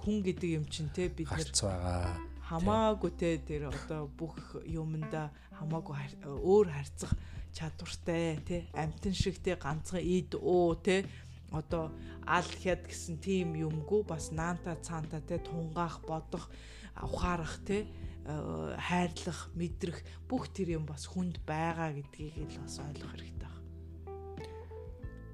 хүн 0.00 0.22
гэдэг 0.24 0.48
юм 0.56 0.64
чинь 0.70 0.88
тий 0.94 1.10
бид 1.10 1.28
нар 1.28 1.50
байгаа 1.50 2.29
хамаагүй 2.50 3.12
те 3.14 3.38
тэр 3.38 3.70
одоо 3.70 4.10
бүх 4.10 4.58
юмда 4.66 5.30
хамаагүй 5.54 6.18
өөр 6.26 6.66
харьцах 6.74 7.14
чадвартай 7.54 8.42
те. 8.42 8.56
Амтэн 8.74 9.14
шиг 9.14 9.38
те 9.38 9.54
ганцхан 9.54 10.02
ид 10.02 10.34
уу 10.34 10.74
те. 10.74 11.06
Одоо 11.54 11.94
ал 12.26 12.46
хяд 12.62 12.90
гэсэн 12.90 13.22
тийм 13.22 13.54
юмгүй 13.54 14.02
бас 14.02 14.30
наанта 14.34 14.74
цаанта 14.82 15.22
те 15.22 15.38
тунгаах 15.38 16.02
бодох 16.02 16.50
ухаарах 16.98 17.58
те 17.66 17.86
э, 18.26 18.76
хайрлах 18.78 19.50
мэдрэх 19.54 20.02
бүх 20.26 20.50
тэр 20.50 20.78
юм 20.78 20.86
бас 20.90 21.06
хүнд 21.06 21.42
байгаа 21.46 21.94
гэдгийг 21.94 22.50
л 22.50 22.62
бас 22.66 22.78
ойлгох 22.82 23.14
хэрэгтэй 23.14 23.50
байна. 23.50 23.58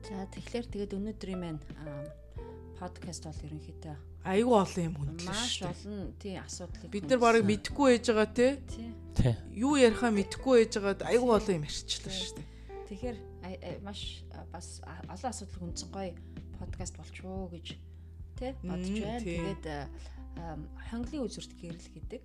За 0.05 0.25
тэгэхээр 0.37 0.67
тэгээд 0.73 0.97
өнөөдрийн 0.97 1.41
маань 1.41 1.61
подкаст 2.81 3.25
бол 3.25 3.45
ерөнхийдөө 3.45 4.16
айгүй 4.27 4.57
олон 4.59 4.85
юм 4.91 4.97
хүндлээ 4.99 5.31
маш 5.31 5.55
олон 5.62 6.01
тий 6.18 6.35
асуудлыг 6.37 6.91
бид 6.91 7.07
нар 7.07 7.20
барыг 7.22 7.45
мэдхгүй 7.47 7.89
ээж 7.95 8.05
байгаа 8.11 8.31
те. 8.35 8.49
Тий. 9.14 9.35
Юу 9.55 9.79
ярихаа 9.79 10.11
мэдхгүй 10.11 10.66
ээж 10.66 10.72
байгаад 10.83 11.03
айгүй 11.07 11.31
олон 11.31 11.55
юм 11.57 11.64
ярьчлаа 11.64 12.12
шүү 12.12 12.35
дээ. 12.37 12.49
Тэгэхээр 12.91 13.16
маш 13.87 14.01
бас 14.51 14.83
олон 14.85 15.31
асуудал 15.31 15.59
хүндсэн. 15.62 15.89
Гоё 15.95 16.12
подкаст 16.59 16.95
болчихоо 16.99 17.47
гэж 17.55 17.66
тий 18.37 18.53
бодож 18.66 18.97
байна. 18.99 19.22
Тэгээд 19.22 19.64
хонглын 20.91 21.24
үзүрт 21.24 21.53
гэрэл 21.57 21.89
гэдэг. 21.97 22.22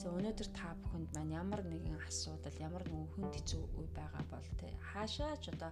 За 0.00 0.08
өнөөдөр 0.08 0.48
та 0.56 0.72
бүхэнд 0.72 1.10
маань 1.12 1.36
ямар 1.36 1.60
нэгэн 1.60 2.00
асуудал, 2.00 2.56
ямар 2.56 2.86
нэгэн 2.88 3.12
хүнд 3.12 3.34
хэцүү 3.36 3.62
үе 3.76 3.88
байгаа 3.92 4.24
бол 4.32 4.48
тий 4.56 4.72
хаашаач 4.94 5.52
одоо 5.52 5.70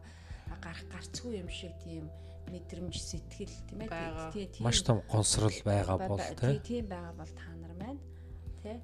гарах 0.61 0.85
гарцгүй 0.93 1.41
юм 1.41 1.49
шиг 1.49 1.73
тийм 1.81 2.13
мэдрэмж 2.49 2.95
сэтгэл 2.97 3.57
тийм 3.69 3.81
ээ 3.85 4.33
тий 4.33 4.47
маш 4.65 4.81
том 4.83 5.05
гонсрал 5.13 5.59
байгаа 5.65 5.99
бол 6.09 6.21
тий 6.41 6.59
тийм 6.65 6.85
байгаа 6.89 7.15
бол 7.21 7.33
та 7.37 7.49
нар 7.61 7.75
маань 7.77 8.01
тий 8.63 8.79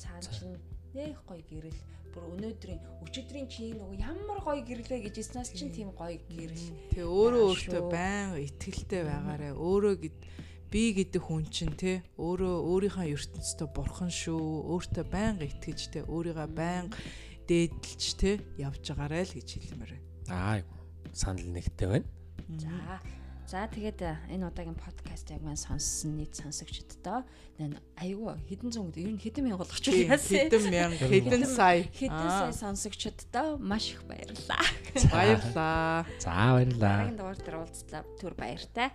цаана 0.00 0.26
чинь 0.26 0.58
нэх 0.94 1.22
гоё 1.28 1.42
гэрэл 1.46 1.80
бүр 2.12 2.24
өнөөдрийн 2.34 2.80
өчигдрийн 3.04 3.48
чи 3.48 3.70
нөгөө 3.76 3.96
ямар 4.02 4.40
гоё 4.42 4.62
гэрлээ 4.64 5.00
гэж 5.06 5.14
яснаас 5.22 5.52
чинь 5.52 5.72
тийм 5.72 5.92
гоё 5.94 6.18
гэрэл. 6.28 6.66
Тэ 6.92 7.04
өөрөө 7.04 7.42
өөртөө 7.52 7.82
байн 7.92 8.40
ихтгэлтэй 8.42 9.02
байгаарэ. 9.04 9.48
Өөрөө 9.54 9.94
гэд 10.02 10.16
би 10.72 10.82
гэдэг 10.96 11.22
хүн 11.22 11.44
чинь 11.52 11.76
те 11.76 12.02
өөрөө 12.16 12.54
өөрийнхөө 12.72 13.06
ертөнцийн 13.12 13.70
бурхан 13.72 14.12
шүү. 14.12 14.44
Өөртөө 14.72 15.04
байнга 15.08 15.44
итгэж 15.46 15.80
те 15.92 16.00
өөрийгөө 16.08 16.48
байнга 16.52 16.96
дээдэлж 17.48 18.06
те 18.20 18.30
явж 18.60 18.84
байгаарэ 18.92 19.24
л 19.24 19.36
гэж 19.36 19.48
хэлмээр 19.56 19.92
байна. 19.96 20.04
Аа 20.28 20.60
санал 21.12 21.48
нэгтэй 21.48 21.88
байна. 21.88 22.08
За 22.46 23.00
За 23.48 23.64
тэгээд 23.64 24.04
э, 24.04 24.12
энэ 24.28 24.44
удаагийн 24.52 24.76
подкастыг 24.76 25.40
маань 25.40 25.56
сонссон 25.56 26.20
нийт 26.20 26.36
сонсогчдоо 26.36 27.24
айгүй 27.96 28.36
хэдэн 28.44 28.68
зуун 28.76 28.92
ер 28.92 29.08
нь 29.08 29.16
хэдэн 29.16 29.48
мянга 29.48 29.64
болгоч 29.64 29.88
яасан 29.88 30.52
хэдэн 30.52 30.64
мянга 30.68 31.08
хэдэн 31.08 31.48
сая 31.48 31.88
хэдэн 31.88 32.28
сая 32.28 32.52
сонсогчдоо 32.52 33.56
маш 33.56 33.96
их 33.96 34.04
баярлалаа. 34.04 34.68
Баярлалаа. 35.08 36.04
За 36.20 36.28
баярлалаа. 36.60 37.08
Дараагийн 37.08 37.16
дугаар 37.16 37.40
дээр 37.40 37.56
уулзлаа. 37.56 38.04
Түр 38.20 38.36
баяртай. 38.36 38.92